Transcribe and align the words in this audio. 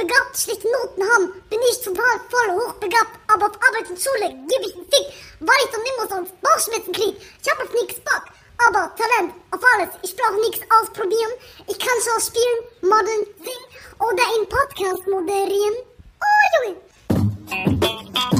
hochbegabt, 0.00 0.36
schlechte 0.36 0.68
Noten 0.70 1.02
haben, 1.02 1.32
bin 1.48 1.58
ich 1.70 1.80
total 1.80 2.20
voll 2.28 2.54
hochbegabt, 2.56 3.18
aber 3.28 3.46
auf 3.46 3.58
Arbeit 3.68 3.90
und 3.90 4.00
Schule 4.00 4.28
gebe 4.28 4.66
ich 4.66 4.76
einen 4.76 4.84
Fick, 4.84 5.06
weil 5.40 5.56
ich 5.64 5.70
dann 5.70 5.80
immer 5.80 6.08
sonst 6.08 6.40
Bauchschmerzen 6.40 6.92
krieg. 6.92 7.16
Ich 7.42 7.50
hab 7.50 7.60
auf 7.60 7.72
nichts 7.72 8.00
Bock, 8.00 8.24
aber 8.66 8.94
Talent 8.96 9.34
auf 9.50 9.60
alles. 9.74 9.90
Ich 10.02 10.16
brauche 10.16 10.40
nichts 10.40 10.60
ausprobieren. 10.80 11.32
Ich 11.66 11.78
kann 11.78 11.88
schon 12.02 12.20
spielen, 12.20 12.64
modeln, 12.82 13.26
singen 13.38 13.66
oder 13.98 14.24
in 14.38 14.48
Podcast 14.48 15.06
moderieren. 15.06 15.76
Oh, 16.20 16.44
Junge. 16.64 18.39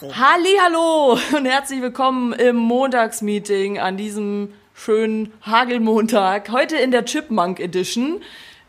Hallo 0.00 1.18
und 1.36 1.44
herzlich 1.44 1.82
willkommen 1.82 2.32
im 2.32 2.54
Montagsmeeting 2.54 3.80
an 3.80 3.96
diesem 3.96 4.52
schönen 4.72 5.32
Hagelmontag. 5.42 6.50
Heute 6.52 6.76
in 6.76 6.92
der 6.92 7.04
Chipmunk 7.04 7.58
Edition. 7.58 8.20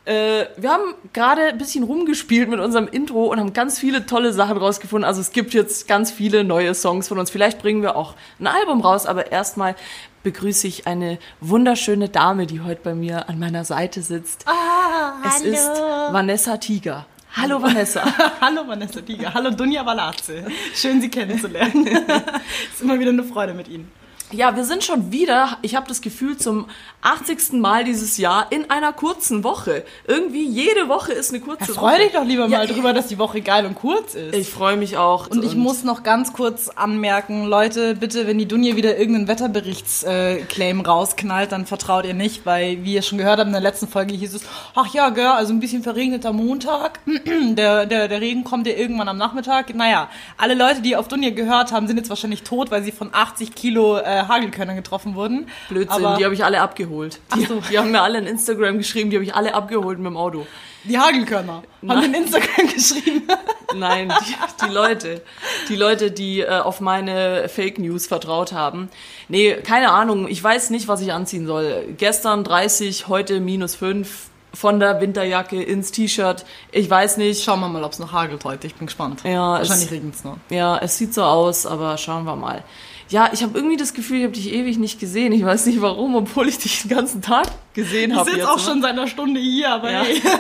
Äh, 0.05 0.45
wir 0.57 0.71
haben 0.71 0.95
gerade 1.13 1.43
ein 1.43 1.59
bisschen 1.59 1.83
rumgespielt 1.83 2.49
mit 2.49 2.59
unserem 2.59 2.87
Intro 2.87 3.27
und 3.27 3.39
haben 3.39 3.53
ganz 3.53 3.77
viele 3.77 4.07
tolle 4.07 4.33
Sachen 4.33 4.57
rausgefunden. 4.57 5.05
Also 5.05 5.21
es 5.21 5.31
gibt 5.31 5.53
jetzt 5.53 5.87
ganz 5.87 6.09
viele 6.09 6.43
neue 6.43 6.73
Songs 6.73 7.07
von 7.07 7.19
uns. 7.19 7.29
Vielleicht 7.29 7.61
bringen 7.61 7.83
wir 7.83 7.95
auch 7.95 8.15
ein 8.39 8.47
Album 8.47 8.81
raus, 8.81 9.05
aber 9.05 9.31
erstmal 9.31 9.75
begrüße 10.23 10.65
ich 10.65 10.87
eine 10.87 11.19
wunderschöne 11.41 12.09
Dame, 12.09 12.47
die 12.47 12.61
heute 12.61 12.81
bei 12.83 12.95
mir 12.95 13.29
an 13.29 13.37
meiner 13.37 13.65
Seite 13.65 14.01
sitzt. 14.01 14.45
Ah, 14.47 15.13
es 15.27 15.43
hallo. 15.43 15.51
ist 15.51 15.81
Vanessa 16.11 16.57
Tiger. 16.57 17.05
Hallo 17.41 17.61
Vanessa. 17.61 18.03
hallo 18.41 18.67
Vanessa 18.67 19.01
Tiger. 19.01 19.33
Hallo 19.33 19.51
Dunja 19.51 19.85
Valazze. 19.85 20.43
Schön, 20.73 20.99
Sie 20.99 21.09
kennenzulernen. 21.09 21.87
ist 22.73 22.81
immer 22.81 22.99
wieder 22.99 23.11
eine 23.11 23.23
Freude 23.23 23.53
mit 23.53 23.69
Ihnen. 23.69 23.89
Ja, 24.31 24.55
wir 24.55 24.63
sind 24.63 24.83
schon 24.83 25.11
wieder, 25.11 25.57
ich 25.63 25.75
habe 25.75 25.87
das 25.87 26.01
Gefühl, 26.01 26.37
zum 26.37 26.67
80. 27.01 27.53
Mal 27.53 27.83
dieses 27.83 28.17
Jahr 28.17 28.51
in 28.51 28.69
einer 28.69 28.93
kurzen 28.93 29.43
Woche. 29.43 29.83
Irgendwie 30.05 30.45
jede 30.47 30.87
Woche 30.87 31.13
ist 31.13 31.31
eine 31.31 31.39
kurze 31.39 31.73
Freu 31.73 31.93
Woche. 31.93 32.03
dich 32.03 32.11
doch 32.11 32.25
lieber 32.25 32.47
Ja, 32.47 32.59
mal 32.59 32.67
drüber, 32.67 32.93
dass 32.93 33.07
die 33.07 33.17
Woche 33.17 33.41
geil 33.41 33.65
und 33.65 33.75
kurz 33.75 34.13
ist. 34.13 34.35
Ich 34.35 34.49
freue 34.49 34.77
mich 34.77 34.97
auch. 34.97 35.27
und 35.27 35.43
ich 35.43 35.55
muss 35.55 35.83
noch 35.83 36.03
ganz 36.03 36.33
kurz 36.33 36.69
anmerken, 36.69 37.45
Leute, 37.45 37.95
bitte, 37.95 38.27
wenn 38.27 38.37
die 38.37 38.47
Dunja 38.47 38.75
wieder 38.75 38.97
irgendeinen 38.97 39.27
Wetterberichtsclaim 39.27 40.81
rausknallt, 40.81 41.51
dann 41.51 41.65
vertraut 41.65 42.05
ihr 42.05 42.13
nicht, 42.13 42.45
weil, 42.45 42.83
wie 42.83 42.93
ihr 42.93 43.01
schon 43.01 43.17
gehört 43.17 43.39
habt, 43.39 43.47
in 43.47 43.53
der 43.53 43.61
letzten 43.61 43.87
Folge 43.87 44.13
hieß 44.13 44.35
es, 44.35 44.43
ach 44.75 44.93
ja, 44.93 45.09
gell, 45.09 45.25
also 45.25 45.53
ein 45.53 45.59
bisschen 45.59 45.81
verregneter 45.83 46.33
Montag, 46.33 46.99
der, 47.51 47.85
der, 47.85 48.07
der 48.07 48.21
Regen 48.21 48.43
kommt 48.43 48.67
ja 48.67 48.73
irgendwann 48.73 49.07
am 49.09 49.17
Nachmittag. 49.17 49.73
Naja, 49.73 50.09
alle 50.37 50.53
Leute, 50.53 50.81
die 50.81 50.95
auf 50.95 51.07
Dunja 51.07 51.31
gehört 51.31 51.71
haben, 51.71 51.87
sind 51.87 51.97
jetzt 51.97 52.09
wahrscheinlich 52.09 52.43
tot, 52.43 52.69
weil 52.71 52.83
sie 52.83 52.91
von 52.91 53.09
80 53.11 53.55
Kilo 53.55 53.97
äh, 53.97 54.18
Hagelkörnern 54.27 54.75
getroffen 54.75 55.15
wurden. 55.15 55.47
Blödsinn, 55.69 56.05
Aber 56.05 56.17
die 56.17 56.25
habe 56.25 56.33
ich 56.33 56.43
alle 56.43 56.61
abgeholt. 56.61 57.19
Die, 57.35 57.45
so. 57.45 57.61
die 57.69 57.77
haben 57.77 57.91
mir 57.91 58.01
alle 58.01 58.19
in 58.19 58.27
Instagram 58.27 58.77
geschrieben, 58.77 59.09
die 59.09 59.17
habe 59.17 59.23
ich 59.23 59.35
alle 59.35 59.53
abgeholt 59.53 59.97
mit 59.99 60.07
dem 60.07 60.17
Auto. 60.17 60.45
die 60.83 60.97
Hagelkörner 60.99 61.63
haben 61.87 62.03
in 62.03 62.13
Instagram 62.13 62.67
geschrieben. 62.73 63.27
Nein, 63.75 64.13
die, 64.21 64.65
die 64.65 64.71
Leute, 64.71 65.21
die 65.69 65.75
Leute, 65.75 66.11
die 66.11 66.41
äh, 66.41 66.59
auf 66.59 66.81
meine 66.81 67.47
Fake 67.49 67.79
News 67.79 68.07
vertraut 68.07 68.51
haben. 68.51 68.89
Nee, 69.27 69.55
keine 69.63 69.91
Ahnung, 69.91 70.27
ich 70.27 70.43
weiß 70.43 70.71
nicht, 70.71 70.87
was 70.87 71.01
ich 71.01 71.13
anziehen 71.13 71.45
soll. 71.45 71.85
Gestern 71.97 72.43
30, 72.43 73.07
heute 73.07 73.39
minus 73.39 73.75
5, 73.75 74.29
von 74.53 74.79
der 74.79 74.99
Winterjacke 75.01 75.61
ins 75.61 75.91
T-Shirt. 75.91 76.45
Ich 76.71 76.89
weiß 76.89 77.17
nicht. 77.17 77.43
Schauen 77.43 77.59
wir 77.59 77.69
mal, 77.69 77.83
ob 77.83 77.91
es 77.91 77.99
noch 77.99 78.11
hagelt 78.11 78.43
heute. 78.45 78.67
Ich 78.67 78.75
bin 78.75 78.87
gespannt. 78.87 79.21
Ja, 79.23 79.53
Wahrscheinlich 79.53 79.91
regnet 79.91 80.15
es 80.15 80.23
noch. 80.23 80.37
Ja, 80.49 80.77
es 80.79 80.97
sieht 80.97 81.13
so 81.13 81.23
aus, 81.23 81.65
aber 81.65 81.97
schauen 81.97 82.23
wir 82.25 82.35
mal. 82.35 82.63
Ja, 83.09 83.29
ich 83.33 83.41
habe 83.41 83.57
irgendwie 83.57 83.75
das 83.77 83.93
Gefühl, 83.93 84.17
ich 84.19 84.23
habe 84.23 84.33
dich 84.33 84.53
ewig 84.53 84.77
nicht 84.77 84.99
gesehen. 84.99 85.33
Ich 85.33 85.43
weiß 85.43 85.65
nicht 85.65 85.81
warum, 85.81 86.15
obwohl 86.15 86.47
ich 86.47 86.59
dich 86.59 86.83
den 86.83 86.89
ganzen 86.89 87.21
Tag 87.21 87.47
gesehen 87.73 88.11
Ich 88.11 88.17
habe. 88.17 88.25
sitze 88.29 88.39
jetzt, 88.41 88.49
auch 88.49 88.57
ne? 88.57 88.63
schon 88.63 88.81
seit 88.83 88.91
einer 88.91 89.07
Stunde 89.07 89.39
hier, 89.39 89.69
aber 89.71 89.91
Ja. 89.91 90.03
hey. 90.03 90.21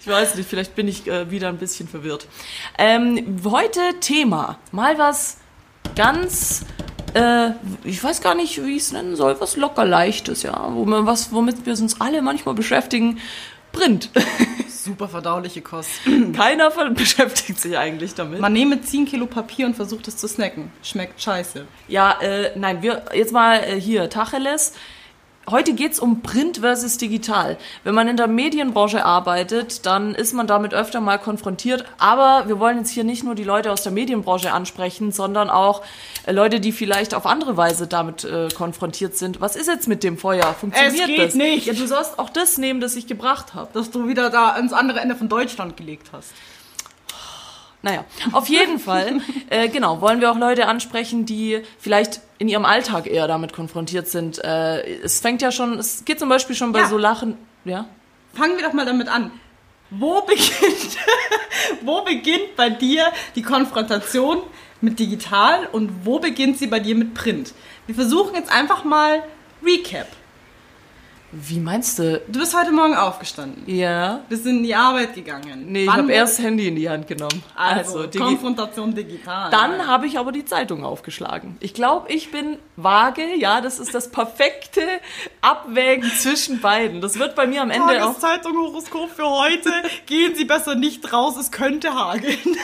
Ich 0.00 0.06
weiß 0.06 0.36
nicht, 0.36 0.48
vielleicht 0.48 0.74
bin 0.74 0.88
ich 0.88 1.06
äh, 1.06 1.30
wieder 1.30 1.48
ein 1.48 1.58
bisschen 1.58 1.86
verwirrt. 1.88 2.26
Ähm, 2.78 3.36
heute 3.44 3.80
Thema. 4.00 4.58
Mal 4.72 4.96
was 4.96 5.36
ganz, 5.96 6.64
äh, 7.14 7.50
ich 7.84 8.02
weiß 8.02 8.22
gar 8.22 8.34
nicht, 8.34 8.64
wie 8.64 8.76
ich 8.76 8.82
es 8.84 8.92
nennen 8.92 9.16
soll, 9.16 9.36
was 9.40 9.56
locker 9.56 9.84
leichtes, 9.84 10.44
ja. 10.44 10.70
Wo 10.72 10.84
man 10.86 11.04
was, 11.04 11.32
womit 11.32 11.66
wir 11.66 11.72
uns 11.74 12.00
alle 12.00 12.22
manchmal 12.22 12.54
beschäftigen. 12.54 13.18
Print. 13.72 14.10
Super 14.88 15.08
verdauliche 15.08 15.60
Kost. 15.60 15.90
Keiner 16.34 16.70
beschäftigt 16.94 17.60
sich 17.60 17.76
eigentlich 17.76 18.14
damit. 18.14 18.40
Man 18.40 18.54
nehme 18.54 18.80
10 18.80 19.04
Kilo 19.04 19.26
Papier 19.26 19.66
und 19.66 19.76
versucht 19.76 20.08
es 20.08 20.16
zu 20.16 20.26
snacken. 20.26 20.72
Schmeckt 20.82 21.20
scheiße. 21.20 21.66
Ja, 21.88 22.18
äh, 22.22 22.52
nein, 22.58 22.80
wir 22.80 23.04
jetzt 23.12 23.34
mal 23.34 23.58
äh, 23.58 23.78
hier 23.78 24.08
Tacheles. 24.08 24.72
Heute 25.50 25.72
geht's 25.72 25.98
um 25.98 26.20
Print 26.20 26.58
versus 26.58 26.98
digital. 26.98 27.56
Wenn 27.82 27.94
man 27.94 28.06
in 28.06 28.18
der 28.18 28.26
Medienbranche 28.26 29.04
arbeitet, 29.04 29.86
dann 29.86 30.14
ist 30.14 30.34
man 30.34 30.46
damit 30.46 30.74
öfter 30.74 31.00
mal 31.00 31.18
konfrontiert. 31.18 31.86
Aber 31.98 32.48
wir 32.48 32.60
wollen 32.60 32.78
jetzt 32.78 32.90
hier 32.90 33.04
nicht 33.04 33.24
nur 33.24 33.34
die 33.34 33.44
Leute 33.44 33.72
aus 33.72 33.82
der 33.82 33.92
Medienbranche 33.92 34.52
ansprechen, 34.52 35.10
sondern 35.10 35.48
auch 35.48 35.82
äh, 36.26 36.32
Leute, 36.32 36.60
die 36.60 36.72
vielleicht 36.72 37.14
auf 37.14 37.24
andere 37.24 37.56
Weise 37.56 37.86
damit 37.86 38.24
äh, 38.24 38.48
konfrontiert 38.54 39.16
sind. 39.16 39.40
Was 39.40 39.56
ist 39.56 39.68
jetzt 39.68 39.88
mit 39.88 40.04
dem 40.04 40.18
Feuer? 40.18 40.54
Funktioniert 40.54 41.00
Es 41.00 41.06
geht 41.06 41.18
das? 41.28 41.34
nicht. 41.34 41.66
Ja, 41.66 41.72
du 41.72 41.86
sollst 41.86 42.18
auch 42.18 42.28
das 42.28 42.58
nehmen, 42.58 42.80
das 42.80 42.94
ich 42.94 43.06
gebracht 43.06 43.54
habe. 43.54 43.70
Dass 43.72 43.90
du 43.90 44.06
wieder 44.06 44.28
da 44.28 44.50
ans 44.50 44.74
andere 44.74 45.00
Ende 45.00 45.16
von 45.16 45.30
Deutschland 45.30 45.78
gelegt 45.78 46.08
hast. 46.12 46.32
Naja, 47.82 48.04
auf 48.32 48.48
jeden 48.48 48.78
Fall, 48.88 49.20
äh, 49.50 49.68
genau, 49.68 50.00
wollen 50.00 50.20
wir 50.20 50.30
auch 50.32 50.38
Leute 50.38 50.66
ansprechen, 50.66 51.26
die 51.26 51.62
vielleicht 51.78 52.20
in 52.38 52.48
ihrem 52.48 52.64
Alltag 52.64 53.06
eher 53.06 53.28
damit 53.28 53.52
konfrontiert 53.52 54.08
sind. 54.08 54.42
Äh, 54.44 55.00
es 55.02 55.20
fängt 55.20 55.42
ja 55.42 55.52
schon, 55.52 55.78
es 55.78 56.04
geht 56.04 56.18
zum 56.18 56.28
Beispiel 56.28 56.56
schon 56.56 56.72
bei 56.72 56.80
Ja. 56.80 56.88
so 56.88 56.98
Lachen, 56.98 57.36
ja? 57.64 57.86
Fangen 58.34 58.56
wir 58.56 58.64
doch 58.64 58.72
mal 58.72 58.84
damit 58.86 59.08
an. 59.08 59.30
Wo 59.90 60.20
beginnt, 60.22 60.98
wo 61.82 62.02
beginnt 62.02 62.56
bei 62.56 62.68
dir 62.68 63.10
die 63.34 63.42
Konfrontation 63.42 64.38
mit 64.80 64.98
digital 64.98 65.66
und 65.72 66.04
wo 66.04 66.18
beginnt 66.18 66.58
sie 66.58 66.66
bei 66.66 66.78
dir 66.78 66.94
mit 66.94 67.14
Print? 67.14 67.54
Wir 67.86 67.94
versuchen 67.94 68.34
jetzt 68.34 68.52
einfach 68.52 68.84
mal 68.84 69.22
Recap. 69.64 70.06
Wie 71.30 71.60
meinst 71.60 71.98
du? 71.98 72.22
Du 72.26 72.38
bist 72.40 72.56
heute 72.58 72.72
Morgen 72.72 72.94
aufgestanden. 72.94 73.62
Ja? 73.66 74.20
Bist 74.30 74.46
in 74.46 74.62
die 74.62 74.74
Arbeit 74.74 75.14
gegangen. 75.14 75.66
Nee, 75.70 75.82
ich 75.82 75.86
Wann 75.86 75.96
habe 75.98 76.08
wird- 76.08 76.16
erst 76.16 76.38
das 76.38 76.44
Handy 76.46 76.68
in 76.68 76.74
die 76.76 76.88
Hand 76.88 77.06
genommen. 77.06 77.42
also, 77.54 78.04
digi- 78.04 78.18
Konfrontation 78.18 78.94
digital. 78.94 79.50
dann 79.50 79.86
habe 79.86 80.06
ich 80.06 80.18
aber 80.18 80.32
die 80.32 80.46
Zeitung 80.46 80.84
aufgeschlagen. 80.84 81.58
Ich 81.60 81.74
glaube, 81.74 82.10
ich 82.10 82.30
bin 82.30 82.56
vage. 82.76 83.22
Ja, 83.36 83.60
das 83.60 83.78
ist 83.78 83.94
das 83.94 84.10
perfekte 84.10 84.80
Abwägen 85.42 86.10
zwischen 86.18 86.62
beiden. 86.62 87.02
Das 87.02 87.18
wird 87.18 87.34
bei 87.34 87.46
mir 87.46 87.60
am 87.60 87.70
Ende 87.70 88.06
auch 88.06 88.18
Tageszeitung 88.18 88.56
Horoskop 88.56 89.10
für 89.10 89.28
heute. 89.28 89.70
Gehen 90.06 90.34
Sie 90.34 90.46
besser 90.46 90.76
nicht 90.76 91.12
raus, 91.12 91.36
es 91.36 91.50
könnte 91.50 91.94
hageln. 91.94 92.38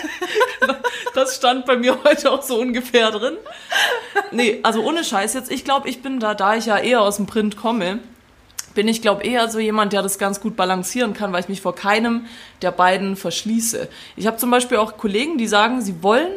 Das 1.15 1.37
stand 1.37 1.65
bei 1.67 1.77
mir 1.77 1.97
heute 2.03 2.33
auch 2.33 2.43
so 2.43 2.59
ungefähr 2.59 3.11
drin. 3.13 3.37
Nee, 4.33 4.59
also 4.65 4.83
ohne 4.83 5.05
Scheiß 5.05 5.35
jetzt. 5.35 5.51
Ich 5.53 5.65
glaube, 5.65 5.89
ich 5.89 6.03
bin 6.03 6.19
da, 6.19 6.35
da 6.35 6.57
ich 6.57 6.67
ja 6.67 6.77
eher 6.79 7.03
aus 7.03 7.17
dem 7.17 7.27
Print 7.27 7.57
komme, 7.57 8.01
bin 8.75 8.89
ich, 8.89 9.03
glaube 9.03 9.25
eher 9.25 9.49
so 9.49 9.59
jemand, 9.59 9.93
der 9.93 10.03
das 10.03 10.19
ganz 10.19 10.41
gut 10.41 10.57
balancieren 10.57 11.15
kann, 11.15 11.33
weil 11.33 11.41
ich 11.41 11.49
mich 11.49 11.61
vor 11.61 11.75
keinem 11.75 12.27
der 12.63 12.73
beiden 12.73 13.17
verschließe. 13.17 13.89
Ich 14.17 14.27
habe 14.27 14.37
zum 14.37 14.51
Beispiel 14.51 14.79
auch 14.79 14.97
Kollegen, 14.97 15.39
die 15.39 15.47
sagen, 15.47 15.81
sie 15.81 16.03
wollen 16.03 16.33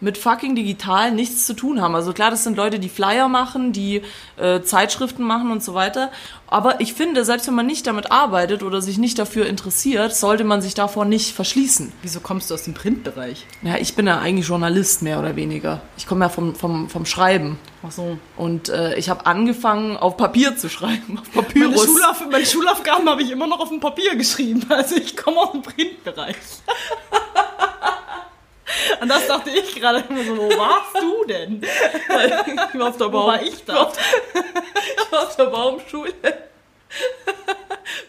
mit 0.00 0.18
fucking 0.18 0.54
digital 0.54 1.12
nichts 1.12 1.46
zu 1.46 1.54
tun 1.54 1.80
haben. 1.80 1.94
Also 1.94 2.12
klar, 2.12 2.30
das 2.30 2.44
sind 2.44 2.56
Leute, 2.56 2.78
die 2.78 2.88
Flyer 2.88 3.28
machen, 3.28 3.72
die 3.72 4.02
äh, 4.36 4.60
Zeitschriften 4.62 5.22
machen 5.22 5.50
und 5.50 5.62
so 5.62 5.74
weiter. 5.74 6.10
Aber 6.46 6.80
ich 6.80 6.94
finde, 6.94 7.24
selbst 7.24 7.46
wenn 7.46 7.54
man 7.54 7.66
nicht 7.66 7.86
damit 7.86 8.12
arbeitet 8.12 8.62
oder 8.62 8.80
sich 8.80 8.98
nicht 8.98 9.18
dafür 9.18 9.46
interessiert, 9.46 10.14
sollte 10.14 10.44
man 10.44 10.62
sich 10.62 10.74
davor 10.74 11.04
nicht 11.04 11.34
verschließen. 11.34 11.92
Wieso 12.02 12.20
kommst 12.20 12.50
du 12.50 12.54
aus 12.54 12.64
dem 12.64 12.74
Printbereich? 12.74 13.46
Ja, 13.62 13.76
ich 13.76 13.94
bin 13.94 14.06
ja 14.06 14.18
eigentlich 14.18 14.48
Journalist, 14.48 15.02
mehr 15.02 15.18
oder 15.18 15.36
weniger. 15.36 15.80
Ich 15.96 16.06
komme 16.06 16.26
ja 16.26 16.28
vom, 16.28 16.54
vom, 16.54 16.88
vom 16.88 17.06
Schreiben. 17.06 17.58
Ach 17.86 17.90
so. 17.90 18.18
Und 18.36 18.68
äh, 18.68 18.96
ich 18.96 19.08
habe 19.08 19.26
angefangen, 19.26 19.96
auf 19.96 20.16
Papier 20.16 20.56
zu 20.56 20.68
schreiben, 20.68 21.18
auf 21.18 21.34
Meine, 21.34 21.48
Papyrus. 21.48 21.84
Schulauf 21.84 22.22
meine 22.30 22.46
Schulaufgaben 22.46 23.08
habe 23.08 23.22
ich 23.22 23.30
immer 23.30 23.46
noch 23.46 23.60
auf 23.60 23.70
dem 23.70 23.80
Papier 23.80 24.14
geschrieben. 24.16 24.64
Also 24.68 24.96
ich 24.96 25.16
komme 25.16 25.38
aus 25.38 25.52
dem 25.52 25.62
Printbereich. 25.62 26.36
Und 29.00 29.08
das 29.08 29.26
dachte 29.26 29.50
ich 29.50 29.74
gerade 29.74 30.02
immer 30.08 30.24
so, 30.24 30.36
wo 30.38 30.48
warst 30.58 30.94
du 31.00 31.24
denn? 31.26 31.62
ich 31.62 32.78
war 32.80 32.88
auf 32.88 32.96
der 32.96 33.06
Wo 33.08 33.10
Baum. 33.10 33.26
war 33.26 33.42
ich 33.42 33.64
da? 33.64 33.92
Ich 35.04 35.12
war 35.12 35.22
auf 35.24 35.36
der 35.36 35.44
Baumschule. 35.46 36.12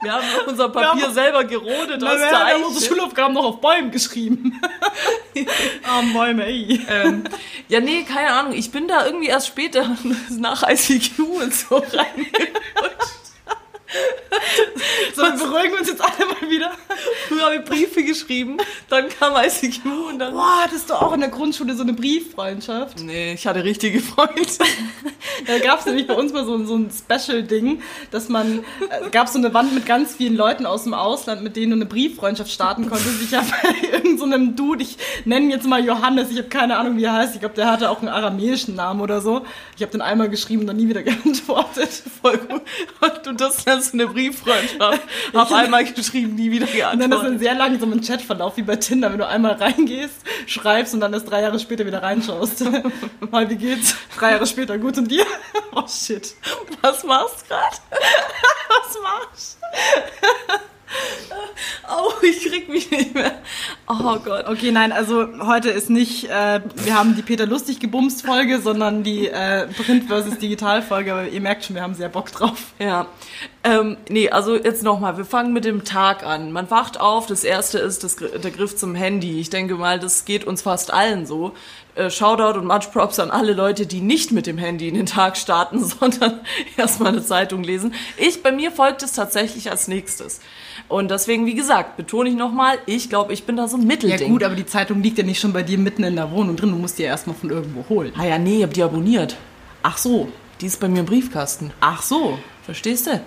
Wir 0.02 0.12
haben 0.14 0.24
unser 0.48 0.70
Papier 0.70 1.04
haben- 1.04 1.14
selber 1.14 1.44
gerodet 1.44 1.98
Na, 2.00 2.12
aus 2.14 2.20
wir 2.20 2.30
der 2.30 2.46
haben 2.54 2.64
unsere. 2.64 2.86
Schulaufgaben 2.94 3.34
noch 3.34 3.44
auf 3.46 3.62
Bäumen 3.62 3.92
geschrieben. 3.92 4.62
Arme 5.84 6.14
Bäume, 6.14 6.46
ey. 6.46 6.80
Ähm, 6.90 7.24
ja, 7.68 7.80
nee, 7.80 8.04
keine 8.04 8.32
Ahnung. 8.32 8.54
Ich 8.54 8.72
bin 8.72 8.88
da 8.88 9.06
irgendwie 9.06 9.28
erst 9.28 9.48
später 9.48 9.98
nach 10.30 10.64
ICQ 10.68 11.20
und 11.20 11.54
so 11.54 11.76
reingerutscht. 11.94 13.25
So, 15.16 15.22
wir 15.22 15.32
beruhigen 15.32 15.74
wir 15.74 15.80
uns 15.80 15.88
jetzt 15.88 16.02
alle 16.02 16.26
mal 16.26 16.50
wieder. 16.50 16.72
Früher 17.28 17.46
habe 17.46 17.56
ich 17.56 17.64
Briefe 17.64 18.04
geschrieben, 18.04 18.58
dann 18.90 19.08
kam 19.10 19.34
ICQ 19.36 19.86
und 20.10 20.20
dann... 20.20 20.34
Boah, 20.34 20.62
hattest 20.64 20.90
du 20.90 20.94
auch 20.94 21.14
in 21.14 21.22
der 21.22 21.30
Grundschule 21.30 21.76
so 21.76 21.84
eine 21.84 21.94
Brieffreundschaft? 21.94 23.02
Nee, 23.02 23.34
ich 23.34 23.48
hatte 23.48 23.64
richtige 23.64 24.00
Freunde. 24.02 24.42
Da 25.48 25.60
gab 25.60 25.80
es 25.80 25.86
nämlich 25.86 26.08
bei 26.08 26.14
uns 26.14 26.34
mal 26.34 26.46
so, 26.46 26.64
so 26.66 26.76
ein 26.76 26.90
Special-Ding, 26.90 27.82
dass 28.12 28.30
man, 28.30 28.60
äh, 28.90 29.10
gab 29.12 29.28
so 29.28 29.38
eine 29.38 29.54
Wand 29.54 29.74
mit 29.74 29.86
ganz 29.86 30.16
vielen 30.16 30.36
Leuten 30.36 30.66
aus 30.66 30.84
dem 30.84 30.94
Ausland, 30.94 31.44
mit 31.44 31.56
denen 31.56 31.72
du 31.72 31.76
eine 31.78 31.86
Brieffreundschaft 31.86 32.52
starten 32.52 32.90
konntest. 32.90 33.22
Ich 33.22 33.34
habe 33.34 33.48
bei 33.62 33.88
irgendeinem 33.88 34.48
so 34.58 34.64
Dude, 34.64 34.84
ich 34.84 34.98
nenne 35.26 35.46
ihn 35.46 35.52
jetzt 35.52 35.68
mal 35.68 35.84
Johannes, 35.84 36.32
ich 36.32 36.38
habe 36.38 36.50
keine 36.50 36.78
Ahnung, 36.78 36.98
wie 36.98 37.04
er 37.04 37.14
heißt, 37.14 37.36
ich 37.36 37.40
glaube, 37.40 37.56
der 37.56 37.72
hatte 37.72 37.90
auch 37.90 38.00
einen 38.00 38.10
aramäischen 38.10 38.76
Namen 38.76 39.02
oder 39.02 39.22
so. 39.22 39.46
Ich 39.76 39.82
habe 39.82 39.92
den 39.92 40.02
einmal 40.02 40.30
geschrieben 40.30 40.62
und 40.62 40.68
dann 40.68 40.78
nie 40.78 40.88
wieder 40.88 41.04
geantwortet. 41.04 41.90
Voll 42.22 42.38
gut. 42.38 42.62
Und 43.02 43.26
du 43.26 43.34
das 43.76 43.86
nennst 43.86 43.94
eine 43.94 44.08
Brieffreundschaft. 44.08 45.02
Hab 45.34 45.52
einmal 45.52 45.86
geschrieben, 45.86 46.36
nie 46.36 46.52
wieder 46.52 46.66
Und 46.66 46.74
dann 46.74 46.84
ist 46.84 47.02
ein 47.02 47.10
geantwortet. 47.10 47.40
sehr 47.40 47.54
langsamer 47.56 48.02
Chatverlauf, 48.02 48.58
wie 48.58 48.64
bei 48.64 48.76
Tinder, 48.76 49.12
wenn 49.12 49.20
du 49.20 49.28
einmal 49.28 49.54
reingehst, 49.54 50.16
schreibst 50.48 50.94
und 50.94 51.00
dann 51.02 51.14
erst 51.14 51.30
drei 51.30 51.42
Jahre 51.42 51.60
später 51.60 51.86
wieder 51.86 52.02
reinschaust. 52.04 52.64
Mal, 53.32 53.50
wie 53.50 53.56
geht's? 53.56 53.96
Drei 54.18 54.32
Jahre 54.32 54.48
später, 54.48 54.78
gut 54.78 54.98
und 54.98 55.10
dir? 55.10 55.26
Oh 55.78 55.84
shit. 55.90 56.34
Was 56.82 57.04
machst 57.04 57.42
du 57.42 57.48
gerade? 57.50 57.76
Was 58.70 58.98
machst 59.04 59.58
Oh, 61.88 62.12
ich 62.22 62.44
krieg 62.46 62.68
mich 62.68 62.90
nicht 62.92 63.14
mehr. 63.14 63.40
Oh 63.88 64.18
Gott. 64.24 64.48
Okay, 64.48 64.72
nein, 64.72 64.92
also 64.92 65.28
heute 65.46 65.70
ist 65.70 65.90
nicht, 65.90 66.26
äh, 66.26 66.62
wir 66.76 66.98
haben 66.98 67.16
die 67.16 67.22
Peter 67.22 67.46
Lustig 67.46 67.80
gebumst 67.80 68.26
Folge, 68.26 68.60
sondern 68.60 69.04
die 69.04 69.28
äh, 69.28 69.68
Print 69.68 70.06
versus 70.06 70.38
Digital 70.40 70.82
Folge, 70.82 71.14
aber 71.14 71.28
ihr 71.28 71.42
merkt 71.42 71.66
schon, 71.66 71.76
wir 71.76 71.84
haben 71.84 71.94
sehr 71.94 72.10
Bock 72.10 72.32
drauf. 72.32 72.74
Ja. 72.80 73.08
Ähm, 73.64 73.98
nee, 74.10 74.30
also 74.30 74.56
jetzt 74.56 74.84
nochmal, 74.84 75.18
wir 75.18 75.26
fangen 75.26 75.54
mit 75.54 75.66
dem 75.66 75.84
Tag 75.86 76.26
an. 76.26 76.52
Man 76.52 76.70
wacht 76.72 77.00
auf, 77.00 77.28
das 77.28 77.44
erste 77.44 77.80
ist 77.80 78.04
das, 78.04 78.16
der 78.16 78.52
Griff 78.52 78.76
zum 78.76 78.96
Handy. 78.96 79.40
Ich 79.40 79.50
denke 79.50 79.76
mal, 79.76 80.00
das 80.00 80.26
geht 80.26 80.46
uns 80.46 80.64
fast 80.64 80.92
allen 80.92 81.26
so. 81.26 81.54
Äh, 81.96 82.10
Shoutout 82.10 82.60
und 82.60 82.66
much 82.68 82.92
props 82.92 83.20
an 83.20 83.32
alle 83.32 83.54
Leute, 83.54 83.86
die 83.86 84.02
nicht 84.02 84.32
mit 84.34 84.48
dem 84.48 84.58
Handy 84.58 84.88
in 84.90 84.96
den 84.96 85.06
Tag 85.06 85.38
starten, 85.38 85.84
sondern 86.00 86.42
erstmal 86.76 87.14
eine 87.14 87.24
Zeitung 87.24 87.64
lesen. 87.64 87.94
Ich, 88.18 88.44
bei 88.44 88.52
mir 88.52 88.72
folgt 88.72 89.02
es 89.02 89.14
tatsächlich 89.14 89.72
als 89.72 89.88
nächstes. 89.88 90.42
Und 90.90 91.10
deswegen, 91.10 91.46
wie 91.46 91.56
gesagt, 91.56 91.96
betone 91.98 92.30
ich 92.30 92.36
nochmal, 92.36 92.78
ich 92.86 93.10
glaube, 93.10 93.32
ich 93.34 93.46
bin 93.46 93.56
da 93.56 93.68
so 93.70 93.78
ein 93.78 93.82
Ja 93.84 93.88
Mittelding. 93.88 94.30
gut, 94.30 94.44
aber 94.44 94.56
die 94.56 94.66
Zeitung 94.66 95.02
liegt 95.02 95.18
ja 95.18 95.24
nicht 95.24 95.40
schon 95.40 95.54
bei 95.54 95.64
dir 95.64 95.78
mitten 95.78 96.04
in 96.04 96.16
der 96.18 96.32
Wohnung 96.32 96.58
drin, 96.58 96.72
du 96.72 96.76
musst 96.78 96.98
die 97.00 97.04
ja 97.04 97.10
erstmal 97.10 97.36
von 97.36 97.50
irgendwo 97.50 97.88
holen. 97.88 98.12
Ah 98.18 98.26
ja, 98.26 98.38
nee, 98.38 98.58
ich 98.58 98.64
hab 98.64 98.74
die 98.74 98.84
abonniert. 98.84 99.38
Ach 99.82 99.98
so, 99.98 100.28
Die 100.62 100.66
ist 100.66 100.80
bei 100.80 100.88
mir 100.90 101.00
im 101.00 101.06
Briefkasten. 101.06 101.72
ach 101.80 102.02
so. 102.02 102.38
Verstehst 102.64 103.08
du? 103.08 103.22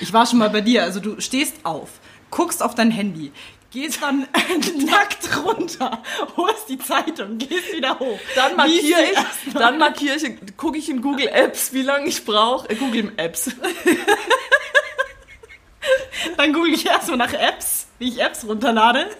Ich 0.00 0.12
war 0.12 0.24
schon 0.26 0.38
mal 0.38 0.50
bei 0.50 0.60
dir, 0.60 0.82
also 0.82 0.98
du 1.00 1.20
stehst 1.20 1.56
auf, 1.64 1.88
guckst 2.30 2.62
auf 2.62 2.74
dein 2.74 2.90
Handy, 2.90 3.32
gehst 3.74 4.00
dann 4.00 4.20
nackt 4.86 5.28
runter, 5.44 6.00
holst 6.36 6.68
die 6.68 6.78
Zeitung, 6.78 7.38
gehst 7.38 7.72
wieder 7.72 7.98
hoch. 7.98 8.20
Dann 8.36 8.54
markiere 8.56 9.02
ich, 9.02 9.52
dann 9.52 9.78
markiere 9.84 10.16
ich, 10.16 10.56
gucke 10.56 10.78
ich 10.78 10.88
in 10.88 11.02
Google 11.02 11.26
Apps, 11.26 11.72
wie 11.72 11.82
lange 11.82 12.06
ich 12.06 12.24
brauche. 12.24 12.70
Äh, 12.70 12.76
Google 12.76 13.12
Apps. 13.16 13.50
Dann 16.38 16.54
google 16.54 16.72
ich 16.72 16.86
erstmal 16.86 17.18
nach 17.18 17.34
Apps, 17.34 17.86
wie 17.98 18.08
ich 18.08 18.18
Apps 18.18 18.46
runterlade. 18.46 19.10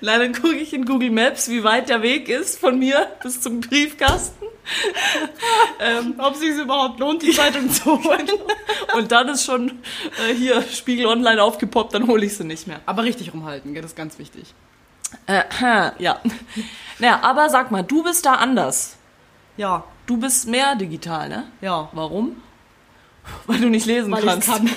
Dann 0.00 0.32
gucke 0.32 0.56
ich 0.56 0.72
in 0.72 0.86
Google 0.86 1.10
Maps, 1.10 1.50
wie 1.50 1.62
weit 1.62 1.90
der 1.90 2.00
Weg 2.00 2.30
ist 2.30 2.58
von 2.58 2.78
mir 2.78 3.06
bis 3.22 3.42
zum 3.42 3.60
Briefkasten. 3.60 4.46
ähm, 5.80 6.14
Ob 6.18 6.34
es 6.34 6.40
sich 6.40 6.50
überhaupt 6.50 7.00
lohnt, 7.00 7.22
die 7.22 7.30
Zeitung 7.32 7.70
zu 7.70 8.02
holen. 8.02 8.28
und 8.96 9.12
dann 9.12 9.28
ist 9.28 9.44
schon 9.44 9.82
äh, 10.28 10.34
hier 10.34 10.62
Spiegel 10.62 11.06
Online 11.06 11.42
aufgepoppt, 11.42 11.94
dann 11.94 12.06
hole 12.06 12.24
ich 12.24 12.36
sie 12.36 12.44
nicht 12.44 12.66
mehr. 12.66 12.80
Aber 12.86 13.04
richtig 13.04 13.32
rumhalten, 13.32 13.74
das 13.74 13.86
ist 13.86 13.96
ganz 13.96 14.18
wichtig. 14.18 14.54
Äh, 15.26 15.42
ja. 15.98 16.20
Naja, 16.98 17.20
aber 17.22 17.48
sag 17.50 17.70
mal, 17.70 17.82
du 17.82 18.02
bist 18.02 18.26
da 18.26 18.34
anders. 18.34 18.96
Ja, 19.56 19.84
Du 20.06 20.18
bist 20.18 20.46
mehr 20.46 20.74
digital, 20.74 21.28
ne? 21.28 21.44
ja. 21.62 21.88
Warum? 21.92 22.42
Weil 23.46 23.60
du 23.60 23.68
nicht 23.68 23.86
lesen 23.86 24.12
Weil 24.12 24.22
kannst. 24.22 24.48
kann. 24.48 24.68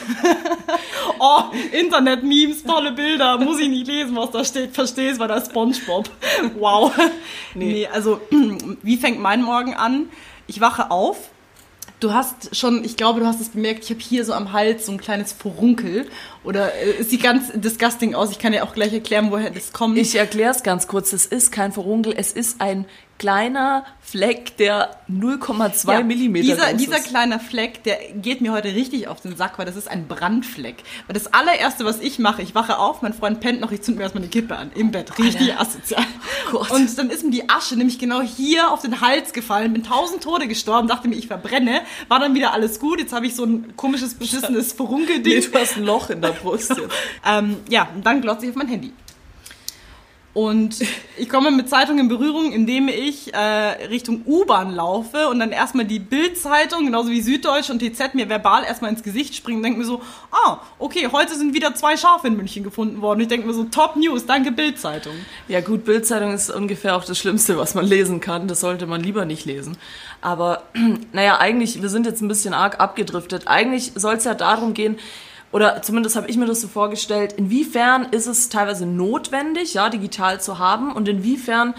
oh, 1.19 1.44
Internet-Memes, 1.71 2.63
tolle 2.63 2.91
Bilder. 2.91 3.38
Muss 3.38 3.59
ich 3.59 3.69
nicht 3.69 3.88
lesen, 3.88 4.15
was 4.15 4.31
da 4.31 4.44
steht. 4.44 4.73
Verstehst, 4.73 5.19
weil 5.19 5.27
da 5.27 5.35
ist 5.35 5.51
Spongebob. 5.51 6.09
Wow. 6.57 6.91
Nee. 7.53 7.88
also, 7.88 8.19
wie 8.83 8.97
fängt 8.97 9.19
mein 9.19 9.41
Morgen 9.41 9.73
an? 9.73 10.09
Ich 10.47 10.61
wache 10.61 10.91
auf. 10.91 11.29
Du 11.99 12.13
hast 12.13 12.55
schon, 12.55 12.83
ich 12.85 12.95
glaube, 12.95 13.21
du 13.21 13.25
hast 13.25 13.41
es 13.41 13.49
bemerkt, 13.49 13.83
ich 13.83 13.89
habe 13.89 13.99
hier 13.99 14.23
so 14.23 14.33
am 14.33 14.53
Hals 14.53 14.85
so 14.85 14.91
ein 14.91 14.99
kleines 14.99 15.31
Furunkel. 15.33 16.07
Oder 16.44 16.75
äh, 16.75 16.97
es 16.99 17.09
sieht 17.09 17.23
ganz 17.23 17.51
disgusting 17.55 18.13
aus. 18.13 18.29
Ich 18.31 18.38
kann 18.38 18.51
dir 18.51 18.63
auch 18.63 18.73
gleich 18.73 18.94
erklären, 18.94 19.31
woher 19.31 19.49
das 19.49 19.73
kommt. 19.73 19.97
Ich 19.97 20.15
erkläre 20.15 20.51
es 20.51 20.61
ganz 20.61 20.88
kurz. 20.88 21.11
Es 21.11 21.25
ist 21.25 21.51
kein 21.51 21.71
Verunkel, 21.71 22.13
es 22.15 22.33
ist 22.33 22.61
ein 22.61 22.85
kleiner 23.17 23.85
Fleck, 24.01 24.55
der 24.57 24.95
0,2 25.09 25.91
Ja, 25.91 26.01
Millimeter 26.01 26.43
dieser, 26.45 26.69
groß 26.69 26.77
dieser 26.77 26.97
ist. 26.97 27.07
kleiner 27.07 27.39
Fleck, 27.39 27.83
der 27.83 27.97
geht 28.15 28.41
mir 28.41 28.51
heute 28.53 28.69
richtig 28.73 29.07
auf 29.07 29.19
den 29.21 29.35
Sack, 29.35 29.57
weil 29.59 29.65
das 29.65 29.75
ist 29.75 29.89
ein 29.89 30.07
Brandfleck. 30.07 30.77
Weil 31.07 31.13
das 31.13 31.33
allererste, 31.33 31.83
was 31.85 31.99
ich 31.99 32.19
mache, 32.19 32.41
ich 32.41 32.55
wache 32.55 32.77
auf, 32.77 33.01
mein 33.01 33.13
Freund 33.13 33.39
pennt 33.39 33.59
noch, 33.59 33.71
ich 33.71 33.81
zünd 33.81 33.97
mir 33.97 34.03
erstmal 34.03 34.23
eine 34.23 34.29
Kippe 34.31 34.55
an, 34.55 34.71
im 34.75 34.91
Bett, 34.91 35.17
richtig 35.19 35.55
asozial. 35.57 36.03
Gott. 36.51 36.71
Und 36.71 36.97
dann 36.97 37.09
ist 37.09 37.23
mir 37.23 37.31
die 37.31 37.49
Asche 37.49 37.75
nämlich 37.75 37.99
genau 37.99 38.21
hier 38.21 38.71
auf 38.71 38.81
den 38.81 39.01
Hals 39.01 39.33
gefallen, 39.33 39.73
bin 39.73 39.83
tausend 39.83 40.23
Tode 40.23 40.47
gestorben, 40.47 40.87
dachte 40.87 41.07
mir, 41.07 41.15
ich 41.15 41.27
verbrenne, 41.27 41.81
war 42.07 42.19
dann 42.19 42.33
wieder 42.33 42.53
alles 42.53 42.79
gut, 42.79 42.99
jetzt 42.99 43.13
habe 43.13 43.25
ich 43.27 43.35
so 43.35 43.43
ein 43.43 43.75
komisches, 43.75 44.13
beschissenes 44.13 44.69
Nee, 44.71 44.75
Furunkelding. 44.77 45.51
du 45.51 45.59
hast 45.59 45.75
ein 45.77 45.83
Loch 45.83 46.09
in 46.09 46.21
der 46.21 46.31
Brust. 46.31 46.75
Ähm, 47.25 47.57
ja, 47.69 47.87
und 47.93 48.05
dann 48.05 48.21
glotze 48.21 48.45
ich 48.45 48.51
auf 48.51 48.55
mein 48.55 48.67
Handy. 48.69 48.93
Und 50.37 50.77
ich 51.17 51.29
komme 51.29 51.49
mit 51.49 51.67
Zeitung 51.67 51.97
in 51.97 52.09
Berührung, 52.09 52.51
indem 52.51 52.89
ich 52.89 53.33
äh, 53.33 53.87
Richtung 53.87 54.21
U-Bahn 54.23 54.71
laufe 54.71 55.29
und 55.29 55.39
dann 55.39 55.51
erstmal 55.51 55.85
die 55.85 55.97
Bild-Zeitung, 55.97 56.85
genauso 56.85 57.09
wie 57.09 57.21
Süddeutsche 57.21 57.71
und 57.71 57.79
TZ, 57.79 58.13
mir 58.13 58.29
verbal 58.29 58.63
erstmal 58.63 58.91
ins 58.91 59.01
Gesicht 59.01 59.33
springen 59.33 59.57
und 59.57 59.63
denke 59.63 59.79
mir 59.79 59.85
so, 59.85 59.99
ah, 60.29 60.59
okay, 60.77 61.09
heute 61.11 61.33
sind 61.33 61.55
wieder 61.55 61.73
zwei 61.73 61.97
Schafe 61.97 62.27
in 62.27 62.37
München 62.37 62.63
gefunden 62.63 63.01
worden. 63.01 63.21
Ich 63.21 63.29
denke 63.29 63.47
mir 63.47 63.53
so, 63.53 63.63
Top 63.63 63.95
News, 63.95 64.27
danke 64.27 64.51
Bild-Zeitung. 64.51 65.13
Ja 65.47 65.61
gut, 65.61 65.85
Bildzeitung 65.85 66.31
ist 66.31 66.51
ungefähr 66.51 66.95
auch 66.95 67.03
das 67.03 67.17
Schlimmste, 67.17 67.57
was 67.57 67.73
man 67.73 67.87
lesen 67.87 68.19
kann. 68.19 68.47
Das 68.47 68.59
sollte 68.59 68.85
man 68.85 69.01
lieber 69.01 69.25
nicht 69.25 69.45
lesen. 69.45 69.75
Aber 70.21 70.61
naja, 71.13 71.39
eigentlich, 71.39 71.81
wir 71.81 71.89
sind 71.89 72.05
jetzt 72.05 72.21
ein 72.21 72.27
bisschen 72.27 72.53
arg 72.53 72.79
abgedriftet. 72.79 73.47
Eigentlich 73.47 73.93
soll 73.95 74.13
es 74.13 74.23
ja 74.25 74.35
darum 74.35 74.75
gehen, 74.75 74.99
oder 75.51 75.81
zumindest 75.81 76.15
habe 76.15 76.29
ich 76.29 76.38
mir 76.38 76.45
das 76.45 76.61
so 76.61 76.67
vorgestellt, 76.67 77.33
inwiefern 77.33 78.07
ist 78.11 78.27
es 78.27 78.49
teilweise 78.49 78.85
notwendig, 78.85 79.73
ja, 79.73 79.89
digital 79.89 80.41
zu 80.41 80.59
haben 80.59 80.91
und 80.91 81.07
inwiefern 81.07 81.73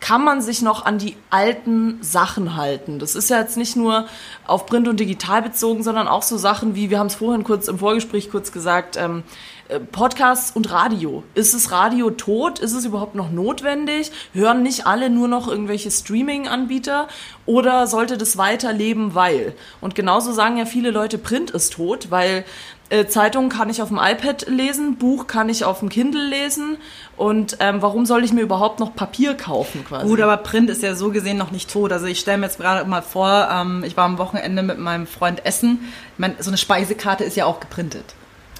kann 0.00 0.22
man 0.22 0.42
sich 0.42 0.60
noch 0.60 0.84
an 0.84 0.98
die 0.98 1.16
alten 1.30 1.98
Sachen 2.02 2.56
halten. 2.56 2.98
Das 2.98 3.14
ist 3.14 3.30
ja 3.30 3.40
jetzt 3.40 3.56
nicht 3.56 3.74
nur 3.74 4.06
auf 4.46 4.66
Print 4.66 4.86
und 4.86 5.00
Digital 5.00 5.40
bezogen, 5.40 5.82
sondern 5.82 6.08
auch 6.08 6.22
so 6.22 6.36
Sachen 6.36 6.74
wie, 6.74 6.90
wir 6.90 6.98
haben 6.98 7.06
es 7.06 7.14
vorhin 7.14 7.42
kurz 7.42 7.68
im 7.68 7.78
Vorgespräch 7.78 8.30
kurz 8.30 8.52
gesagt, 8.52 8.98
ähm, 8.98 9.22
äh, 9.68 9.80
Podcasts 9.80 10.54
und 10.54 10.70
Radio. 10.70 11.22
Ist 11.34 11.54
es 11.54 11.70
Radio 11.70 12.10
tot? 12.10 12.58
Ist 12.58 12.74
es 12.74 12.84
überhaupt 12.84 13.14
noch 13.14 13.30
notwendig? 13.30 14.12
Hören 14.34 14.62
nicht 14.62 14.86
alle 14.86 15.08
nur 15.08 15.26
noch 15.26 15.48
irgendwelche 15.48 15.90
Streaming-Anbieter? 15.90 17.08
Oder 17.46 17.86
sollte 17.86 18.18
das 18.18 18.36
weiterleben, 18.36 19.14
weil? 19.14 19.54
Und 19.80 19.94
genauso 19.94 20.32
sagen 20.32 20.58
ja 20.58 20.66
viele 20.66 20.90
Leute, 20.90 21.16
Print 21.16 21.50
ist 21.50 21.72
tot, 21.72 22.10
weil 22.10 22.44
äh, 22.90 23.06
Zeitungen 23.06 23.48
kann 23.48 23.70
ich 23.70 23.80
auf 23.80 23.88
dem 23.88 23.98
iPad 23.98 24.46
lesen, 24.48 24.96
Buch 24.96 25.26
kann 25.26 25.48
ich 25.48 25.64
auf 25.64 25.80
dem 25.80 25.88
Kindle 25.88 26.22
lesen. 26.26 26.76
Und 27.16 27.56
ähm, 27.60 27.80
warum 27.80 28.06
soll 28.06 28.24
ich 28.24 28.32
mir 28.32 28.42
überhaupt 28.42 28.80
noch 28.80 28.94
Papier 28.94 29.34
kaufen 29.34 29.84
quasi? 29.84 30.06
Gut, 30.06 30.20
aber 30.20 30.36
Print 30.36 30.68
ist 30.70 30.82
ja 30.82 30.94
so 30.94 31.10
gesehen 31.10 31.38
noch 31.38 31.50
nicht 31.50 31.70
tot. 31.70 31.92
Also 31.92 32.06
ich 32.06 32.20
stelle 32.20 32.38
mir 32.38 32.46
jetzt 32.46 32.58
gerade 32.58 32.88
mal 32.88 33.02
vor, 33.02 33.48
ähm, 33.50 33.84
ich 33.86 33.96
war 33.96 34.04
am 34.04 34.18
Wochenende 34.18 34.62
mit 34.62 34.78
meinem 34.78 35.06
Freund 35.06 35.44
essen. 35.46 35.92
Ich 36.12 36.18
meine, 36.18 36.34
so 36.38 36.50
eine 36.50 36.58
Speisekarte 36.58 37.24
ist 37.24 37.36
ja 37.36 37.46
auch 37.46 37.60
geprintet. 37.60 38.14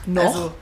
noch? 0.06 0.24
Also, 0.24 0.52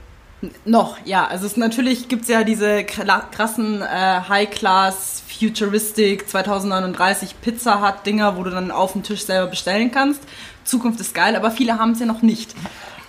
noch, 0.64 0.99
ja. 1.04 1.26
Also 1.26 1.47
es 1.47 1.57
natürlich 1.57 2.09
gibt's 2.09 2.28
ja 2.28 2.42
diese 2.42 2.85
krassen 2.85 3.81
äh, 3.83 4.21
High-Class, 4.28 5.23
Futuristic 5.38 6.28
2039 6.28 7.40
Pizza 7.40 7.81
Hut 7.81 8.04
Dinger, 8.04 8.37
wo 8.37 8.42
du 8.42 8.50
dann 8.50 8.71
auf 8.71 8.92
dem 8.92 9.02
Tisch 9.02 9.25
selber 9.25 9.47
bestellen 9.47 9.92
kannst. 9.92 10.21
Zukunft 10.64 11.00
ist 11.00 11.14
geil, 11.14 11.37
aber 11.37 11.50
viele 11.50 11.78
haben 11.78 11.92
es 11.92 12.00
ja 12.00 12.07
noch 12.07 12.23
nicht. 12.23 12.54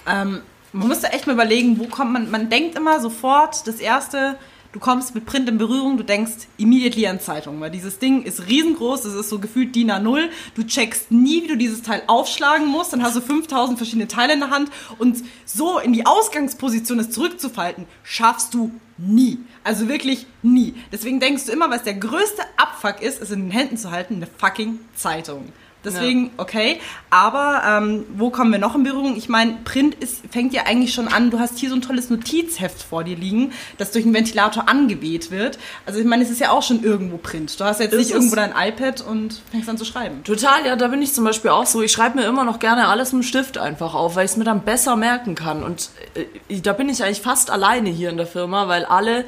Ähm, 0.07 0.41
man 0.72 0.88
muss 0.88 1.01
da 1.01 1.10
echt 1.10 1.27
mal 1.27 1.33
überlegen, 1.33 1.79
wo 1.79 1.86
kommt 1.86 2.12
man, 2.12 2.31
man 2.31 2.50
denkt 2.50 2.75
immer 2.75 3.00
sofort, 3.00 3.67
das 3.67 3.75
erste, 3.75 4.38
du 4.72 4.79
kommst 4.79 5.13
mit 5.13 5.25
Print 5.25 5.48
in 5.48 5.60
Berührung, 5.60 5.98
du 5.98 6.03
denkst 6.03 6.48
immediately 6.57 7.05
an 7.05 7.19
Zeitung, 7.19 7.62
weil 7.62 7.69
dieses 7.69 8.00
Ding 8.00 8.24
ist 8.24 8.48
riesengroß, 8.48 9.05
es 9.05 9.13
ist 9.13 9.29
so 9.29 9.38
gefühlt 9.38 9.75
DIN 9.75 9.91
A0, 9.91 10.29
du 10.55 10.63
checkst 10.63 11.12
nie, 11.12 11.43
wie 11.43 11.48
du 11.48 11.57
dieses 11.57 11.83
Teil 11.83 12.01
aufschlagen 12.07 12.67
musst, 12.67 12.91
dann 12.91 13.03
hast 13.03 13.15
du 13.15 13.22
5000 13.22 13.77
verschiedene 13.77 14.07
Teile 14.07 14.33
in 14.33 14.39
der 14.39 14.50
Hand 14.50 14.72
und 14.98 15.24
so 15.45 15.77
in 15.77 15.93
die 15.93 16.07
Ausgangsposition 16.07 17.00
es 17.00 17.12
zurückzufalten, 17.12 17.86
schaffst 18.01 18.55
du 18.55 18.72
nie. 18.98 19.38
Also 19.63 19.88
wirklich 19.88 20.25
nie. 20.41 20.74
Deswegen 20.91 21.19
denkst 21.19 21.45
du 21.45 21.51
immer, 21.51 21.69
was 21.69 21.83
der 21.83 21.93
größte 21.95 22.43
Abfuck 22.57 23.01
ist, 23.01 23.22
es 23.22 23.31
in 23.31 23.41
den 23.41 23.51
Händen 23.51 23.77
zu 23.77 23.91
halten, 23.91 24.15
eine 24.15 24.27
fucking 24.27 24.79
Zeitung. 24.95 25.50
Deswegen, 25.84 26.32
okay. 26.38 26.80
Aber 27.10 27.62
ähm, 27.66 28.06
wo 28.16 28.30
kommen 28.30 28.52
wir 28.52 28.60
noch 28.60 28.75
in 28.75 28.84
Berührung? 28.84 29.16
Ich 29.18 29.30
meine, 29.30 29.58
Print 29.66 29.96
ist, 29.96 30.22
fängt 30.32 30.54
ja 30.54 30.63
eigentlich 30.66 30.94
schon 30.94 31.08
an. 31.08 31.30
Du 31.30 31.40
hast 31.40 31.60
hier 31.60 31.70
so 31.70 31.75
ein 31.75 31.82
tolles 31.82 32.10
Notizheft 32.10 32.82
vor 32.82 33.04
dir 33.04 33.16
liegen, 33.16 33.52
das 33.78 33.92
durch 33.92 34.06
einen 34.06 34.13
Ventilator 34.13 34.70
angeweht 34.70 35.30
wird. 35.30 35.60
Also 35.86 36.00
ich 36.00 36.06
meine, 36.06 36.24
es 36.24 36.30
ist 36.30 36.40
ja 36.40 36.52
auch 36.52 36.63
schon 36.63 36.84
irgendwo 36.84 37.18
Print. 37.18 37.60
Du 37.60 37.66
hast 37.66 37.80
jetzt 37.80 37.94
Ist 37.94 38.00
nicht 38.00 38.12
irgendwo 38.12 38.36
dein 38.36 38.54
iPad 38.56 39.02
und 39.02 39.42
fängst 39.52 39.70
an 39.70 39.78
zu 39.78 39.86
schreiben. 39.86 40.24
Total, 40.24 40.66
ja, 40.66 40.75
da 40.75 40.88
bin 40.88 41.02
ich 41.02 41.13
zum 41.13 41.25
Beispiel 41.25 41.52
auch 41.52 41.66
so. 41.66 41.82
Ich 41.82 41.92
schreibe 41.92 42.20
mir 42.20 42.25
immer 42.25 42.44
noch 42.44 42.60
gerne 42.60 42.88
alles 42.88 43.12
mit 43.12 43.24
dem 43.24 43.28
Stift 43.28 43.58
einfach 43.58 43.94
auf, 43.94 44.16
weil 44.16 44.25
ich 44.25 44.32
es 44.32 44.38
mir 44.38 44.46
dann 44.46 44.62
besser 44.62 44.96
merken 44.96 45.36
kann. 45.36 45.63
Und 45.63 45.90
äh, 46.16 46.60
da 46.62 46.74
bin 46.74 46.90
ich 46.90 47.04
eigentlich 47.04 47.22
fast 47.22 47.52
alleine 47.52 47.90
hier 47.90 48.10
in 48.10 48.18
der 48.18 48.28
Firma, 48.28 48.68
weil 48.68 48.86
alle 48.86 49.25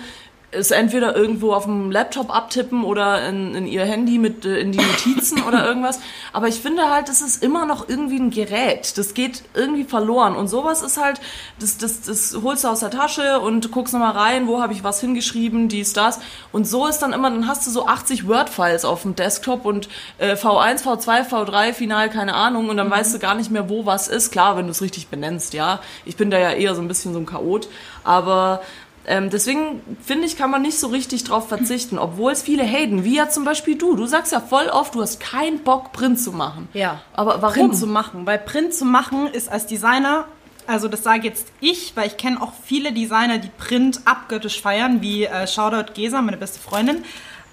es 0.56 0.72
entweder 0.72 1.16
irgendwo 1.16 1.54
auf 1.54 1.66
dem 1.66 1.92
Laptop 1.92 2.34
abtippen 2.34 2.84
oder 2.84 3.28
in, 3.28 3.54
in 3.56 3.68
ihr 3.68 3.86
Handy 3.86 4.18
mit 4.18 4.46
äh, 4.46 4.60
in 4.60 4.72
die 4.72 4.80
Notizen 4.80 5.44
oder 5.44 5.66
irgendwas. 5.68 6.00
Aber 6.34 6.48
ich 6.48 6.56
finde 6.62 6.90
halt, 6.90 7.10
das 7.10 7.22
ist 7.22 7.44
immer 7.44 7.66
noch 7.66 7.90
irgendwie 7.90 8.18
ein 8.18 8.32
Gerät. 8.32 8.98
Das 8.98 9.14
geht 9.14 9.44
irgendwie 9.54 9.84
verloren. 9.84 10.36
Und 10.36 10.48
sowas 10.48 10.82
ist 10.82 11.02
halt, 11.02 11.20
das, 11.60 11.78
das, 11.78 12.02
das 12.02 12.38
holst 12.42 12.64
du 12.64 12.70
aus 12.70 12.80
der 12.80 12.92
Tasche 12.92 13.40
und 13.40 13.72
guckst 13.72 13.94
nochmal 13.94 14.14
rein, 14.14 14.48
wo 14.48 14.62
habe 14.62 14.74
ich 14.74 14.84
was 14.84 15.02
hingeschrieben, 15.02 15.68
dies, 15.68 15.94
das. 15.94 16.20
Und 16.52 16.68
so 16.68 16.88
ist 16.88 17.00
dann 17.00 17.14
immer, 17.14 17.30
dann 17.30 17.48
hast 17.48 17.68
du 17.68 17.72
so 17.72 17.88
80 17.88 18.28
Word-Files 18.28 18.86
auf 18.86 19.04
dem 19.04 19.16
Desktop 19.16 19.66
und 19.66 19.90
äh, 20.18 20.36
V1, 20.36 20.84
V2, 20.84 21.30
V3, 21.30 21.74
final, 21.74 22.10
keine 22.10 22.34
Ahnung. 22.34 22.70
Und 22.70 22.78
dann 22.78 22.90
weißt 22.90 23.14
du 23.14 23.20
gar 23.20 23.36
nicht 23.36 23.52
mehr, 23.52 23.70
wo 23.70 23.86
was 23.86 24.08
ist. 24.08 24.32
Klar, 24.32 24.58
wenn 24.58 24.66
du 24.66 24.72
es 24.72 24.82
richtig 24.82 25.08
benennst, 25.08 25.54
ja. 25.54 25.80
Ich 26.06 26.16
bin 26.16 26.32
da 26.32 26.40
ja 26.40 26.52
eher 26.52 26.76
so 26.76 26.82
ein 26.82 26.88
bisschen 26.88 27.14
so 27.14 27.20
ein 27.20 27.26
Chaot. 27.26 27.68
Aber 28.04 28.62
ähm, 29.08 29.30
deswegen 29.30 29.82
finde 30.04 30.26
ich, 30.26 30.38
kann 30.38 30.50
man 30.50 30.62
nicht 30.62 30.80
so 30.80 30.88
richtig 30.88 31.24
drauf 31.24 31.48
verzichten, 31.48 31.98
obwohl 31.98 32.32
es 32.32 32.42
viele 32.42 32.64
haten, 32.64 33.04
wie 33.04 33.16
ja 33.16 33.30
zum 33.30 33.46
Beispiel 33.46 33.78
du. 33.78 33.96
Du 33.96 34.06
sagst 34.06 34.32
ja 34.32 34.40
voll 34.40 34.68
oft, 34.68 34.96
du 34.96 35.02
hast 35.02 35.20
keinen 35.20 35.60
Bock, 35.60 35.92
Print 35.92 36.20
zu 36.20 36.32
machen. 36.32 36.68
Ja. 36.74 37.02
Aber 37.14 37.42
warum? 37.42 37.54
Print 37.54 37.78
zu 37.78 37.88
machen. 37.88 38.26
Weil 38.26 38.40
Print 38.40 38.74
zu 38.74 38.86
machen 38.86 39.28
ist 39.28 39.50
als 39.50 39.68
Designer, 39.68 40.26
also 40.68 40.88
das 40.88 41.04
sage 41.04 41.28
jetzt 41.28 41.48
ich, 41.60 41.96
weil 41.96 42.08
ich 42.08 42.18
kenne 42.18 42.42
auch 42.42 42.54
viele 42.64 42.92
Designer, 42.92 43.38
die 43.38 43.52
Print 43.58 44.02
abgöttisch 44.06 44.62
feiern, 44.62 45.02
wie 45.02 45.26
äh, 45.26 45.48
Shoutout 45.48 45.94
Gesa, 45.94 46.22
meine 46.22 46.38
beste 46.38 46.60
Freundin. 46.60 47.04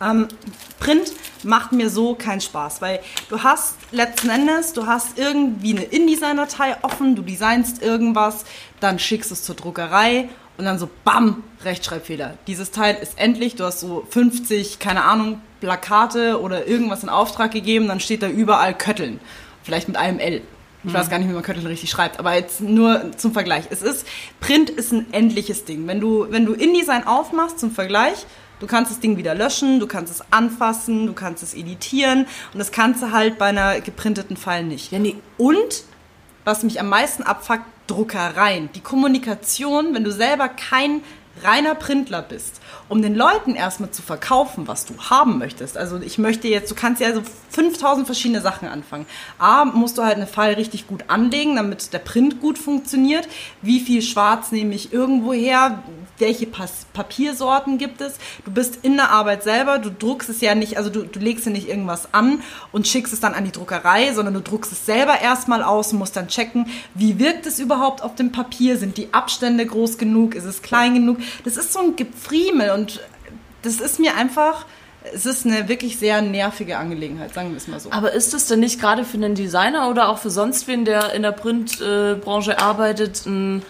Ähm, 0.01 0.29
Print 0.81 1.13
macht 1.45 1.73
mir 1.73 1.91
so 1.91 2.15
keinen 2.15 2.41
Spaß, 2.41 2.81
weil 2.81 3.01
du 3.29 3.43
hast 3.43 3.77
letzten 3.93 4.31
Endes, 4.31 4.73
du 4.73 4.87
hast 4.87 5.19
irgendwie 5.19 5.77
eine 5.77 5.85
InDesign-Datei 5.85 6.77
offen, 6.83 7.15
du 7.15 7.23
designst 7.23 7.83
irgendwas, 7.83 8.45
dann 8.81 8.99
schickst 8.99 9.31
es 9.31 9.45
zur 9.45 9.55
Druckerei 9.55 10.29
und 10.59 10.65
dann 10.65 10.79
so 10.79 10.89
BAM, 11.05 11.43
Rechtschreibfehler. 11.65 12.35
Dieses 12.47 12.71
Teil 12.71 12.97
ist 13.01 13.19
endlich, 13.19 13.57
du 13.57 13.65
hast 13.65 13.81
so 13.81 14.07
50, 14.11 14.79
keine 14.79 15.05
Ahnung, 15.05 15.41
Plakate 15.61 16.41
oder 16.41 16.67
irgendwas 16.67 17.03
in 17.03 17.09
Auftrag 17.09 17.53
gegeben, 17.53 17.89
dann 17.89 18.01
steht 18.01 18.23
da 18.23 18.29
überall 18.29 18.75
Kötteln. 18.75 19.21
Vielleicht 19.63 19.89
mit 19.89 19.97
einem 19.97 20.19
L. 20.19 20.43
Ich 20.85 20.93
weiß 20.93 21.09
gar 21.09 21.19
nicht, 21.19 21.29
wie 21.29 21.33
man 21.33 21.45
Kötteln 21.45 21.67
richtig 21.67 21.91
schreibt, 21.91 22.19
aber 22.19 22.35
jetzt 22.35 22.61
nur 22.61 23.13
zum 23.17 23.33
Vergleich. 23.33 23.67
Es 23.71 23.83
ist, 23.83 24.05
Print 24.41 24.69
ist 24.69 24.93
ein 24.93 25.13
endliches 25.13 25.65
Ding. 25.65 25.87
Wenn 25.87 26.01
du, 26.01 26.27
wenn 26.31 26.45
du 26.45 26.55
InDesign 26.55 27.07
aufmachst 27.07 27.61
zum 27.61 27.71
Vergleich, 27.71 28.27
du 28.59 28.67
kannst 28.67 28.91
das 28.91 28.99
Ding 28.99 29.17
wieder 29.17 29.35
löschen, 29.37 29.79
du 29.79 29.87
kannst 29.87 30.13
es 30.13 30.25
anfassen, 30.33 31.07
du 31.07 31.13
kannst 31.13 31.45
es 31.45 31.55
editieren 31.55 32.27
und 32.53 32.59
das 32.59 32.73
kannst 32.73 33.01
du 33.01 33.13
halt 33.13 33.39
bei 33.39 33.47
einer 33.47 33.81
geprinteten 33.81 34.37
File 34.37 34.65
nicht. 34.65 34.91
Ja, 34.91 34.99
nee. 34.99 35.15
Und 35.39 35.85
was 36.45 36.65
mich 36.65 36.81
am 36.81 36.89
meisten 36.89 37.23
abfuckt, 37.23 37.65
Druckereien. 37.93 38.71
Die 38.75 38.81
Kommunikation, 38.81 39.95
wenn 39.95 40.05
du 40.05 40.13
selber 40.13 40.49
kein 40.49 41.03
reiner 41.43 41.75
Printler 41.75 42.23
bist, 42.23 42.61
um 42.89 43.03
den 43.03 43.15
Leuten 43.15 43.55
erstmal 43.55 43.91
zu 43.91 44.03
verkaufen, 44.03 44.69
was 44.69 44.85
du 44.85 44.95
haben 44.99 45.39
möchtest. 45.39 45.77
Also 45.77 45.99
ich 46.01 46.19
möchte 46.19 46.49
jetzt, 46.49 46.71
du 46.71 46.75
kannst 46.75 47.01
ja 47.01 47.09
also 47.09 47.23
5000 47.51 48.07
verschiedene 48.07 48.41
Sachen 48.41 48.69
anfangen. 48.69 49.07
A, 49.39 49.65
musst 49.65 49.99
du 49.99 50.03
halt 50.03 50.17
eine 50.17 50.27
File 50.27 50.57
richtig 50.57 50.87
gut 50.87 51.05
anlegen, 51.09 51.57
damit 51.57 51.93
der 51.93 51.99
Print 51.99 52.41
gut 52.41 52.59
funktioniert. 52.59 53.29
Wie 53.61 53.81
viel 53.81 54.03
Schwarz 54.03 54.53
nehme 54.53 54.75
ich 54.75 54.93
irgendwo 54.93 55.33
her? 55.33 55.83
Welche 56.23 56.47
Pas 56.47 56.87
Papiersorten 56.93 57.79
gibt 57.79 58.01
es? 58.01 58.15
Du 58.45 58.53
bist 58.53 58.79
in 58.83 58.97
der 58.97 59.11
Arbeit 59.11 59.43
selber, 59.43 59.79
du 59.79 59.91
druckst 59.91 60.29
es 60.29 60.41
ja 60.41 60.55
nicht, 60.55 60.77
also 60.79 60.89
du, 60.89 61.03
du 61.03 61.19
legst 61.19 61.47
ja 61.47 61.53
nicht 61.53 61.69
irgendwas 61.69 62.15
an 62.15 62.43
und 62.71 62.87
schickst 62.87 63.13
es 63.13 63.19
dann 63.19 63.35
an 63.35 63.45
die 63.45 63.51
Druckerei, 63.51 64.15
sondern 64.15 64.35
du 64.35 64.41
druckst 64.41 64.71
es 64.71 64.87
selber 64.87 65.21
erstmal 65.21 65.63
aus 65.65 65.93
und 65.93 65.99
musst 65.99 66.15
dann 66.15 66.29
checken, 66.29 66.67
wie 66.95 67.19
wirkt 67.19 67.47
es 67.47 67.59
überhaupt 67.59 68.03
auf 68.03 68.15
dem 68.15 68.31
Papier? 68.31 68.77
Sind 68.77 68.97
die 68.97 69.13
Abstände 69.13 69.67
groß 69.67 69.99
genug? 69.99 70.37
Ist 70.37 70.45
es 70.45 70.63
klein 70.63 70.95
genug? 70.95 71.19
Das 71.45 71.57
ist 71.57 71.73
so 71.73 71.81
ein 71.81 71.97
Gefriemel 71.97 72.71
und 72.71 73.01
das 73.63 73.81
ist 73.81 73.99
mir 73.99 74.15
einfach, 74.17 74.67
es 75.13 75.27
ist 75.27 75.45
eine 75.45 75.69
wirklich 75.69 75.99
sehr 75.99 76.23
nervige 76.23 76.79
Angelegenheit, 76.79 77.35
sagen 77.35 77.51
wir 77.51 77.57
es 77.57 77.67
mal 77.67 77.81
so. 77.81 77.91
Aber 77.91 78.13
ist 78.13 78.33
es 78.35 78.47
denn 78.47 78.61
nicht 78.61 78.81
gerade 78.81 79.05
für 79.05 79.17
einen 79.17 79.35
Designer 79.35 79.91
oder 79.91 80.09
auch 80.09 80.19
für 80.19 80.31
sonst 80.31 80.69
wen, 80.69 80.85
der 80.85 81.13
in 81.15 81.23
der 81.23 81.33
Printbranche 81.33 82.61
arbeitet, 82.61 83.27
ein, 83.27 83.63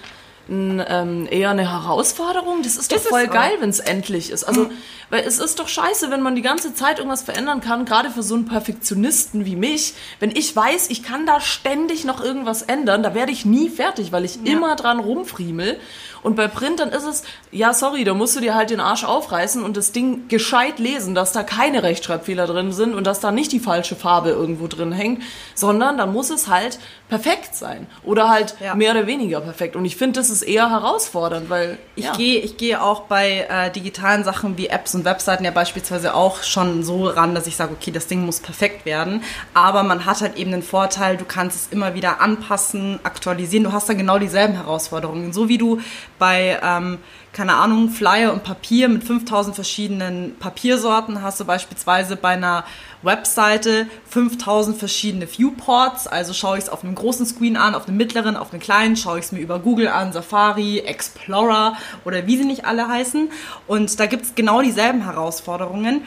ein, 0.53 0.85
ähm, 0.87 1.29
eher 1.31 1.51
eine 1.51 1.71
Herausforderung? 1.71 2.63
Das 2.63 2.77
ist 2.77 2.93
doch 2.93 2.99
Ist 2.99 3.09
voll 3.09 3.27
geil, 3.27 3.53
wenn 3.59 3.71
es 3.71 3.81
endlich 3.81 4.31
ist. 4.31 4.45
Also, 4.45 4.71
weil 5.11 5.25
es 5.25 5.39
ist 5.39 5.59
doch 5.59 5.69
scheiße, 5.69 6.11
wenn 6.11 6.21
man 6.23 6.37
die 6.37 6.43
ganze 6.43 6.75
Zeit 6.75 6.99
irgendwas 6.99 7.23
verändern 7.23 7.61
kann, 7.61 7.85
gerade 7.85 8.11
für 8.11 8.23
so 8.23 8.35
einen 8.35 8.45
Perfektionisten 8.45 9.45
wie 9.45 9.57
mich. 9.57 9.95
Wenn 10.21 10.31
ich 10.31 10.55
weiß, 10.55 10.91
ich 10.91 11.03
kann 11.03 11.27
da 11.27 11.41
ständig 11.41 12.05
noch 12.05 12.23
irgendwas 12.23 12.63
ändern, 12.63 13.03
da 13.03 13.15
werde 13.15 13.33
ich 13.33 13.45
nie 13.45 13.69
fertig, 13.69 14.13
weil 14.13 14.25
ich 14.25 14.47
immer 14.47 14.77
dran 14.77 15.01
rumfriemel. 15.01 15.81
Und 16.23 16.37
bei 16.37 16.47
Print, 16.49 16.81
dann 16.81 16.91
ist 16.91 17.05
es, 17.05 17.23
ja, 17.51 17.75
sorry, 17.75 18.05
da 18.05 18.15
musst 18.15 18.37
du 18.37 18.41
dir 18.41 18.55
halt 18.55 18.71
den 18.71 18.81
Arsch 18.81 19.05
aufreißen 19.05 19.63
und 19.65 19.77
das 19.77 19.93
Ding 19.93 20.29
gescheit 20.29 20.79
lesen, 20.79 21.15
dass 21.15 21.33
da 21.33 21.43
keine 21.43 21.83
Rechtschreibfehler 21.83 22.47
drin 22.47 22.73
sind 22.73 22.95
und 22.95 23.07
dass 23.07 23.21
da 23.21 23.33
nicht 23.33 23.51
die 23.53 23.61
falsche 23.61 23.97
Farbe 23.97 24.31
irgendwo 24.31 24.67
drin 24.69 24.93
hängt, 24.93 25.23
sondern 25.55 25.99
dann 25.99 26.13
muss 26.13 26.31
es 26.31 26.49
halt 26.49 26.79
perfekt 27.09 27.55
sein. 27.55 27.87
Oder 28.05 28.29
halt 28.31 28.55
Ja. 28.61 28.75
mehr 28.75 28.93
oder 28.93 29.07
weniger 29.07 29.41
perfekt. 29.41 29.77
Und 29.77 29.85
ich 29.85 29.97
finde, 29.97 30.21
das 30.21 30.31
ist 30.31 30.43
eher 30.43 30.71
herausfordernd, 30.71 31.51
weil 31.51 31.79
Ich 31.97 32.05
ja. 32.05 32.13
gehe 32.13 32.39
ich 32.41 32.57
gehe 32.57 32.81
auch 32.83 33.01
bei 33.03 33.47
äh, 33.51 33.71
digitalen 33.71 34.25
Sachen 34.25 34.57
wie 34.57 34.69
Apps 34.69 34.95
und 34.95 35.05
Webseiten 35.05 35.45
ja 35.45 35.51
beispielsweise 35.51 36.15
auch 36.15 36.43
schon 36.43 36.83
so 36.85 37.07
ran, 37.09 37.35
dass 37.35 37.47
ich 37.47 37.57
sage, 37.57 37.73
okay, 37.79 37.91
das 37.91 38.07
Ding 38.07 38.25
muss 38.25 38.41
perfekt 38.41 38.87
werden. 38.87 39.23
Aber 39.55 39.83
man 39.83 40.07
hat 40.07 40.21
halt 40.21 40.37
eben 40.37 40.53
den 40.53 40.63
Vorteil, 40.63 41.17
du 41.17 41.25
kannst 41.25 41.57
es 41.57 41.69
immer 41.73 41.95
wieder 41.95 42.21
anpassen, 42.21 43.01
aktualisieren. 43.03 43.65
Du 43.65 43.73
hast 43.73 43.89
dann 43.89 43.99
genau 43.99 44.19
dieselben 44.19 44.55
Herausforderungen. 44.55 45.33
So 45.33 45.49
wie 45.49 45.59
du 45.59 45.81
bei, 46.23 46.57
ähm, 46.63 46.99
keine 47.33 47.55
Ahnung, 47.55 47.89
Flyer 47.89 48.33
und 48.33 48.45
Papier 48.45 48.89
mit 48.89 49.03
5000 49.03 49.57
verschiedenen 49.57 50.37
Papiersorten 50.39 51.21
hast 51.21 51.41
du 51.41 51.45
beispielsweise 51.45 52.15
bei 52.15 52.29
einer 52.29 52.63
Webseite 53.03 53.89
5000 54.09 54.79
verschiedene 54.79 55.27
Viewports. 55.27 56.07
Also 56.07 56.33
schaue 56.33 56.59
ich 56.59 56.65
es 56.65 56.71
auf 56.71 56.85
einem 56.85 56.95
großen 56.95 57.27
Screen 57.27 57.57
an, 57.57 57.75
auf 57.75 57.89
einem 57.89 57.97
mittleren, 57.97 58.37
auf 58.37 58.53
einem 58.53 58.63
kleinen, 58.63 58.97
schaue 58.97 59.19
ich 59.19 59.25
es 59.25 59.33
mir 59.33 59.41
über 59.41 59.59
Google 59.59 59.89
an, 59.89 60.13
Safari, 60.13 60.79
Explorer 60.79 61.77
oder 62.05 62.25
wie 62.29 62.37
sie 62.37 62.45
nicht 62.45 62.67
alle 62.67 62.87
heißen. 62.87 63.29
Und 63.67 63.99
da 63.99 64.07
gibt 64.07 64.23
es 64.23 64.37
genau 64.37 64.63
dieselben 64.63 65.03
Herausforderungen. 65.03 66.03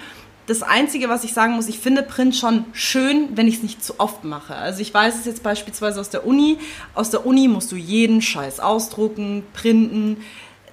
Das 0.48 0.62
Einzige, 0.62 1.10
was 1.10 1.24
ich 1.24 1.34
sagen 1.34 1.54
muss, 1.54 1.68
ich 1.68 1.80
finde 1.80 2.04
Print 2.04 2.36
schon 2.36 2.66
schön, 2.74 3.30
wenn 3.36 3.48
ich 3.48 3.56
es 3.56 3.64
nicht 3.64 3.84
zu 3.84 4.00
oft 4.00 4.24
mache. 4.24 4.56
Also 4.56 4.82
ich 4.82 4.94
weiß 4.94 5.16
es 5.16 5.26
jetzt 5.26 5.42
beispielsweise 5.42 6.00
aus 6.00 6.10
der 6.10 6.26
Uni. 6.26 6.60
Aus 6.94 7.10
der 7.10 7.26
Uni 7.26 7.48
musst 7.48 7.72
du 7.72 7.76
jeden 7.76 8.22
Scheiß 8.22 8.60
ausdrucken, 8.60 9.44
printen. 9.54 10.18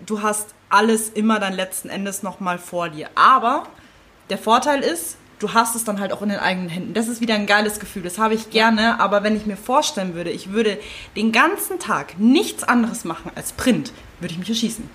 Du 0.05 0.23
hast 0.23 0.49
alles 0.69 1.09
immer 1.09 1.39
dann 1.39 1.55
letzten 1.55 1.89
Endes 1.89 2.23
nochmal 2.23 2.59
vor 2.59 2.91
dir. 2.91 3.09
Aber 3.15 3.67
der 4.29 4.37
Vorteil 4.37 4.81
ist, 4.81 5.17
du 5.39 5.55
hast 5.55 5.75
es 5.75 5.85
dann 5.85 6.01
halt 6.01 6.13
auch 6.13 6.21
in 6.21 6.29
den 6.29 6.39
eigenen 6.39 6.69
Händen. 6.69 6.93
Das 6.93 7.09
ist 7.09 7.23
wieder 7.23 7.35
ein 7.35 7.47
geiles 7.47 7.81
Gefühl, 7.81 8.03
das 8.03 8.19
habe 8.19 8.35
ich 8.35 8.51
gerne. 8.51 9.01
Aber 9.01 9.23
wenn 9.23 9.37
ich 9.37 9.47
mir 9.47 9.57
vorstellen 9.57 10.15
würde, 10.15 10.31
ich 10.31 10.53
würde 10.53 10.79
den 11.17 11.33
ganzen 11.33 11.79
Tag 11.79 12.19
nichts 12.19 12.63
anderes 12.63 13.05
machen 13.05 13.31
als 13.35 13.53
Print, 13.53 13.93
würde 14.21 14.33
ich 14.33 14.39
mich 14.39 14.51
erschießen. 14.51 14.89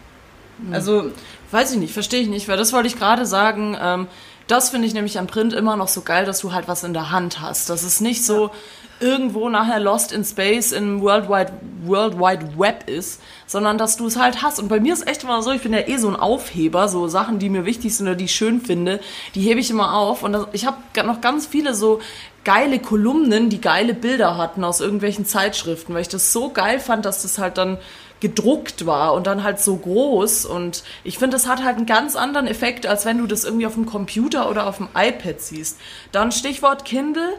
Also, 0.72 1.12
Weiß 1.52 1.72
ich 1.72 1.80
nicht, 1.80 1.94
verstehe 1.94 2.22
ich 2.22 2.28
nicht, 2.28 2.48
weil 2.50 2.58
das 2.58 2.74
wollte 2.74 2.88
ich 2.88 2.98
gerade 2.98 3.26
sagen. 3.26 3.78
Ähm, 3.80 4.08
das 4.48 4.70
finde 4.70 4.88
ich 4.88 4.94
nämlich 4.94 5.20
am 5.20 5.28
Print 5.28 5.54
immer 5.54 5.76
noch 5.76 5.88
so 5.88 6.02
geil, 6.02 6.26
dass 6.26 6.40
du 6.40 6.54
halt 6.54 6.68
was 6.68 6.84
in 6.84 6.94
der 6.94 7.12
Hand 7.12 7.42
hast. 7.42 7.70
Dass 7.70 7.84
es 7.84 8.02
nicht 8.02 8.26
so 8.26 8.52
irgendwo 9.00 9.50
nachher 9.50 9.80
lost 9.80 10.12
in 10.12 10.24
space 10.24 10.72
im 10.72 11.02
World 11.02 11.30
Wide, 11.30 11.52
World 11.84 12.18
Wide 12.18 12.58
Web 12.58 12.90
ist, 12.90 13.22
sondern 13.46 13.78
dass 13.78 13.98
du 13.98 14.08
es 14.08 14.18
halt 14.18 14.42
hast. 14.42 14.60
Und 14.60 14.70
bei 14.70 14.80
mir 14.80 14.94
ist 14.94 15.08
echt 15.08 15.24
immer 15.24 15.42
so, 15.44 15.52
ich 15.52 15.62
bin 15.62 15.74
ja 15.74 15.88
eh 15.88 15.98
so 15.98 16.08
ein 16.08 16.16
Aufheber, 16.16 16.88
so 16.88 17.08
Sachen, 17.08 17.40
die 17.40 17.50
mir 17.50 17.66
wichtig 17.66 17.96
sind 17.96 18.08
oder 18.08 18.16
die 18.16 18.26
ich 18.26 18.36
schön 18.36 18.62
finde, 18.62 19.00
die 19.36 19.42
hebe 19.42 19.60
ich 19.60 19.70
immer 19.70 19.94
auf. 19.94 20.24
Und 20.24 20.34
das, 20.34 20.48
ich 20.54 20.66
habe 20.66 20.78
noch 21.06 21.22
ganz 21.22 21.46
viele 21.46 21.76
so 21.76 22.00
geile 22.44 22.80
Kolumnen, 22.80 23.50
die 23.50 23.62
geile 23.62 23.94
Bilder 23.94 24.38
hatten 24.38 24.64
aus 24.64 24.80
irgendwelchen 24.80 25.26
Zeitschriften, 25.26 25.94
weil 25.94 26.02
ich 26.02 26.08
das 26.08 26.32
so 26.34 26.50
geil 26.50 26.80
fand, 26.80 27.06
dass 27.06 27.22
das 27.22 27.38
halt 27.38 27.58
dann 27.58 27.78
gedruckt 28.20 28.86
war 28.86 29.14
und 29.14 29.28
dann 29.28 29.44
halt 29.44 29.60
so 29.60 29.76
groß 29.76 30.46
und 30.46 30.84
ich 31.04 31.18
finde, 31.18 31.36
das 31.36 31.48
hat 31.48 31.64
halt 31.64 31.78
einen 31.78 31.86
ganz 31.86 32.16
anderen 32.16 32.48
Effekt, 32.48 32.88
als 32.88 33.06
wenn 33.06 33.20
du 33.20 33.28
das 33.28 33.44
irgendwie 33.44 33.68
auf 33.68 33.76
dem 33.76 33.86
Computer 33.86 34.50
oder 34.50 34.68
auf 34.68 34.78
dem 34.78 34.90
iPad 34.96 35.40
siehst. 35.40 35.80
Dann 36.12 36.32
Stichwort 36.32 36.86
Kindle. 36.86 37.30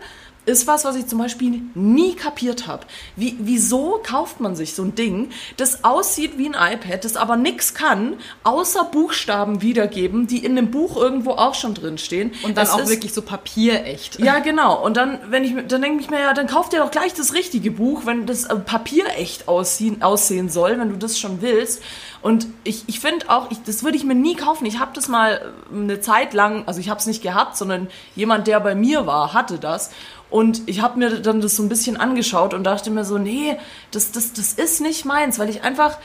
Ist 0.49 0.67
was, 0.67 0.85
was 0.85 0.97
ich 0.97 1.07
zum 1.07 1.19
Beispiel 1.19 1.61
nie 1.75 2.15
kapiert 2.15 2.67
habe. 2.67 2.87
Wie, 3.17 3.37
wieso 3.39 4.01
kauft 4.03 4.41
man 4.41 4.57
sich 4.57 4.75
so 4.75 4.83
ein 4.83 4.95
Ding, 4.95 5.31
das 5.57 5.85
aussieht 5.85 6.39
wie 6.39 6.49
ein 6.49 6.75
iPad, 6.75 7.05
das 7.05 7.17
aber 7.17 7.37
nichts 7.37 7.75
kann, 7.75 8.15
außer 8.45 8.85
Buchstaben 8.85 9.63
wiedergeben, 9.63 10.27
die 10.27 10.45
in 10.45 10.59
einem 10.59 10.71
Buch 10.71 10.97
irgendwo 10.97 11.33
auch 11.33 11.55
schon 11.55 11.75
drinstehen. 11.75 12.33
Und 12.43 12.57
dann 12.57 12.65
Es 12.65 12.71
auch 12.73 12.81
ist- 12.81 12.89
wirklich 12.91 13.13
so 13.15 13.23
papierecht. 13.23 14.19
ja, 14.21 14.39
genau. 14.41 14.83
Und 14.85 14.97
dann, 14.97 15.19
wenn 15.31 15.45
ich, 15.45 15.55
dann 15.69 15.83
denke 15.83 16.03
ich 16.03 16.11
mir, 16.11 16.21
ja, 16.21 16.33
dann 16.35 16.47
kauf 16.47 16.69
dir 16.69 16.79
doch 16.81 16.91
gleich 16.91 17.15
das 17.15 17.35
richtige 17.35 17.71
Buch, 17.71 18.07
wenn 18.07 18.27
das 18.27 18.45
äh, 18.45 18.57
papierecht 18.57 19.49
aussehen, 19.49 20.03
aussehen 20.03 20.49
soll, 20.49 20.79
wenn 20.79 20.89
du 20.91 20.97
das 20.97 21.19
schon 21.19 21.43
willst. 21.43 21.83
Und 22.21 22.47
ich, 22.65 22.83
ich 22.89 22.99
finde 23.01 23.29
auch, 23.31 23.51
ich, 23.51 23.63
das 23.63 23.85
würde 23.85 23.97
ich 23.97 24.05
mir 24.05 24.15
nie 24.17 24.35
kaufen. 24.35 24.67
Ich 24.67 24.81
habe 24.81 24.91
das 24.95 25.09
mal 25.09 25.53
äh, 25.73 25.75
eine 25.77 26.01
Zeit 26.01 26.35
lang, 26.35 26.65
also 26.67 26.81
ich 26.81 26.89
habe 26.89 26.99
es 26.99 27.07
nicht 27.07 27.23
gehabt, 27.23 27.57
sondern 27.57 27.89
jemand, 28.17 28.47
der 28.47 28.59
bei 28.61 28.75
mir 28.75 29.07
war, 29.07 29.33
hatte 29.35 29.59
das. 29.59 29.91
Und 30.31 30.63
ich 30.67 30.83
habe 30.83 30.99
mir 30.99 31.21
dann 31.21 31.41
das 31.41 31.57
so 31.57 31.63
ein 31.63 31.69
bisschen 31.69 31.97
angeschaut 31.97 32.55
und 32.55 32.65
dachte 32.65 32.91
mir 32.91 33.05
so, 33.05 33.19
nee, 33.19 33.57
das, 33.91 34.13
das, 34.13 34.33
das 34.33 34.53
ist 34.53 34.81
nicht 34.81 35.05
meins, 35.05 35.39
weil 35.39 35.49
ich 35.49 35.63
einfach, 35.63 35.99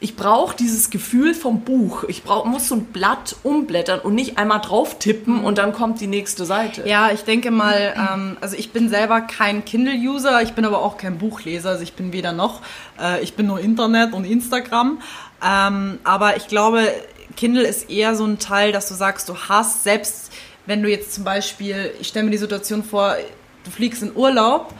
ich 0.00 0.16
brauche 0.16 0.56
dieses 0.56 0.90
Gefühl 0.90 1.34
vom 1.34 1.60
Buch. 1.60 2.04
Ich 2.04 2.22
brauch, 2.22 2.44
muss 2.44 2.68
so 2.68 2.74
ein 2.74 2.86
Blatt 2.86 3.36
umblättern 3.42 4.00
und 4.00 4.14
nicht 4.14 4.38
einmal 4.38 4.60
drauf 4.60 4.98
tippen 4.98 5.44
und 5.44 5.58
dann 5.58 5.72
kommt 5.72 6.00
die 6.00 6.06
nächste 6.06 6.44
Seite. 6.44 6.86
Ja, 6.86 7.10
ich 7.10 7.22
denke 7.22 7.50
mal, 7.50 7.94
ähm, 7.96 8.36
also 8.40 8.56
ich 8.56 8.72
bin 8.72 8.88
selber 8.88 9.20
kein 9.22 9.64
Kindle-User, 9.64 10.42
ich 10.42 10.52
bin 10.52 10.64
aber 10.64 10.82
auch 10.82 10.96
kein 10.96 11.18
Buchleser, 11.18 11.70
also 11.70 11.82
ich 11.82 11.94
bin 11.94 12.12
weder 12.12 12.32
noch, 12.32 12.62
äh, 13.00 13.22
ich 13.22 13.34
bin 13.34 13.46
nur 13.46 13.60
Internet 13.60 14.12
und 14.12 14.24
Instagram. 14.24 15.00
Ähm, 15.42 15.98
aber 16.04 16.36
ich 16.36 16.48
glaube, 16.48 16.86
Kindle 17.36 17.66
ist 17.66 17.90
eher 17.90 18.14
so 18.14 18.24
ein 18.24 18.38
Teil, 18.38 18.72
dass 18.72 18.88
du 18.88 18.94
sagst, 18.94 19.28
du 19.28 19.36
hast, 19.48 19.84
selbst 19.84 20.30
wenn 20.66 20.82
du 20.82 20.90
jetzt 20.90 21.14
zum 21.14 21.24
Beispiel, 21.24 21.92
ich 22.00 22.08
stelle 22.08 22.26
mir 22.26 22.30
die 22.30 22.38
Situation 22.38 22.84
vor, 22.84 23.16
du 23.64 23.70
fliegst 23.70 24.02
in 24.02 24.14
Urlaub, 24.14 24.72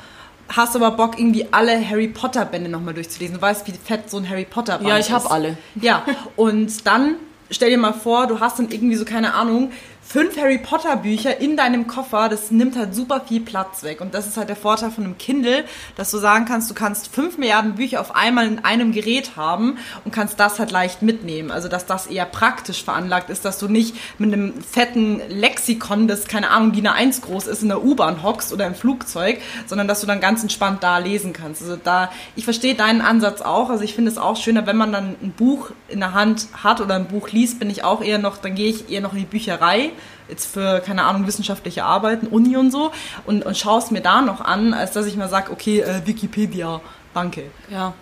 hast 0.49 0.75
aber 0.77 0.91
Bock, 0.93 1.19
irgendwie 1.19 1.47
alle 1.53 1.89
Harry 1.89 2.09
Potter 2.09 2.45
Bände 2.45 2.69
nochmal 2.71 2.95
durchzulesen. 2.95 3.37
Du 3.37 3.43
weißt, 3.43 3.67
wie 3.67 3.73
fett 3.73 4.11
so 4.11 4.17
ein 4.19 4.29
Harry 4.29 4.45
Potter 4.45 4.79
Band 4.79 4.89
Ja, 4.89 4.99
ich 4.99 5.07
ist. 5.07 5.13
hab 5.13 5.31
alle. 5.31 5.57
Ja, 5.81 6.05
und 6.37 6.87
dann 6.87 7.17
stell 7.51 7.71
dir 7.71 7.79
mal 7.79 7.93
vor, 7.93 8.27
du 8.27 8.41
hast 8.41 8.59
dann 8.59 8.71
irgendwie 8.71 8.97
so, 8.97 9.05
keine 9.05 9.35
Ahnung, 9.35 9.71
fünf 10.13 10.37
Harry 10.37 10.59
Potter 10.59 10.97
Bücher 10.97 11.41
in 11.41 11.57
deinem 11.57 11.87
Koffer, 11.87 12.29
das 12.29 12.51
nimmt 12.51 12.77
halt 12.77 12.97
super 12.97 13.21
viel 13.21 13.41
Platz 13.41 13.85
weg. 13.85 14.01
Und 14.01 14.13
das 14.13 14.27
ist 14.27 14.37
halt 14.37 14.49
der 14.49 14.57
Vorteil 14.57 14.91
von 14.91 15.05
einem 15.05 15.19
Kindle, 15.19 15.65
dass 15.95 16.11
du 16.11 16.19
sagen 16.19 16.47
kannst, 16.47 16.69
du 16.69 16.75
kannst 16.75 17.15
fünf 17.15 17.39
Milliarden 17.39 17.77
Bücher 17.77 18.01
auf 18.01 18.17
einmal 18.17 18.49
in 18.49 18.59
einem 18.65 18.91
Gerät 18.91 19.37
haben 19.37 19.79
und 20.05 20.13
kannst 20.13 20.41
das 20.41 20.59
halt 20.59 20.73
leicht 20.73 21.03
mitnehmen. 21.03 21.53
Also, 21.53 21.69
dass 21.69 21.87
das 21.87 22.09
eher 22.09 22.25
praktisch 22.25 22.83
veranlagt 22.83 23.31
ist, 23.31 23.45
dass 23.45 23.61
du 23.61 23.69
nicht 23.69 23.95
mit 24.19 24.33
einem 24.33 24.61
fetten 24.65 25.21
Lexikon, 25.29 26.09
das 26.09 26.27
keine 26.27 26.51
Ahnung, 26.51 26.73
DIN 26.73 26.89
A1 26.89 27.21
groß 27.21 27.47
ist, 27.47 27.63
in 27.63 27.69
der 27.69 27.85
U-Bahn 27.85 28.25
hockst 28.25 28.53
oder 28.53 28.67
im 28.67 28.75
Flugzeug, 28.75 29.41
sondern 29.67 29.87
dass 29.87 30.01
du 30.01 30.09
dann 30.09 30.19
ganz 30.19 30.43
entspannt 30.43 30.83
da 30.83 30.99
lesen 30.99 31.33
kannst. 31.33 31.63
Also 31.63 31.77
da, 31.77 32.11
ich 32.35 32.43
verstehe 32.43 32.75
deinen 32.75 33.01
Ansatz 33.01 33.43
auch. 33.43 33.71
Also 33.71 33.85
ich 33.85 33.95
finde 33.95 34.11
es 34.11 34.19
auch 34.19 34.37
schöner, 34.37 34.67
wenn 34.67 34.77
man 34.77 34.91
dann 34.91 35.15
ein 35.23 35.31
Buch 35.37 35.71
in 35.87 36.01
der 36.01 36.15
Hand 36.15 36.49
hat 36.53 36.81
oder 36.81 36.97
ein 36.97 37.07
Buch 37.07 37.29
liest, 37.31 37.61
bin 37.61 37.71
ich 37.71 37.85
auch 37.85 38.03
eher 38.03 38.19
noch, 38.19 38.39
dann 38.39 38.57
gehe 38.57 38.71
ich 38.71 38.91
eher 38.91 39.03
noch 39.03 39.13
in 39.13 39.21
die 39.21 39.25
Bücherei, 39.25 39.93
jetzt 40.31 40.47
für, 40.53 40.81
keine 40.81 41.05
Ahnung, 41.05 41.27
wissenschaftliche 41.27 41.85
Arbeiten, 41.85 42.27
Uni 42.27 42.57
und 42.57 42.71
so, 42.71 42.93
und, 43.27 43.45
und 43.45 43.57
schaue 43.57 43.81
es 43.81 43.91
mir 43.91 44.01
da 44.01 44.23
noch 44.23 44.41
an, 44.41 44.73
als 44.73 44.93
dass 44.93 45.07
ich 45.07 45.17
mal 45.17 45.29
sage, 45.29 45.53
okay, 45.53 45.81
äh, 45.81 46.07
Wikipedia, 46.07 46.81
danke. 47.13 47.45
Ja. 47.71 47.95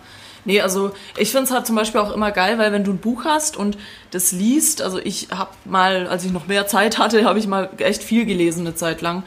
Nee, 0.45 0.61
also 0.61 0.91
ich 1.17 1.31
finde 1.31 1.45
es 1.45 1.51
halt 1.51 1.67
zum 1.67 1.75
Beispiel 1.75 1.99
auch 1.99 2.13
immer 2.13 2.31
geil, 2.31 2.57
weil 2.57 2.71
wenn 2.71 2.83
du 2.83 2.91
ein 2.91 2.97
Buch 2.97 3.25
hast 3.25 3.57
und 3.57 3.77
das 4.11 4.31
liest, 4.31 4.81
also 4.81 4.97
ich 4.97 5.27
habe 5.31 5.51
mal, 5.65 6.07
als 6.07 6.23
ich 6.23 6.31
noch 6.31 6.47
mehr 6.47 6.65
Zeit 6.65 6.97
hatte, 6.97 7.25
habe 7.25 7.39
ich 7.39 7.47
mal 7.47 7.69
echt 7.77 8.03
viel 8.03 8.25
gelesen 8.25 8.61
eine 8.65 8.75
Zeit 8.75 9.01
lang. 9.01 9.23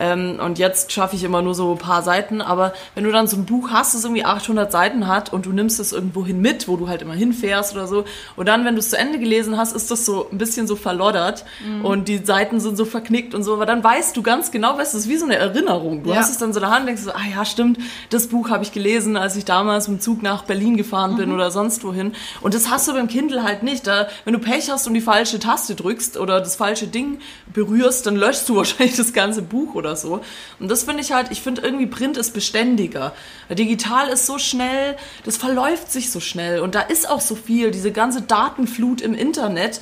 Ähm, 0.00 0.38
und 0.44 0.58
jetzt 0.58 0.92
schaffe 0.92 1.16
ich 1.16 1.24
immer 1.24 1.42
nur 1.42 1.54
so 1.54 1.72
ein 1.72 1.78
paar 1.78 2.02
Seiten. 2.02 2.40
Aber 2.40 2.72
wenn 2.94 3.04
du 3.04 3.10
dann 3.12 3.26
so 3.26 3.36
ein 3.36 3.44
Buch 3.46 3.70
hast, 3.70 3.94
das 3.94 4.04
irgendwie 4.04 4.24
800 4.24 4.70
Seiten 4.70 5.06
hat 5.06 5.32
und 5.32 5.46
du 5.46 5.52
nimmst 5.52 5.80
es 5.80 5.92
irgendwo 5.92 6.24
hin 6.24 6.40
mit, 6.40 6.68
wo 6.68 6.76
du 6.76 6.88
halt 6.88 7.02
immer 7.02 7.14
hinfährst 7.14 7.74
oder 7.74 7.86
so, 7.86 8.04
und 8.36 8.46
dann, 8.46 8.64
wenn 8.64 8.74
du 8.74 8.80
es 8.80 8.90
zu 8.90 8.98
Ende 8.98 9.18
gelesen 9.18 9.56
hast, 9.56 9.74
ist 9.74 9.90
das 9.90 10.04
so 10.04 10.28
ein 10.30 10.38
bisschen 10.38 10.66
so 10.66 10.76
verloddert 10.76 11.44
und 11.82 12.08
die 12.08 12.18
Seiten 12.18 12.60
sind 12.60 12.76
so 12.76 12.84
verknickt 12.84 13.34
und 13.34 13.42
so. 13.42 13.54
Aber 13.54 13.66
dann 13.66 13.82
weißt 13.82 14.16
du 14.16 14.22
ganz 14.22 14.50
genau, 14.50 14.78
weißt 14.78 14.94
du, 14.94 14.98
es 14.98 15.04
ist 15.04 15.10
wie 15.10 15.16
so 15.16 15.24
eine 15.26 15.36
Erinnerung. 15.36 16.02
Du 16.04 16.10
Ja. 16.10 16.16
hast 16.16 16.30
es 16.30 16.38
dann 16.38 16.52
so 16.52 16.58
in 16.60 16.62
der 16.62 16.70
Hand 16.70 16.80
und 16.80 16.86
denkst 16.86 17.02
so, 17.02 17.10
ah 17.12 17.20
ja, 17.34 17.44
stimmt, 17.44 17.78
das 18.10 18.28
Buch 18.28 18.50
habe 18.50 18.62
ich 18.62 18.72
gelesen, 18.72 19.16
als 19.16 19.36
ich 19.36 19.44
damals 19.44 19.88
mit 19.88 19.98
dem 19.98 20.00
Zug 20.02 20.22
nach 20.22 20.44
Berlin 20.44 20.76
gefahren 20.76 21.16
bin 21.16 21.32
oder 21.32 21.50
sonst 21.50 21.82
wohin. 21.84 22.12
Und 22.40 22.54
das 22.54 22.70
hast 22.70 22.86
du 22.88 22.92
beim 22.92 23.08
Kindle 23.08 23.42
halt 23.42 23.62
nicht. 23.62 23.86
Da, 23.86 24.08
wenn 24.24 24.32
du 24.32 24.38
Pech 24.38 24.70
hast 24.70 24.86
und 24.86 24.94
die 24.94 25.00
falsche 25.00 25.38
Taste 25.38 25.74
drückst 25.74 26.16
oder 26.18 26.40
das 26.40 26.56
falsche 26.56 26.86
Ding 26.86 27.18
berührst, 27.52 28.06
dann 28.06 28.16
löschst 28.16 28.48
du 28.48 28.56
wahrscheinlich 28.56 28.96
das 28.96 29.12
ganze 29.12 29.42
Buch 29.42 29.74
oder 29.74 29.87
so. 29.96 30.20
Und 30.58 30.70
das 30.70 30.84
finde 30.84 31.02
ich 31.02 31.12
halt, 31.12 31.28
ich 31.30 31.42
finde 31.42 31.62
irgendwie 31.62 31.86
Print 31.86 32.16
ist 32.16 32.32
beständiger. 32.32 33.12
Digital 33.50 34.08
ist 34.08 34.26
so 34.26 34.38
schnell, 34.38 34.96
das 35.24 35.36
verläuft 35.36 35.90
sich 35.90 36.10
so 36.10 36.20
schnell 36.20 36.60
und 36.60 36.74
da 36.74 36.80
ist 36.80 37.08
auch 37.08 37.20
so 37.20 37.34
viel, 37.34 37.70
diese 37.70 37.92
ganze 37.92 38.22
Datenflut 38.22 39.00
im 39.00 39.14
Internet. 39.14 39.80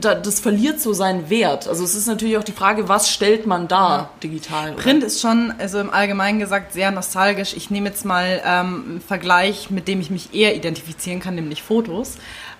Da, 0.00 0.16
das 0.16 0.40
verliert 0.40 0.80
so 0.80 0.92
seinen 0.92 1.30
Wert. 1.30 1.68
Also 1.68 1.84
es 1.84 1.94
ist 1.94 2.08
natürlich 2.08 2.36
auch 2.36 2.42
die 2.42 2.50
Frage, 2.50 2.88
was 2.88 3.08
stellt 3.08 3.46
man 3.46 3.68
da 3.68 4.10
digital? 4.20 4.72
oder? 4.72 4.82
Print 4.82 5.04
ist 5.04 5.20
schon, 5.20 5.54
also 5.58 5.78
im 5.78 5.90
Allgemeinen 5.90 6.40
gesagt, 6.40 6.72
sehr 6.72 6.90
nostalgisch. 6.90 7.54
Ich 7.54 7.70
nehme 7.70 7.90
jetzt 7.90 8.04
mal 8.04 8.42
ähm, 8.44 8.84
einen 8.88 9.00
Vergleich, 9.00 9.70
mit 9.70 9.86
dem 9.86 10.00
ich 10.00 10.10
mich 10.10 10.34
eher 10.34 10.56
identifizieren 10.56 11.20
kann, 11.20 11.36
nämlich 11.36 11.62
Fotos. 11.62 12.16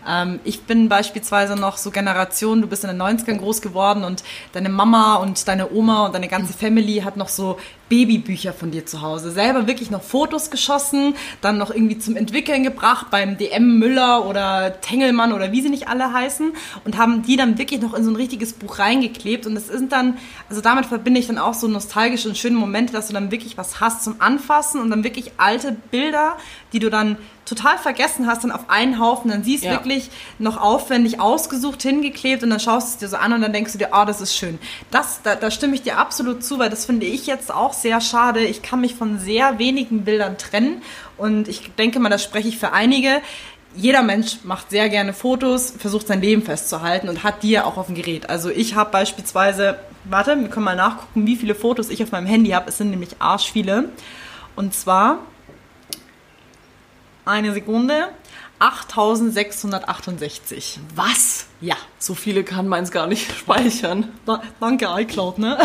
Ähm, 0.09 0.41
ich 0.45 0.63
bin 0.63 0.89
beispielsweise 0.89 1.57
noch 1.57 1.77
so 1.77 1.91
Generation, 1.91 2.61
du 2.61 2.69
bist 2.69 2.85
in 2.85 2.91
den 2.91 3.01
90ern 3.01 3.39
groß 3.39 3.61
geworden 3.61 4.05
und 4.05 4.23
deine 4.53 4.69
Mama 4.69 5.17
und 5.17 5.49
deine 5.49 5.73
Oma 5.73 6.07
und 6.07 6.15
deine 6.15 6.29
ganze 6.29 6.53
Family 6.53 7.01
hat 7.05 7.17
noch 7.17 7.29
so 7.29 7.59
Babybücher 7.89 8.53
von 8.53 8.71
dir 8.71 8.87
zu 8.87 9.03
Hause. 9.03 9.31
Selber 9.31 9.67
wirklich 9.67 9.91
noch 9.91 10.03
Fotos 10.03 10.51
geschossen, 10.51 11.15
dann 11.41 11.59
noch 11.59 11.71
irgendwie 11.71 11.99
zum 11.99 12.17
Entwickeln 12.17 12.63
gebracht 12.63 13.07
beim 13.11 13.39
DM 13.39 13.79
Müller 13.79 14.27
oder 14.27 14.81
Tengelmann 14.81 15.33
oder 15.33 15.53
wie 15.53 15.63
sie 15.63 15.69
nicht 15.71 15.89
alle 15.89 16.13
heißen 16.13 16.53
und 16.85 16.97
haben 16.99 17.23
die 17.23 17.37
dann 17.37 17.59
wirklich 17.59 17.81
noch 17.81 17.95
in 17.95 18.05
so 18.05 18.11
ein 18.11 18.17
richtiges 18.17 18.53
Buch 18.55 18.79
reingeklebt 18.79 19.47
und 19.47 19.55
das 19.55 19.69
sind 19.69 19.93
dann, 19.93 20.17
also 20.49 20.61
damit 20.61 20.87
verbinde 20.87 21.21
ich 21.21 21.27
dann 21.27 21.39
auch 21.39 21.55
so 21.55 21.69
nostalgische 21.69 22.29
und 22.29 22.37
schöne 22.37 22.57
Momente, 22.57 22.93
dass 22.93 23.07
du 23.09 23.13
dann 23.15 23.31
wirklich 23.31 23.57
was 23.57 23.81
hast 23.81 24.03
zum 24.05 24.17
Anfassen 24.21 24.81
und 24.81 24.91
dann 24.91 25.05
wirklich 25.05 25.33
alte 25.37 25.73
Bilder, 25.91 26.37
die 26.73 26.79
du 26.79 26.91
dann 26.91 27.17
total 27.45 27.79
vergessen 27.79 28.27
hast, 28.27 28.43
dann 28.43 28.51
auf 28.51 28.69
einen 28.71 28.99
Haufen, 28.99 29.31
dann 29.31 29.45
siehst 29.45 29.63
du 29.63 29.69
Ja. 29.69 29.75
wirklich 29.75 30.11
noch 30.41 30.61
aufwendig 30.61 31.21
ausgesucht, 31.21 31.81
hingeklebt 31.81 32.43
und 32.43 32.51
dann 32.51 32.59
schaust 32.59 32.89
du 32.89 32.93
es 32.93 32.99
dir 32.99 33.09
so 33.09 33.17
an 33.23 33.33
und 33.33 33.41
dann 33.41 33.53
denkst 33.53 33.71
du 33.71 33.79
dir, 33.79 33.95
ah, 33.95 34.05
das 34.05 34.21
ist 34.21 34.35
schön. 34.35 34.59
Das, 34.91 35.21
da, 35.23 35.37
da 35.37 35.53
stimme 35.53 35.77
ich 35.77 35.83
dir 35.83 35.97
absolut 35.99 36.43
zu, 36.43 36.59
weil 36.59 36.71
das 36.71 36.87
finde 36.87 37.07
ich 37.07 37.29
jetzt 37.29 37.55
auch 37.55 37.73
sehr 37.83 38.01
schade. 38.01 38.41
Ich 38.41 38.63
kann 38.63 38.81
mich 38.81 38.95
von 38.95 39.19
sehr 39.19 39.59
wenigen 39.59 40.05
Bildern 40.05 40.39
trennen 40.39 40.83
und 41.17 41.49
ich 41.49 41.73
denke 41.77 41.99
mal, 42.01 42.09
das 42.09 42.23
spreche 42.23 42.49
ich 42.49 42.59
für 42.59 42.73
einige. 42.73 43.21
Jeder 43.75 44.03
Mensch 44.03 44.39
macht 44.45 44.71
sehr 44.71 44.89
gerne 44.89 45.13
Fotos, 45.13 45.71
versucht 45.71 46.07
sein 46.07 46.23
Leben 46.23 46.43
festzuhalten 46.43 47.09
und 47.09 47.25
hat 47.25 47.43
die 47.43 47.51
ja 47.51 47.65
auch 47.65 47.77
auf 47.77 47.87
dem 47.87 47.95
Gerät. 47.95 48.31
Also 48.31 48.49
ich 48.49 48.75
habe 48.75 48.91
beispielsweise, 48.91 49.79
warte, 50.05 50.39
wir 50.41 50.49
können 50.49 50.65
mal 50.65 50.77
nachgucken, 50.77 51.27
wie 51.27 51.37
viele 51.37 51.55
Fotos 51.55 51.91
ich 51.91 52.03
auf 52.03 52.11
meinem 52.11 52.27
Handy 52.27 52.51
habe. 52.51 52.69
Es 52.71 52.79
sind 52.79 52.91
nämlich 52.91 53.17
arsch 53.19 53.53
viele. 53.53 53.91
Und 54.55 54.75
zwar 54.75 55.19
eine 57.27 57.53
Sekunde. 57.53 58.09
8668. 58.59 60.81
Was? 60.95 61.47
Ja. 61.61 61.77
So 61.99 62.15
viele 62.15 62.45
kann 62.45 62.69
meins 62.69 62.91
gar 62.91 63.07
nicht 63.07 63.31
speichern. 63.39 64.13
Da, 64.25 64.43
danke 64.61 64.89
iCloud, 64.91 65.39
ne? 65.39 65.59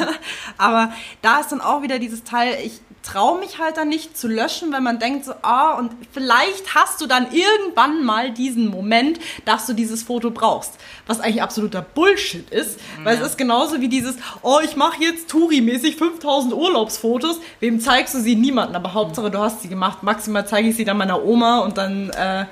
Aber 0.58 0.92
da 1.22 1.40
ist 1.40 1.52
dann 1.52 1.60
auch 1.60 1.82
wieder 1.82 1.98
dieses 1.98 2.24
Teil, 2.24 2.58
ich 2.64 2.80
traue 3.02 3.38
mich 3.40 3.58
halt 3.58 3.76
dann 3.76 3.88
nicht 3.88 4.16
zu 4.16 4.28
löschen, 4.28 4.72
wenn 4.72 4.82
man 4.82 4.98
denkt 4.98 5.24
so, 5.24 5.32
ah, 5.42 5.74
und 5.74 5.92
vielleicht 6.12 6.74
hast 6.74 7.00
du 7.00 7.06
dann 7.06 7.28
irgendwann 7.32 8.04
mal 8.04 8.30
diesen 8.30 8.68
Moment, 8.68 9.18
dass 9.44 9.66
du 9.66 9.72
dieses 9.72 10.02
Foto 10.02 10.30
brauchst. 10.30 10.72
Was 11.06 11.20
eigentlich 11.20 11.42
absoluter 11.42 11.82
Bullshit 11.82 12.50
ist, 12.50 12.78
weil 13.04 13.16
es 13.16 13.26
ist 13.26 13.38
genauso 13.38 13.80
wie 13.80 13.88
dieses, 13.88 14.16
oh, 14.42 14.58
ich 14.62 14.76
mache 14.76 15.02
jetzt 15.02 15.30
Touri-mäßig 15.30 15.96
5000 15.96 16.52
Urlaubsfotos. 16.52 17.40
Wem 17.60 17.80
zeigst 17.80 18.14
du 18.14 18.20
sie? 18.20 18.36
Niemanden, 18.36 18.76
aber 18.76 18.94
Hauptsache 18.94 19.30
du 19.30 19.38
hast 19.38 19.62
sie 19.62 19.68
gemacht. 19.68 20.02
Maximal 20.02 20.46
zeige 20.46 20.68
ich 20.68 20.76
sie 20.76 20.84
dann 20.84 20.98
meiner 20.98 21.24
Oma 21.24 21.60
und 21.60 21.78
dann 21.78 22.10
äh, 22.10 22.46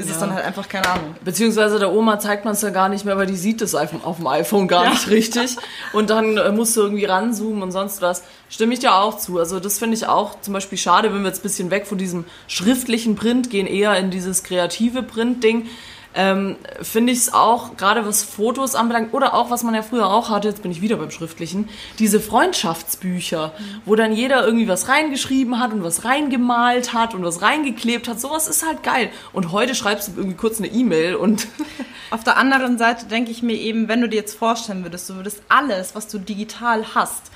ist 0.00 0.06
es 0.10 0.14
Ja. 0.16 0.20
dann 0.26 0.34
halt 0.34 0.44
einfach 0.44 0.68
keine 0.68 0.88
Ahnung. 0.88 1.14
Beziehungsweise 1.24 1.78
der 1.78 1.92
Oma 1.92 2.18
zeigt 2.18 2.44
man 2.44 2.54
es 2.54 2.62
ja 2.62 2.70
gar 2.70 2.88
nicht 2.88 3.04
mehr, 3.04 3.16
weil 3.16 3.26
die 3.26 3.36
sieht 3.36 3.62
es 3.62 3.74
auf 3.74 3.90
dem 3.90 4.02
auf 4.02 4.16
dem 4.16 4.26
iPhone 4.26 4.66
gar 4.68 4.84
Ja. 4.84 4.90
nicht 4.90 5.08
richtig. 5.08 5.56
Und 5.92 6.10
dann 6.10 6.36
äh, 6.36 6.50
musst 6.50 6.76
du 6.76 6.80
irgendwie 6.80 7.04
ranzoomen 7.04 7.62
und 7.62 7.72
sonst 7.72 8.02
was. 8.02 8.22
Stimme 8.48 8.74
ich 8.74 8.80
dir 8.80 8.94
auch 8.94 9.16
zu. 9.18 9.38
Also 9.38 9.60
das 9.60 9.78
finde 9.78 9.96
ich 9.96 10.06
auch 10.06 10.40
zum 10.40 10.54
Beispiel 10.54 10.78
schade, 10.78 11.12
wenn 11.14 11.20
wir 11.22 11.28
jetzt 11.28 11.40
ein 11.40 11.42
bisschen 11.44 11.70
weg 11.70 11.86
von 11.86 11.98
diesem 11.98 12.24
schriftlichen 12.48 13.14
Print 13.14 13.50
gehen, 13.50 13.66
eher 13.66 13.96
in 13.96 14.10
dieses 14.10 14.42
kreative 14.42 15.02
Print-Ding. 15.02 15.66
Ähm, 16.14 16.56
finde 16.82 17.12
ich 17.12 17.18
es 17.18 17.32
auch, 17.32 17.76
gerade 17.76 18.04
was 18.04 18.22
Fotos 18.24 18.74
anbelangt, 18.74 19.14
oder 19.14 19.34
auch, 19.34 19.50
was 19.50 19.62
man 19.62 19.74
ja 19.74 19.82
früher 19.82 20.10
auch 20.10 20.28
hatte, 20.28 20.48
jetzt 20.48 20.62
bin 20.62 20.72
ich 20.72 20.80
wieder 20.80 20.96
beim 20.96 21.10
Schriftlichen, 21.10 21.68
diese 21.98 22.18
Freundschaftsbücher, 22.18 23.52
wo 23.84 23.94
dann 23.94 24.12
jeder 24.12 24.44
irgendwie 24.44 24.66
was 24.66 24.88
reingeschrieben 24.88 25.60
hat 25.60 25.72
und 25.72 25.84
was 25.84 26.04
reingemalt 26.04 26.92
hat 26.92 27.14
und 27.14 27.22
was 27.22 27.42
reingeklebt 27.42 28.08
hat. 28.08 28.20
Sowas 28.20 28.48
ist 28.48 28.66
halt 28.66 28.82
geil. 28.82 29.10
Und 29.32 29.52
heute 29.52 29.74
schreibst 29.74 30.08
du 30.08 30.12
irgendwie 30.16 30.36
kurz 30.36 30.58
eine 30.58 30.68
E-Mail 30.68 31.14
und 31.14 31.46
Auf 32.10 32.24
der 32.24 32.36
anderen 32.36 32.76
Seite 32.76 33.06
denke 33.06 33.30
ich 33.30 33.42
mir 33.42 33.54
eben, 33.54 33.86
wenn 33.86 34.00
du 34.00 34.08
dir 34.08 34.16
jetzt 34.16 34.36
vorstellen 34.36 34.82
würdest, 34.82 35.08
du 35.08 35.14
würdest 35.14 35.42
alles, 35.48 35.94
was 35.94 36.08
du 36.08 36.18
digital 36.18 36.84
hast, 36.94 37.30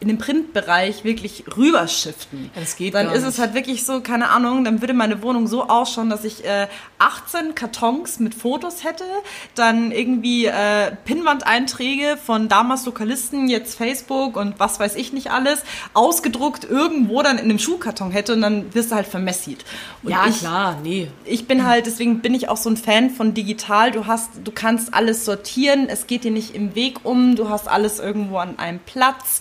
in 0.00 0.08
den 0.08 0.18
Printbereich 0.18 1.04
wirklich 1.04 1.44
rüberschiften. 1.56 2.50
Das 2.54 2.76
geht 2.76 2.94
Dann 2.94 3.10
ist 3.12 3.22
es 3.22 3.38
halt 3.38 3.52
wirklich 3.52 3.84
so, 3.84 4.00
keine 4.00 4.30
Ahnung, 4.30 4.64
dann 4.64 4.80
würde 4.80 4.94
meine 4.94 5.22
Wohnung 5.22 5.46
so 5.46 5.68
ausschauen, 5.68 6.08
dass 6.08 6.24
ich 6.24 6.44
äh, 6.46 6.68
18 6.98 7.54
Kartons 7.54 8.18
mit 8.18 8.34
Fotos 8.34 8.82
hätte, 8.82 9.04
dann 9.54 9.92
irgendwie 9.92 10.46
äh, 10.46 10.92
Pinnwand-Einträge 11.04 12.16
von 12.16 12.48
damals 12.48 12.86
Lokalisten, 12.86 13.48
jetzt 13.48 13.76
Facebook 13.76 14.36
und 14.36 14.58
was 14.58 14.80
weiß 14.80 14.96
ich 14.96 15.12
nicht 15.12 15.30
alles, 15.30 15.64
ausgedruckt 15.92 16.64
irgendwo 16.64 17.22
dann 17.22 17.36
in 17.36 17.44
einem 17.44 17.58
Schuhkarton 17.58 18.10
hätte 18.10 18.32
und 18.32 18.40
dann 18.40 18.74
wirst 18.74 18.92
du 18.92 18.94
halt 18.94 19.06
vermessit. 19.06 19.66
Und 20.02 20.12
Ja, 20.12 20.26
ich, 20.26 20.38
klar, 20.38 20.78
nee. 20.82 21.08
ich 21.26 21.46
bin 21.46 21.66
halt, 21.66 21.84
deswegen 21.84 22.20
bin 22.20 22.32
ich 22.32 22.48
auch 22.48 22.56
so 22.56 22.70
ein 22.70 22.78
Fan 22.78 23.10
von 23.10 23.34
digital. 23.34 23.90
Du 23.90 24.06
hast, 24.06 24.30
du 24.44 24.50
kannst 24.50 24.94
alles 24.94 25.26
sortieren, 25.26 25.88
es 25.90 26.06
geht 26.06 26.24
dir 26.24 26.30
nicht 26.30 26.54
im 26.54 26.74
Weg 26.74 27.00
um, 27.04 27.36
du 27.36 27.50
hast 27.50 27.68
alles 27.68 27.98
irgendwo 27.98 28.38
an 28.38 28.58
einem 28.58 28.78
Platz 28.78 29.40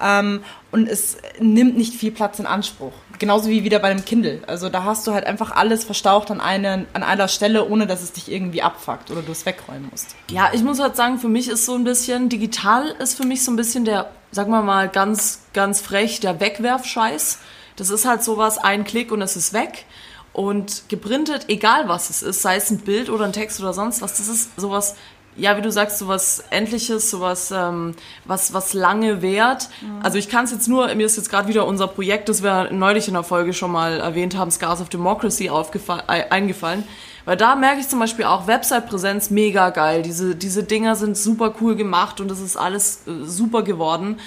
ähm, 0.00 0.42
und 0.70 0.88
es 0.88 1.18
nimmt 1.38 1.76
nicht 1.76 1.94
viel 1.94 2.12
Platz 2.12 2.38
in 2.38 2.46
Anspruch. 2.46 2.92
Genauso 3.18 3.50
wie 3.50 3.64
wieder 3.64 3.80
bei 3.80 3.90
einem 3.90 4.04
Kindle. 4.04 4.40
Also 4.46 4.70
da 4.70 4.84
hast 4.84 5.06
du 5.06 5.12
halt 5.12 5.26
einfach 5.26 5.50
alles 5.50 5.84
verstaucht 5.84 6.30
an, 6.30 6.40
eine, 6.40 6.86
an 6.94 7.02
einer 7.02 7.28
Stelle, 7.28 7.68
ohne 7.68 7.86
dass 7.86 8.02
es 8.02 8.12
dich 8.12 8.30
irgendwie 8.30 8.62
abfuckt 8.62 9.10
oder 9.10 9.20
du 9.20 9.32
es 9.32 9.44
wegräumen 9.44 9.88
musst. 9.90 10.16
Ja, 10.30 10.50
ich 10.54 10.62
muss 10.62 10.80
halt 10.80 10.96
sagen, 10.96 11.18
für 11.18 11.28
mich 11.28 11.48
ist 11.48 11.66
so 11.66 11.74
ein 11.74 11.84
bisschen, 11.84 12.28
digital 12.28 12.94
ist 12.98 13.16
für 13.16 13.26
mich 13.26 13.44
so 13.44 13.50
ein 13.50 13.56
bisschen 13.56 13.84
der, 13.84 14.10
sagen 14.30 14.50
wir 14.50 14.62
mal 14.62 14.88
ganz, 14.88 15.42
ganz 15.52 15.80
frech, 15.80 16.20
der 16.20 16.40
Wegwerfscheiß. 16.40 17.38
Das 17.76 17.90
ist 17.90 18.06
halt 18.06 18.22
sowas, 18.22 18.56
ein 18.58 18.84
Klick 18.84 19.12
und 19.12 19.20
es 19.20 19.36
ist 19.36 19.52
weg. 19.52 19.84
Und 20.32 20.88
geprintet, 20.88 21.46
egal 21.48 21.88
was 21.88 22.08
es 22.08 22.22
ist, 22.22 22.40
sei 22.40 22.56
es 22.56 22.70
ein 22.70 22.78
Bild 22.78 23.10
oder 23.10 23.24
ein 23.24 23.32
Text 23.32 23.60
oder 23.60 23.74
sonst 23.74 24.00
was, 24.00 24.16
das 24.16 24.28
ist 24.28 24.58
sowas, 24.58 24.94
ja, 25.36 25.56
wie 25.56 25.62
du 25.62 25.70
sagst, 25.70 25.98
sowas 25.98 26.44
Endliches, 26.50 27.10
sowas, 27.10 27.50
ähm, 27.50 27.94
was, 28.24 28.52
was 28.52 28.74
lange 28.74 29.22
währt. 29.22 29.68
Also 30.02 30.18
ich 30.18 30.28
kann 30.28 30.44
es 30.44 30.50
jetzt 30.50 30.68
nur, 30.68 30.94
mir 30.94 31.06
ist 31.06 31.16
jetzt 31.16 31.30
gerade 31.30 31.48
wieder 31.48 31.66
unser 31.66 31.86
Projekt, 31.86 32.28
das 32.28 32.42
wir 32.42 32.70
neulich 32.72 33.08
in 33.08 33.14
der 33.14 33.22
Folge 33.22 33.52
schon 33.52 33.72
mal 33.72 34.00
erwähnt 34.00 34.36
haben, 34.36 34.50
Scars 34.50 34.80
of 34.80 34.88
Democracy, 34.88 35.46
äh, 35.46 36.24
eingefallen. 36.30 36.84
Weil 37.24 37.36
da 37.36 37.54
merke 37.54 37.80
ich 37.80 37.88
zum 37.88 37.98
Beispiel 38.00 38.24
auch 38.24 38.46
Website-Präsenz 38.46 39.30
mega 39.30 39.70
geil. 39.70 40.02
Diese, 40.02 40.34
diese 40.34 40.64
Dinger 40.64 40.96
sind 40.96 41.16
super 41.16 41.54
cool 41.60 41.76
gemacht 41.76 42.20
und 42.20 42.30
es 42.30 42.40
ist 42.40 42.56
alles 42.56 43.06
äh, 43.06 43.24
super 43.24 43.62
geworden. 43.62 44.18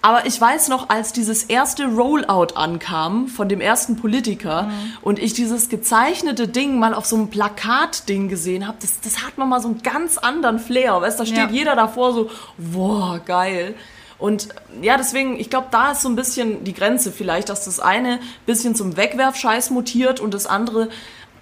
Aber 0.00 0.26
ich 0.26 0.40
weiß 0.40 0.68
noch, 0.68 0.90
als 0.90 1.12
dieses 1.12 1.42
erste 1.44 1.86
Rollout 1.86 2.54
ankam 2.54 3.26
von 3.26 3.48
dem 3.48 3.60
ersten 3.60 3.96
Politiker 3.96 4.70
und 5.02 5.18
ich 5.18 5.32
dieses 5.32 5.68
gezeichnete 5.68 6.46
Ding 6.46 6.78
mal 6.78 6.94
auf 6.94 7.04
so 7.04 7.16
einem 7.16 7.28
Plakatding 7.28 8.28
gesehen 8.28 8.68
habe, 8.68 8.78
das, 8.80 9.00
das 9.00 9.24
hat 9.26 9.38
man 9.38 9.48
mal 9.48 9.60
so 9.60 9.68
einen 9.68 9.82
ganz 9.82 10.16
anderen 10.16 10.60
Flair. 10.60 11.00
Weißt, 11.00 11.18
da 11.18 11.26
steht 11.26 11.38
Ja. 11.38 11.48
jeder 11.50 11.74
davor 11.74 12.12
so, 12.14 12.30
wow, 12.58 13.18
geil. 13.24 13.74
Und 14.18 14.48
ja, 14.82 14.96
deswegen, 14.96 15.38
ich 15.38 15.48
glaube, 15.50 15.68
da 15.70 15.92
ist 15.92 16.02
so 16.02 16.08
ein 16.08 16.16
bisschen 16.16 16.64
die 16.64 16.74
Grenze 16.74 17.12
vielleicht, 17.12 17.48
dass 17.48 17.64
das 17.64 17.78
eine 17.78 18.18
bisschen 18.46 18.74
zum 18.74 18.96
Wegwerfscheiß 18.96 19.70
mutiert 19.70 20.18
und 20.20 20.34
das 20.34 20.46
andere 20.46 20.88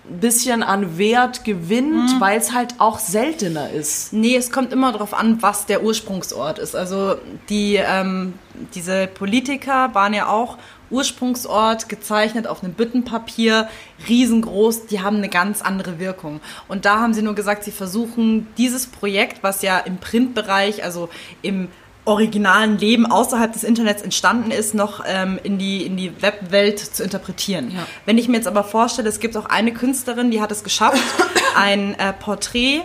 bisschen 0.08 0.62
an 0.62 0.98
Wert 0.98 1.44
gewinnt, 1.44 2.20
weil 2.20 2.38
es 2.38 2.52
halt 2.52 2.74
auch 2.78 2.98
seltener 2.98 3.70
ist. 3.70 4.12
Nee, 4.12 4.36
es 4.36 4.50
kommt 4.50 4.72
immer 4.72 4.92
darauf 4.92 5.14
an, 5.14 5.42
was 5.42 5.66
der 5.66 5.82
Ursprungsort 5.82 6.58
ist. 6.58 6.76
Also 6.76 7.16
die, 7.48 7.76
ähm, 7.76 8.34
diese 8.74 9.06
Politiker 9.08 9.94
waren 9.94 10.14
ja 10.14 10.28
auch 10.28 10.58
Ursprungsort 10.90 11.88
gezeichnet 11.88 12.46
auf 12.46 12.62
einem 12.62 12.74
Büttenpapier, 12.74 13.68
riesengroß, 14.08 14.86
die 14.86 15.00
haben 15.00 15.16
eine 15.16 15.28
ganz 15.28 15.62
andere 15.62 15.98
Wirkung. 15.98 16.40
Und 16.68 16.84
da 16.84 17.00
haben 17.00 17.12
sie 17.12 17.22
nur 17.22 17.34
gesagt, 17.34 17.64
sie 17.64 17.72
versuchen 17.72 18.46
dieses 18.56 18.86
Projekt, 18.86 19.42
was 19.42 19.62
ja 19.62 19.78
im 19.78 19.98
Printbereich, 19.98 20.84
also 20.84 21.08
im 21.42 21.68
originalen 22.06 22.78
Leben 22.78 23.04
außerhalb 23.04 23.52
des 23.52 23.64
Internets 23.64 24.00
entstanden 24.00 24.50
ist, 24.50 24.74
noch 24.74 25.04
ähm, 25.06 25.38
in 25.42 25.58
die, 25.58 25.84
in 25.84 25.96
die 25.96 26.22
Webwelt 26.22 26.78
zu 26.78 27.02
interpretieren. 27.02 27.72
Ja. 27.72 27.86
Wenn 28.06 28.16
ich 28.16 28.28
mir 28.28 28.36
jetzt 28.36 28.46
aber 28.46 28.64
vorstelle, 28.64 29.08
es 29.08 29.20
gibt 29.20 29.36
auch 29.36 29.46
eine 29.46 29.72
Künstlerin, 29.74 30.30
die 30.30 30.40
hat 30.40 30.52
es 30.52 30.64
geschafft, 30.64 31.02
ein 31.56 31.98
äh, 31.98 32.12
Porträt 32.12 32.82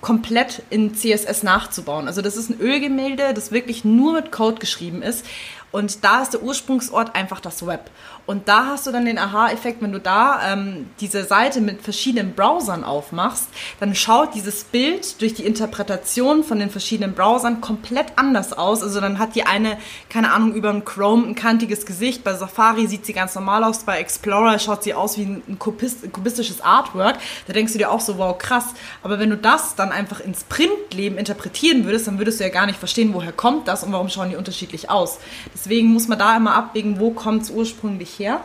komplett 0.00 0.62
in 0.70 0.94
CSS 0.94 1.42
nachzubauen. 1.42 2.06
Also 2.06 2.22
das 2.22 2.36
ist 2.36 2.50
ein 2.50 2.60
Ölgemälde, 2.60 3.34
das 3.34 3.52
wirklich 3.52 3.84
nur 3.84 4.14
mit 4.14 4.32
Code 4.32 4.58
geschrieben 4.58 5.02
ist. 5.02 5.24
Und 5.72 6.04
da 6.04 6.22
ist 6.22 6.32
der 6.32 6.42
Ursprungsort 6.42 7.14
einfach 7.14 7.40
das 7.40 7.64
Web. 7.64 7.90
Und 8.26 8.48
da 8.48 8.66
hast 8.66 8.86
du 8.86 8.92
dann 8.92 9.04
den 9.04 9.18
Aha-Effekt, 9.18 9.82
wenn 9.82 9.92
du 9.92 10.00
da 10.00 10.52
ähm, 10.52 10.90
diese 11.00 11.24
Seite 11.24 11.60
mit 11.60 11.82
verschiedenen 11.82 12.34
Browsern 12.34 12.84
aufmachst, 12.84 13.48
dann 13.78 13.94
schaut 13.94 14.34
dieses 14.34 14.64
Bild 14.64 15.20
durch 15.20 15.34
die 15.34 15.46
Interpretation 15.46 16.44
von 16.44 16.58
den 16.58 16.70
verschiedenen 16.70 17.14
Browsern 17.14 17.60
komplett 17.60 18.06
anders 18.16 18.52
aus. 18.52 18.82
Also 18.82 19.00
dann 19.00 19.18
hat 19.18 19.34
die 19.34 19.46
eine, 19.46 19.78
keine 20.08 20.32
Ahnung, 20.32 20.54
über 20.54 20.72
dem 20.72 20.84
Chrome 20.84 21.26
ein 21.26 21.34
kantiges 21.34 21.86
Gesicht, 21.86 22.24
bei 22.24 22.34
Safari 22.34 22.86
sieht 22.86 23.06
sie 23.06 23.12
ganz 23.12 23.34
normal 23.34 23.64
aus, 23.64 23.84
bei 23.84 23.98
Explorer 23.98 24.58
schaut 24.58 24.82
sie 24.82 24.94
aus 24.94 25.18
wie 25.18 25.22
ein 25.22 25.58
kubist 25.58 26.12
kubistisches 26.12 26.60
Artwork. 26.60 27.16
Da 27.46 27.52
denkst 27.52 27.72
du 27.72 27.78
dir 27.78 27.90
auch 27.90 28.00
so, 28.00 28.18
wow, 28.18 28.36
krass. 28.36 28.66
Aber 29.02 29.18
wenn 29.18 29.30
du 29.30 29.36
das 29.36 29.74
dann 29.76 29.89
einfach 29.92 30.20
ins 30.20 30.44
Printleben 30.44 31.18
interpretieren 31.18 31.84
würdest, 31.84 32.06
dann 32.06 32.18
würdest 32.18 32.40
du 32.40 32.44
ja 32.44 32.50
gar 32.50 32.66
nicht 32.66 32.78
verstehen, 32.78 33.14
woher 33.14 33.32
kommt 33.32 33.68
das 33.68 33.84
und 33.84 33.92
warum 33.92 34.08
schauen 34.08 34.30
die 34.30 34.36
unterschiedlich 34.36 34.90
aus. 34.90 35.18
Deswegen 35.54 35.88
muss 35.88 36.08
man 36.08 36.18
da 36.18 36.36
immer 36.36 36.54
abwägen, 36.54 37.00
wo 37.00 37.10
kommt 37.10 37.42
es 37.42 37.50
ursprünglich 37.50 38.18
her 38.18 38.40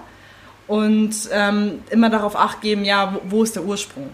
und 0.67 1.15
ähm, 1.31 1.83
immer 1.89 2.09
darauf 2.09 2.35
acht 2.35 2.61
geben, 2.61 2.85
ja, 2.85 3.13
wo, 3.13 3.37
wo 3.37 3.43
ist 3.43 3.55
der 3.55 3.63
Ursprung. 3.63 4.09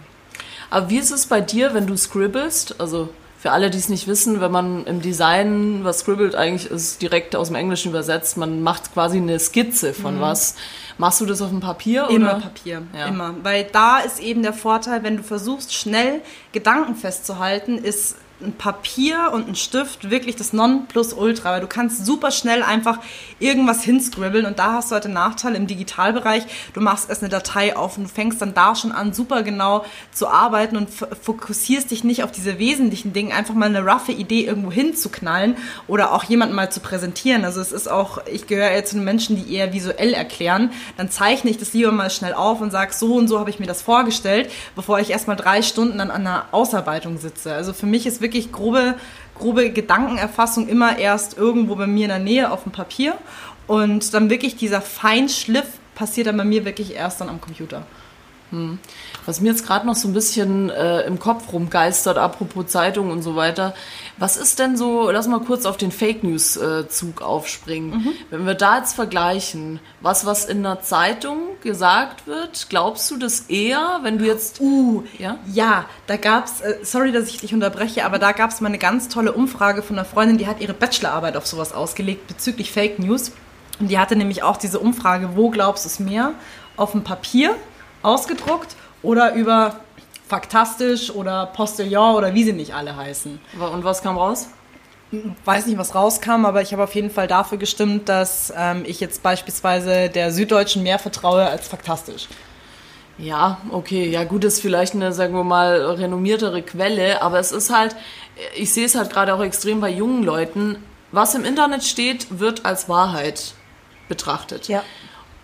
Aber 0.70 0.90
wie 0.90 0.98
ist 0.98 1.12
es 1.12 1.26
bei 1.26 1.42
dir, 1.42 1.74
wenn 1.74 1.88
du 1.88 1.98
scribbelst? 1.98 2.80
Also 2.80 3.10
für 3.42 3.52
alle, 3.52 3.72
die 3.72 3.80
es 3.80 3.90
nicht 3.90 4.06
wissen, 4.08 4.40
wenn 4.40 4.52
man 4.52 4.86
im 4.86 5.02
Design 5.02 5.80
was 5.84 6.02
scribbelt, 6.02 6.36
eigentlich 6.36 6.70
ist 6.70 7.02
direkt 7.02 7.36
aus 7.36 7.48
dem 7.48 7.56
Englischen 7.56 7.90
übersetzt, 7.90 8.38
man 8.38 8.62
macht 8.62 8.94
quasi 8.94 9.18
eine 9.18 9.40
Skizze 9.40 9.96
von 9.96 10.22
was. 10.22 10.54
Machst 11.00 11.22
du 11.22 11.26
das 11.26 11.42
auf 11.42 11.50
dem 11.50 11.60
Papier 11.60 12.08
Immer 12.12 12.36
oder? 12.36 12.40
Papier, 12.42 12.84
Ja. 12.96 13.08
immer. 13.08 13.34
Weil 13.42 13.64
da 13.64 13.98
ist 13.98 14.20
eben 14.20 14.44
der 14.44 14.54
Vorteil, 14.54 15.02
wenn 15.02 15.18
du 15.18 15.24
versuchst, 15.24 15.74
schnell 15.74 16.22
Gedanken 16.52 16.94
festzuhalten, 16.94 17.80
ist 17.80 18.16
ein 18.44 18.54
Papier 18.54 19.32
und 19.34 19.48
ein 19.48 19.56
Stift 19.56 20.10
wirklich 20.10 20.36
das 20.36 20.54
Nonplusultra, 20.54 21.52
weil 21.52 21.62
du 21.62 21.68
kannst 21.68 22.06
super 22.06 22.32
schnell 22.32 22.64
einfach 22.64 23.00
irgendwas 23.40 23.84
hinscribbeln 23.84 24.46
und 24.46 24.60
da 24.60 24.74
hast 24.74 24.92
du 24.92 24.96
halt 24.96 25.06
den 25.06 25.14
Nachteil 25.14 25.56
im 25.56 25.68
Digitalbereich, 25.68 26.44
du 26.74 26.82
machst 26.82 27.10
erst 27.10 27.22
eine 27.22 27.30
Datei 27.30 27.76
auf 27.76 27.98
und 27.98 28.04
du 28.04 28.10
fängst 28.10 28.42
dann 28.42 28.54
da 28.54 28.76
schon 28.76 28.92
an, 28.92 29.14
super 29.14 29.44
genau 29.44 29.86
zu 30.12 30.28
arbeiten 30.28 30.78
und 30.78 30.90
fokussierst 30.90 31.92
dich 31.92 32.04
nicht 32.04 32.24
auf 32.24 32.32
diese 32.32 32.60
wesentlichen 32.60 33.14
Dinge, 33.14 33.34
einfach 33.34 33.54
mal 33.54 33.68
eine 33.68 33.86
roughe 33.86 34.12
Idee 34.12 34.46
irgendwo 34.46 34.72
hinzuknallen 34.72 35.58
oder 35.88 36.14
auch 36.14 36.24
jemanden 36.24 36.56
mal 36.56 36.72
zu 36.72 36.80
präsentieren. 36.80 37.46
Also 37.46 37.62
es 37.62 37.72
ist 37.72 37.90
auch, 37.90 38.26
ich 38.28 38.48
gehöre 38.48 38.70
eher 38.70 38.86
zu 38.86 38.96
den 38.96 39.04
Menschen, 39.04 39.36
die 39.36 39.54
eher 39.54 39.74
visuell 39.74 40.14
erklären, 40.14 40.72
dann 40.98 41.10
zeichne 41.10 41.50
ich 41.50 41.58
das 41.58 41.74
lieber 41.74 41.92
mal 41.92 42.10
schnell 42.10 42.34
auf 42.34 42.62
und 42.62 42.72
sage, 42.72 42.94
so 42.94 43.16
und 43.16 43.28
so 43.28 43.40
habe 43.40 43.50
ich 43.50 43.60
mir 43.60 43.68
das 43.68 43.82
vorgestellt, 43.82 44.52
bevor 44.76 45.00
ich 45.00 45.10
erstmal 45.10 45.36
drei 45.36 45.62
Stunden 45.62 45.98
dann 45.98 46.12
an 46.12 46.22
einer 46.22 46.46
Ausarbeitung 46.52 47.18
sitze. 47.18 47.54
Also 47.54 47.74
für 47.74 47.86
mich 47.86 48.06
ist 48.06 48.22
wirklich 48.22 48.31
grobe, 48.52 48.96
grobe 49.38 49.72
Gedankenerfassung 49.72 50.68
immer 50.68 50.98
erst 50.98 51.38
irgendwo 51.38 51.76
bei 51.76 51.88
mir 51.88 52.04
in 52.04 52.10
der 52.10 52.20
Nähe 52.20 52.52
auf 52.52 52.64
dem 52.64 52.72
Papier 52.72 53.16
und 53.68 54.14
dann 54.14 54.30
wirklich 54.30 54.56
dieser 54.56 54.82
Feinschliff 54.82 55.68
passiert 55.96 56.28
dann 56.28 56.38
bei 56.38 56.46
mir 56.46 56.66
wirklich 56.66 56.96
erst 56.96 57.22
dann 57.22 57.30
am 57.30 57.42
Computer. 57.42 57.86
Was 59.26 59.42
mir 59.42 59.50
jetzt 59.50 59.66
gerade 59.66 59.86
noch 59.86 59.96
so 59.96 60.08
ein 60.08 60.14
bisschen 60.14 60.70
äh, 60.70 61.02
im 61.02 61.20
Kopf 61.20 61.52
rumgeistert, 61.54 62.18
apropos 62.18 62.68
Zeitung 62.68 63.12
und 63.12 63.22
so 63.22 63.36
weiter. 63.36 63.74
Was 64.18 64.38
ist 64.38 64.60
denn 64.60 64.78
so, 64.78 65.10
lass 65.12 65.28
mal 65.28 65.42
kurz 65.42 65.66
auf 65.66 65.78
den 65.78 65.92
Fake 65.92 66.24
News 66.24 66.58
äh, 66.58 66.88
Zug 66.88 67.22
aufspringen. 67.22 68.16
Wenn 68.30 68.46
wir 68.46 68.56
da 68.56 68.78
jetzt 68.78 68.94
vergleichen, 68.94 69.80
was 70.00 70.26
was 70.26 70.46
in 70.46 70.64
der 70.64 70.82
Zeitung 70.82 71.38
gesagt 71.62 72.28
wird, 72.28 72.68
glaubst 72.70 73.10
du 73.12 73.18
das 73.18 73.42
eher, 73.42 74.00
wenn 74.04 74.18
du 74.18 74.26
jetzt 74.26 74.60
Uh, 74.60 75.04
ja? 75.18 75.38
Ja, 75.52 75.86
da 76.08 76.18
gab's, 76.18 76.62
äh, 76.62 76.78
sorry, 76.84 77.12
dass 77.12 77.28
ich 77.30 77.38
dich 77.38 77.54
unterbreche, 77.54 78.06
aber 78.06 78.20
da 78.20 78.32
gab's 78.32 78.62
mal 78.62 78.70
eine 78.70 78.78
ganz 78.78 79.10
tolle 79.10 79.32
Umfrage 79.32 79.82
von 79.82 79.98
einer 79.98 80.06
Freundin, 80.06 80.38
die 80.38 80.48
hat 80.48 80.62
ihre 80.62 80.74
Bachelorarbeit 80.74 81.38
auf 81.38 81.48
sowas 81.48 81.74
ausgelegt 81.74 82.28
bezüglich 82.28 82.72
Fake 82.72 83.00
News. 83.00 83.32
Und 83.80 83.90
die 83.90 83.98
hatte 83.98 84.16
nämlich 84.16 84.44
auch 84.44 84.58
diese 84.58 84.80
Umfrage, 84.80 85.36
wo 85.36 85.50
glaubst 85.50 85.86
du 85.86 85.90
es 85.90 86.00
mehr? 86.00 86.34
Auf 86.78 86.92
dem 86.92 87.04
Papier 87.04 87.56
ausgedruckt 88.04 88.76
oder 89.04 89.34
über 89.34 89.80
Faktastisch 90.28 91.12
oder 91.12 91.48
Postillon 91.48 92.16
oder 92.16 92.34
wie 92.34 92.44
sie 92.44 92.54
nicht 92.54 92.74
alle 92.74 92.96
heißen. 92.96 93.40
Und 93.74 93.84
was 93.84 94.02
kam 94.02 94.18
raus? 94.18 94.48
Weiß 95.44 95.66
nicht, 95.66 95.78
was 95.78 95.94
rauskam, 95.94 96.46
aber 96.46 96.62
ich 96.62 96.72
habe 96.72 96.84
auf 96.84 96.96
jeden 96.96 97.12
Fall 97.12 97.28
dafür 97.28 97.58
gestimmt, 97.58 98.08
dass 98.08 98.54
ähm, 98.56 98.84
ich 98.86 99.02
jetzt 99.02 99.24
beispielsweise 99.24 100.10
der 100.10 100.32
Süddeutschen 100.32 100.84
mehr 100.84 101.00
vertraue 101.00 101.46
als 101.48 101.68
faktastisch. 101.68 102.30
Ja, 103.18 103.60
okay, 103.72 104.10
ja 104.10 104.24
gut, 104.24 104.46
ist 104.46 104.62
vielleicht 104.62 104.96
eine, 104.96 105.12
sagen 105.12 105.34
wir 105.34 105.44
mal, 105.44 105.82
renommiertere 105.82 106.62
Quelle, 106.62 107.22
aber 107.22 107.40
es 107.40 107.52
ist 107.52 107.70
halt, 107.70 107.96
ich 108.56 108.74
sehe 108.74 108.86
es 108.86 108.96
halt 108.96 109.12
gerade 109.12 109.34
auch 109.34 109.42
extrem 109.42 109.82
bei 109.82 109.90
jungen 109.90 110.24
Leuten, 110.24 110.78
was 111.12 111.36
im 111.36 111.44
Internet 111.44 111.84
steht, 111.84 112.40
wird 112.40 112.66
als 112.66 112.88
Wahrheit 112.88 113.54
betrachtet. 114.08 114.70
Ja. 114.70 114.82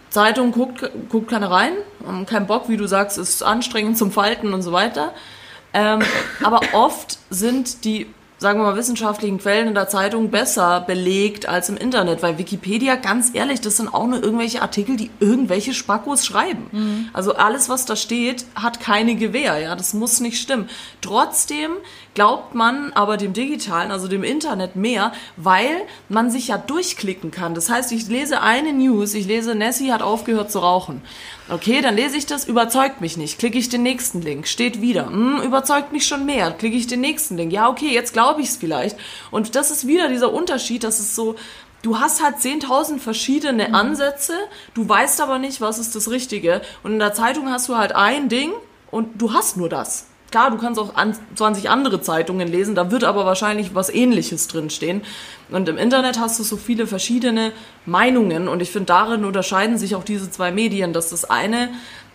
Zeitung 0.10 0.52
guckt, 0.52 0.90
guckt 1.10 1.30
keiner 1.30 1.52
rein, 1.52 1.74
haben 2.06 2.26
keinen 2.26 2.48
Bock, 2.48 2.70
wie 2.70 2.78
du 2.78 2.88
sagst, 2.88 3.18
ist 3.18 3.44
anstrengend 3.44 3.98
zum 3.98 4.12
Falten 4.12 4.54
und 4.54 4.62
so 4.62 4.72
weiter. 4.72 5.14
Ähm, 5.74 6.02
aber 6.44 6.62
oft 6.74 7.20
sind 7.30 7.84
die 7.84 8.08
sagen 8.40 8.60
wir 8.60 8.66
mal, 8.66 8.76
wissenschaftlichen 8.76 9.40
Quellen 9.40 9.70
in 9.70 9.74
der 9.74 9.90
Zeitung 9.90 10.30
besser 10.30 10.82
belegt 10.82 11.50
als 11.50 11.70
im 11.70 11.78
Internet, 11.78 12.22
weil 12.22 12.38
Wikipedia, 12.38 12.96
ganz 12.96 13.32
ehrlich, 13.34 13.62
das 13.62 13.78
sind 13.78 13.92
auch 13.92 14.06
nur 14.06 14.22
irgendwelche 14.24 14.62
Artikel, 14.62 14.96
die 14.96 15.10
irgendwelche 15.20 15.74
Spackos 15.74 16.26
schreiben. 16.26 17.10
Also 17.14 17.34
alles, 17.36 17.68
was 17.68 17.86
da 17.86 17.96
steht, 17.96 18.46
hat 18.56 18.80
keine 18.80 19.16
Gewähr, 19.16 19.58
ja, 19.58 19.76
das 19.76 19.94
muss 19.94 20.20
nicht 20.20 20.40
stimmen. 20.40 20.70
Trotzdem 21.02 21.72
glaubt 22.18 22.56
man 22.56 22.94
aber 22.94 23.16
dem 23.16 23.34
Digitalen, 23.34 23.92
also 23.92 24.08
dem 24.08 24.24
Internet 24.24 24.76
mehr, 24.76 25.12
weil 25.36 25.84
man 26.10 26.32
sich 26.32 26.48
ja 26.48 26.58
durchklicken 26.58 27.30
kann. 27.30 27.54
Das 27.54 27.70
heißt, 27.70 27.92
ich 27.92 28.08
lese 28.08 28.42
eine 28.42 28.74
News, 28.74 29.14
ich 29.14 29.28
lese, 29.28 29.54
Nessie 29.54 29.92
hat 29.94 30.02
aufgehört 30.02 30.52
zu 30.52 30.58
rauchen. 30.58 31.04
Okay, 31.48 31.80
dann 31.80 31.96
lese 31.96 32.18
ich 32.18 32.26
das, 32.26 32.46
überzeugt 32.46 33.02
mich 33.02 33.18
nicht. 33.18 33.38
Klicke 33.38 33.60
ich 33.60 33.70
den 33.70 33.84
nächsten 33.84 34.24
Link, 34.24 34.48
steht 34.48 34.82
wieder. 34.82 35.06
Hm, 35.06 35.44
überzeugt 35.44 35.92
mich 35.92 36.08
schon 36.08 36.26
mehr. 36.26 36.50
Klicke 36.50 36.76
ich 36.76 36.88
den 36.88 37.02
nächsten 37.02 37.38
Link. 37.38 37.54
Ja, 37.54 37.70
okay, 37.70 37.94
jetzt 37.94 38.14
glaube 38.14 38.42
ich 38.42 38.48
es 38.48 38.58
vielleicht. 38.58 38.98
Und 39.30 39.54
das 39.54 39.70
ist 39.70 39.86
wieder 39.86 40.10
dieser 40.10 40.34
Unterschied, 40.34 40.84
dass 40.84 40.98
es 40.98 41.16
so, 41.16 41.36
du 41.84 42.00
hast 42.00 42.24
halt 42.24 42.38
10.000 42.38 42.98
verschiedene 42.98 43.76
Ansätze, 43.76 44.34
du 44.74 44.90
weißt 44.90 45.22
aber 45.22 45.38
nicht, 45.38 45.62
was 45.62 45.78
ist 45.78 45.96
das 45.96 46.10
Richtige. 46.10 46.64
Und 46.82 46.94
in 46.94 47.00
der 47.00 47.14
Zeitung 47.14 47.52
hast 47.52 47.70
du 47.70 47.78
halt 47.78 47.92
ein 47.92 48.28
Ding 48.28 48.54
und 48.90 49.22
du 49.22 49.34
hast 49.34 49.56
nur 49.56 49.70
das. 49.70 50.08
Klar, 50.32 50.52
du 50.52 50.58
kannst 50.58 50.80
auch 50.80 50.96
an 50.96 51.16
20 51.36 51.70
andere 51.70 52.02
Zeitungen 52.02 52.48
lesen, 52.48 52.76
da 52.76 52.92
wird 52.92 53.04
aber 53.04 53.26
wahrscheinlich 53.26 53.76
was 53.76 53.90
ähnliches 53.90 54.48
drinstehen. 54.48 55.02
Und 55.50 55.70
im 55.70 55.78
Internet 55.78 56.20
hast 56.20 56.38
du 56.40 56.44
so 56.44 56.58
viele 56.58 56.86
verschiedene 56.86 57.54
Meinungen 57.86 58.48
und 58.48 58.62
ich 58.62 58.72
finde, 58.72 58.88
darin 58.88 59.24
unterscheiden 59.24 59.78
sich 59.78 59.96
auch 59.96 60.04
diese 60.04 60.30
zwei 60.30 60.52
Medien, 60.52 60.92
dass 60.92 61.10
das 61.10 61.26
eine 61.26 61.70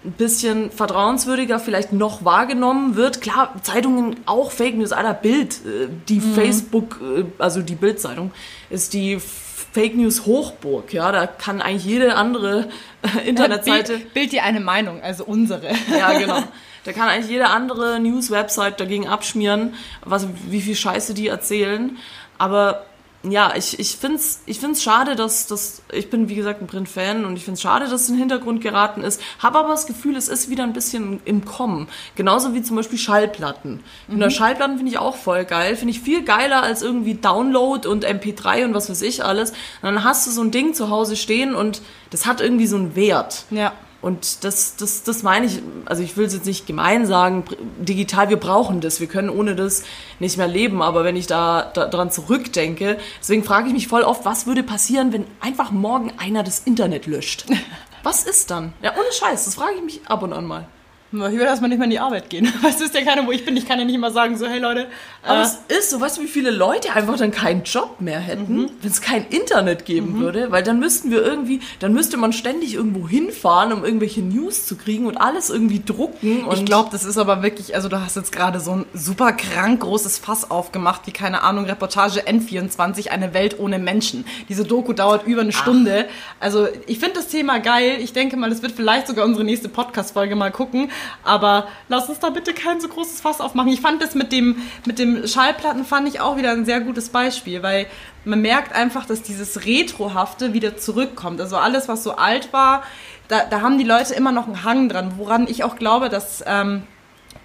ein 0.04 0.12
bisschen 0.12 0.70
vertrauenswürdiger 0.70 1.60
vielleicht 1.60 1.92
noch 1.92 2.24
wahrgenommen 2.24 2.96
wird. 2.96 3.20
Klar, 3.20 3.54
Zeitungen 3.62 4.16
auch 4.26 4.50
Fake 4.50 4.76
News, 4.76 4.92
aller 4.92 5.14
Bild, 5.14 5.54
äh, 5.64 5.88
die 6.08 6.20
Facebook, 6.20 7.00
äh, 7.00 7.24
also 7.38 7.62
die 7.62 7.76
Bild-Zeitung, 7.76 8.32
ist 8.68 8.94
die 8.94 9.18
Fake 9.20 9.96
News 9.96 10.26
Hochburg, 10.26 10.92
ja, 10.92 11.12
da 11.12 11.26
kann 11.26 11.62
eigentlich 11.62 11.84
jede 11.84 12.16
andere 12.16 12.68
äh, 13.02 13.28
Internetseite 13.28 13.94
Bild, 13.94 14.14
Bild 14.14 14.32
dir 14.32 14.42
eine 14.42 14.60
Meinung, 14.60 15.00
also 15.00 15.24
unsere. 15.24 15.68
ja, 15.96 16.18
genau. 16.18 16.42
Da 16.84 16.92
kann 16.92 17.08
eigentlich 17.08 17.30
jede 17.30 17.48
andere 17.48 18.00
News-Website 18.00 18.80
dagegen 18.80 19.08
abschmieren, 19.08 19.74
was, 20.04 20.26
wie 20.48 20.60
viel 20.60 20.74
Scheiße 20.74 21.14
die 21.14 21.28
erzählen. 21.28 21.96
Aber 22.38 22.84
ja, 23.24 23.52
ich, 23.54 23.78
ich 23.78 23.96
finde 23.96 24.16
es 24.16 24.40
ich 24.46 24.58
find's 24.58 24.82
schade, 24.82 25.14
dass 25.14 25.46
das. 25.46 25.82
Ich 25.92 26.10
bin, 26.10 26.28
wie 26.28 26.34
gesagt, 26.34 26.60
ein 26.60 26.66
Print-Fan 26.66 27.24
und 27.24 27.36
ich 27.36 27.44
finde 27.44 27.54
es 27.54 27.62
schade, 27.62 27.84
dass 27.84 28.02
es 28.02 28.08
in 28.08 28.14
den 28.14 28.20
Hintergrund 28.20 28.60
geraten 28.60 29.02
ist. 29.02 29.20
Habe 29.38 29.60
aber 29.60 29.68
das 29.68 29.86
Gefühl, 29.86 30.16
es 30.16 30.28
ist 30.28 30.50
wieder 30.50 30.64
ein 30.64 30.72
bisschen 30.72 31.20
im 31.24 31.44
Kommen. 31.44 31.88
Genauso 32.16 32.52
wie 32.54 32.62
zum 32.62 32.76
Beispiel 32.76 32.98
Schallplatten. 32.98 33.80
Mhm. 34.08 34.22
Und 34.22 34.32
Schallplatten 34.32 34.76
finde 34.76 34.90
ich 34.90 34.98
auch 34.98 35.14
voll 35.14 35.44
geil. 35.44 35.76
Finde 35.76 35.92
ich 35.92 36.00
viel 36.00 36.24
geiler 36.24 36.64
als 36.64 36.82
irgendwie 36.82 37.14
Download 37.14 37.86
und 37.86 38.04
MP3 38.04 38.64
und 38.64 38.74
was 38.74 38.90
weiß 38.90 39.02
ich 39.02 39.24
alles. 39.24 39.50
Und 39.50 39.56
dann 39.82 40.02
hast 40.02 40.26
du 40.26 40.32
so 40.32 40.42
ein 40.42 40.50
Ding 40.50 40.74
zu 40.74 40.90
Hause 40.90 41.14
stehen 41.14 41.54
und 41.54 41.80
das 42.10 42.26
hat 42.26 42.40
irgendwie 42.40 42.66
so 42.66 42.76
einen 42.76 42.96
Wert. 42.96 43.44
Ja. 43.50 43.72
Und 44.02 44.42
das, 44.42 44.74
das, 44.74 45.04
das 45.04 45.22
meine 45.22 45.46
ich, 45.46 45.62
also 45.84 46.02
ich 46.02 46.16
will 46.16 46.26
es 46.26 46.34
jetzt 46.34 46.44
nicht 46.44 46.66
gemein 46.66 47.06
sagen, 47.06 47.44
digital, 47.78 48.30
wir 48.30 48.36
brauchen 48.36 48.80
das, 48.80 48.98
wir 48.98 49.06
können 49.06 49.30
ohne 49.30 49.54
das 49.54 49.84
nicht 50.18 50.36
mehr 50.36 50.48
leben, 50.48 50.82
aber 50.82 51.04
wenn 51.04 51.14
ich 51.14 51.28
da, 51.28 51.70
da 51.72 51.86
dran 51.86 52.10
zurückdenke, 52.10 52.98
deswegen 53.20 53.44
frage 53.44 53.68
ich 53.68 53.72
mich 53.72 53.86
voll 53.86 54.02
oft, 54.02 54.24
was 54.24 54.46
würde 54.46 54.64
passieren, 54.64 55.12
wenn 55.12 55.24
einfach 55.40 55.70
morgen 55.70 56.12
einer 56.18 56.42
das 56.42 56.58
Internet 56.58 57.06
löscht? 57.06 57.46
Was 58.04 58.24
ist 58.24 58.50
dann? 58.50 58.72
Ja, 58.82 58.94
ohne 58.94 59.12
Scheiß, 59.12 59.44
das 59.44 59.54
frage 59.54 59.76
ich 59.76 59.84
mich 59.84 60.00
ab 60.08 60.24
und 60.24 60.32
an 60.32 60.44
mal. 60.44 60.66
Ich 61.12 61.18
würde 61.18 61.44
erstmal 61.44 61.68
nicht 61.68 61.78
mehr 61.78 61.84
in 61.84 61.90
die 61.90 62.00
Arbeit 62.00 62.30
gehen. 62.30 62.52
Weißt 62.62 62.80
du, 62.80 62.84
ist 62.84 62.94
ja 62.94 63.02
keiner, 63.02 63.26
wo 63.26 63.32
ich 63.32 63.44
bin. 63.44 63.56
Ich 63.56 63.68
kann 63.68 63.78
ja 63.78 63.84
nicht 63.84 63.94
immer 63.94 64.10
sagen, 64.10 64.36
so, 64.38 64.46
hey 64.46 64.58
Leute. 64.58 64.86
Aber 65.22 65.40
äh, 65.40 65.42
es 65.42 65.58
ist 65.68 65.90
so, 65.90 66.00
weißt 66.00 66.18
du, 66.18 66.22
wie 66.22 66.26
viele 66.26 66.50
Leute 66.50 66.92
einfach 66.94 67.16
dann 67.16 67.30
keinen 67.30 67.62
Job 67.64 68.00
mehr 68.00 68.18
hätten, 68.18 68.70
wenn 68.80 68.90
es 68.90 69.00
kein 69.00 69.26
Internet 69.28 69.84
geben 69.84 70.18
würde? 70.18 70.50
Weil 70.50 70.62
dann 70.62 70.80
müssten 70.80 71.10
wir 71.10 71.22
irgendwie, 71.22 71.60
dann 71.78 71.92
müsste 71.92 72.16
man 72.16 72.32
ständig 72.32 72.74
irgendwo 72.74 73.06
hinfahren, 73.08 73.72
um 73.72 73.84
irgendwelche 73.84 74.20
News 74.22 74.66
zu 74.66 74.76
kriegen 74.76 75.06
und 75.06 75.16
alles 75.16 75.50
irgendwie 75.50 75.82
drucken. 75.84 76.44
Und 76.44 76.58
ich 76.58 76.64
glaube, 76.64 76.88
das 76.90 77.04
ist 77.04 77.18
aber 77.18 77.42
wirklich, 77.42 77.74
also 77.74 77.88
du 77.88 78.00
hast 78.00 78.16
jetzt 78.16 78.32
gerade 78.32 78.58
so 78.60 78.72
ein 78.72 78.86
super 78.94 79.32
krank 79.32 79.80
großes 79.80 80.18
Fass 80.18 80.50
aufgemacht, 80.50 81.02
wie 81.06 81.12
keine 81.12 81.42
Ahnung, 81.42 81.66
Reportage 81.66 82.20
N24, 82.20 83.08
eine 83.08 83.34
Welt 83.34 83.58
ohne 83.58 83.78
Menschen. 83.78 84.24
Diese 84.48 84.64
Doku 84.64 84.92
dauert 84.92 85.26
über 85.26 85.42
eine 85.42 85.52
Stunde. 85.52 86.06
Also 86.40 86.68
ich 86.86 86.98
finde 86.98 87.16
das 87.16 87.28
Thema 87.28 87.58
geil. 87.58 87.98
Ich 88.00 88.12
denke 88.12 88.36
mal, 88.36 88.50
das 88.50 88.62
wird 88.62 88.72
vielleicht 88.72 89.06
sogar 89.06 89.24
unsere 89.24 89.44
nächste 89.44 89.68
Podcast-Folge 89.68 90.36
mal 90.36 90.50
gucken. 90.50 90.90
Aber 91.24 91.68
lass 91.88 92.08
uns 92.08 92.18
da 92.18 92.30
bitte 92.30 92.54
kein 92.54 92.80
so 92.80 92.88
großes 92.88 93.20
Fass 93.20 93.40
aufmachen. 93.40 93.72
Ich 93.72 93.80
fand 93.80 94.02
das 94.02 94.14
mit 94.14 94.32
dem, 94.32 94.56
mit 94.86 94.98
dem 94.98 95.26
Schallplatten 95.26 95.84
fand 95.84 96.08
ich 96.08 96.20
auch 96.20 96.36
wieder 96.36 96.52
ein 96.52 96.64
sehr 96.64 96.80
gutes 96.80 97.08
Beispiel, 97.10 97.62
weil 97.62 97.86
man 98.24 98.40
merkt 98.40 98.74
einfach, 98.74 99.06
dass 99.06 99.22
dieses 99.22 99.64
Retrohafte 99.64 100.52
wieder 100.52 100.76
zurückkommt. 100.76 101.40
Also 101.40 101.56
alles, 101.56 101.88
was 101.88 102.02
so 102.02 102.12
alt 102.12 102.52
war, 102.52 102.82
da, 103.28 103.44
da 103.44 103.60
haben 103.60 103.78
die 103.78 103.84
Leute 103.84 104.14
immer 104.14 104.32
noch 104.32 104.46
einen 104.46 104.64
Hang 104.64 104.88
dran, 104.88 105.14
woran 105.16 105.46
ich 105.46 105.64
auch 105.64 105.76
glaube, 105.76 106.08
dass 106.08 106.44
ähm, 106.46 106.82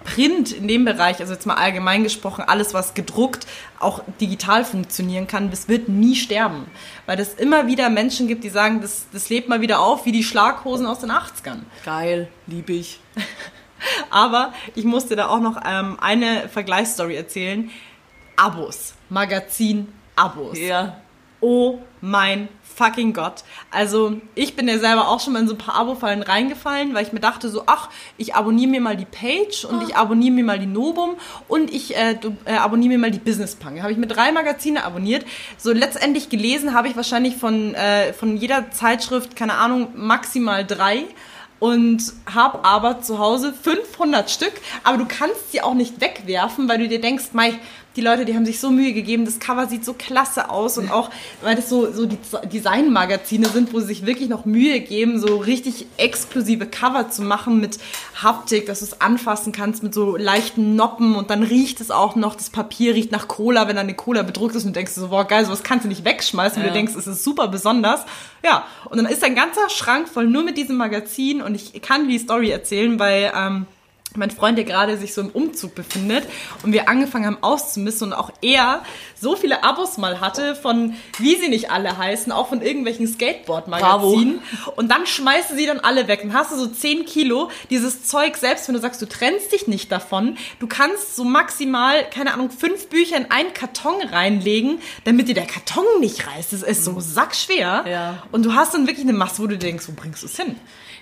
Print 0.04 0.52
in 0.52 0.68
dem 0.68 0.84
Bereich, 0.84 1.20
also 1.20 1.32
jetzt 1.32 1.46
mal 1.46 1.54
allgemein 1.54 2.02
gesprochen, 2.02 2.42
alles, 2.46 2.74
was 2.74 2.94
gedruckt 2.94 3.46
auch 3.78 4.02
digital 4.20 4.64
funktionieren 4.64 5.26
kann, 5.26 5.50
das 5.50 5.68
wird 5.68 5.88
nie 5.88 6.16
sterben. 6.16 6.66
Weil 7.06 7.20
es 7.20 7.34
immer 7.34 7.66
wieder 7.66 7.90
Menschen 7.90 8.28
gibt, 8.28 8.44
die 8.44 8.48
sagen, 8.48 8.80
das, 8.80 9.06
das 9.12 9.28
lebt 9.28 9.48
mal 9.48 9.60
wieder 9.60 9.80
auf, 9.80 10.06
wie 10.06 10.12
die 10.12 10.24
Schlaghosen 10.24 10.86
aus 10.86 11.00
den 11.00 11.10
80ern. 11.10 11.60
geil, 11.84 12.28
lieb 12.46 12.70
ich. 12.70 13.00
Aber 14.10 14.52
ich 14.74 14.84
musste 14.84 15.14
da 15.14 15.28
auch 15.28 15.40
noch 15.40 15.60
ähm, 15.64 15.98
eine 16.00 16.48
Vergleichsstory 16.48 17.14
erzählen. 17.14 17.70
Abos, 18.36 18.94
Magazin-Abos. 19.08 20.58
Ja. 20.58 21.00
Oh 21.40 21.78
mein 22.00 22.48
fucking 22.78 23.12
Gott. 23.12 23.42
Also 23.70 24.20
ich 24.34 24.54
bin 24.54 24.68
ja 24.68 24.78
selber 24.78 25.08
auch 25.08 25.20
schon 25.20 25.32
mal 25.32 25.40
in 25.40 25.48
so 25.48 25.54
ein 25.54 25.58
paar 25.58 25.74
Abo-Fallen 25.74 26.22
reingefallen, 26.22 26.94
weil 26.94 27.04
ich 27.04 27.12
mir 27.12 27.20
dachte 27.20 27.48
so, 27.48 27.64
ach, 27.66 27.90
ich 28.16 28.36
abonniere 28.36 28.70
mir 28.70 28.80
mal 28.80 28.96
die 28.96 29.04
Page 29.04 29.64
und 29.64 29.82
ich 29.82 29.96
abonniere 29.96 30.32
mir 30.32 30.44
mal 30.44 30.58
die 30.58 30.66
Novum 30.66 31.16
und 31.48 31.72
ich 31.72 31.96
äh, 31.96 32.16
äh, 32.44 32.52
abonniere 32.52 32.90
mir 32.90 32.98
mal 32.98 33.10
die 33.10 33.18
Business 33.18 33.56
Punk. 33.56 33.82
Habe 33.82 33.92
ich 33.92 33.98
mir 33.98 34.06
drei 34.06 34.30
Magazine 34.30 34.84
abonniert. 34.84 35.26
So 35.56 35.72
letztendlich 35.72 36.28
gelesen 36.28 36.72
habe 36.72 36.88
ich 36.88 36.96
wahrscheinlich 36.96 37.36
von, 37.36 37.74
äh, 37.74 38.12
von 38.12 38.36
jeder 38.36 38.70
Zeitschrift, 38.70 39.34
keine 39.34 39.54
Ahnung, 39.54 39.88
maximal 39.96 40.64
drei 40.64 41.04
und 41.60 42.00
habe 42.32 42.64
aber 42.64 43.00
zu 43.00 43.18
Hause 43.18 43.52
500 43.52 44.30
Stück, 44.30 44.52
aber 44.84 44.98
du 44.98 45.06
kannst 45.06 45.50
sie 45.50 45.60
auch 45.60 45.74
nicht 45.74 46.00
wegwerfen, 46.00 46.68
weil 46.68 46.78
du 46.78 46.88
dir 46.88 47.00
denkst, 47.00 47.30
mei, 47.32 47.54
die 47.98 48.04
Leute, 48.04 48.24
die 48.24 48.36
haben 48.36 48.46
sich 48.46 48.60
so 48.60 48.70
Mühe 48.70 48.92
gegeben, 48.92 49.24
das 49.24 49.40
Cover 49.40 49.66
sieht 49.66 49.84
so 49.84 49.92
klasse 49.92 50.50
aus 50.50 50.78
und 50.78 50.88
auch, 50.92 51.10
weil 51.42 51.56
das 51.56 51.68
so, 51.68 51.90
so 51.92 52.06
die 52.06 52.16
Designmagazine 52.48 53.48
sind, 53.48 53.72
wo 53.72 53.80
sie 53.80 53.86
sich 53.86 54.06
wirklich 54.06 54.28
noch 54.28 54.44
Mühe 54.44 54.78
geben, 54.78 55.18
so 55.20 55.36
richtig 55.38 55.86
exklusive 55.96 56.66
Cover 56.66 57.10
zu 57.10 57.22
machen 57.22 57.60
mit 57.60 57.78
Haptik, 58.22 58.66
dass 58.66 58.78
du 58.78 58.84
es 58.84 59.00
anfassen 59.00 59.50
kannst 59.52 59.82
mit 59.82 59.94
so 59.94 60.16
leichten 60.16 60.76
Noppen 60.76 61.16
und 61.16 61.30
dann 61.30 61.42
riecht 61.42 61.80
es 61.80 61.90
auch 61.90 62.14
noch, 62.14 62.36
das 62.36 62.50
Papier 62.50 62.94
riecht 62.94 63.10
nach 63.10 63.26
Cola, 63.26 63.66
wenn 63.66 63.74
dann 63.74 63.86
eine 63.86 63.94
Cola 63.96 64.22
bedruckt 64.22 64.54
ist 64.54 64.64
und 64.64 64.70
du 64.70 64.78
denkst 64.78 64.92
so, 64.92 65.08
boah, 65.08 65.24
geil, 65.26 65.44
sowas 65.44 65.64
kannst 65.64 65.84
du 65.84 65.88
nicht 65.88 66.04
wegschmeißen, 66.04 66.62
Ja. 66.62 66.68
du 66.68 66.72
denkst, 66.74 66.94
es 66.96 67.08
ist 67.08 67.24
super 67.24 67.48
besonders. 67.48 68.04
Ja, 68.44 68.64
und 68.88 68.98
dann 68.98 69.06
ist 69.06 69.24
ein 69.24 69.34
ganzer 69.34 69.68
Schrank 69.70 70.08
voll 70.08 70.26
nur 70.28 70.44
mit 70.44 70.56
diesem 70.56 70.76
Magazin 70.76 71.42
und 71.42 71.56
ich 71.56 71.82
kann 71.82 72.06
die 72.08 72.18
Story 72.18 72.50
erzählen, 72.50 72.98
weil 73.00 73.32
ähm, 73.36 73.66
mein 74.16 74.30
Freund, 74.30 74.56
der 74.56 74.64
gerade 74.64 74.96
sich 74.96 75.14
so 75.14 75.20
im 75.20 75.28
Umzug 75.30 75.74
befindet 75.74 76.24
und 76.62 76.72
wir 76.72 76.88
angefangen 76.88 77.26
haben 77.26 77.42
auszumisten 77.42 78.08
und 78.08 78.12
auch 78.14 78.30
er 78.40 78.82
so 79.20 79.36
viele 79.36 79.64
Abos 79.64 79.98
mal 79.98 80.20
hatte 80.20 80.54
von, 80.54 80.94
wie 81.18 81.36
sie 81.36 81.48
nicht 81.48 81.70
alle 81.70 81.98
heißen, 81.98 82.32
auch 82.32 82.48
von 82.48 82.62
irgendwelchen 82.62 83.06
Skateboard-Magazinen. 83.06 84.40
Und 84.76 84.90
dann 84.90 85.06
schmeißt 85.06 85.50
du 85.50 85.56
sie 85.56 85.66
dann 85.66 85.80
alle 85.80 86.08
weg. 86.08 86.20
Dann 86.22 86.32
hast 86.32 86.52
du 86.52 86.56
so 86.56 86.66
10 86.66 87.04
Kilo 87.04 87.50
dieses 87.70 88.04
Zeug, 88.04 88.36
selbst 88.36 88.68
wenn 88.68 88.74
du 88.74 88.80
sagst, 88.80 89.02
du 89.02 89.06
trennst 89.06 89.52
dich 89.52 89.66
nicht 89.66 89.92
davon, 89.92 90.38
du 90.60 90.66
kannst 90.66 91.16
so 91.16 91.24
maximal, 91.24 92.08
keine 92.08 92.32
Ahnung, 92.32 92.50
fünf 92.50 92.88
Bücher 92.88 93.16
in 93.16 93.30
einen 93.30 93.52
Karton 93.52 94.00
reinlegen, 94.02 94.80
damit 95.04 95.28
dir 95.28 95.34
der 95.34 95.46
Karton 95.46 95.84
nicht 96.00 96.26
reißt. 96.26 96.52
Das 96.52 96.62
ist 96.62 96.84
so 96.84 97.00
sackschwer. 97.00 97.84
Ja. 97.88 98.22
Und 98.32 98.44
du 98.44 98.54
hast 98.54 98.74
dann 98.74 98.86
wirklich 98.86 99.06
eine 99.06 99.16
Masse, 99.16 99.42
wo 99.42 99.46
du 99.46 99.58
denkst, 99.58 99.86
wo 99.88 99.92
bringst 99.92 100.22
du 100.22 100.26
es 100.26 100.36
hin? 100.36 100.56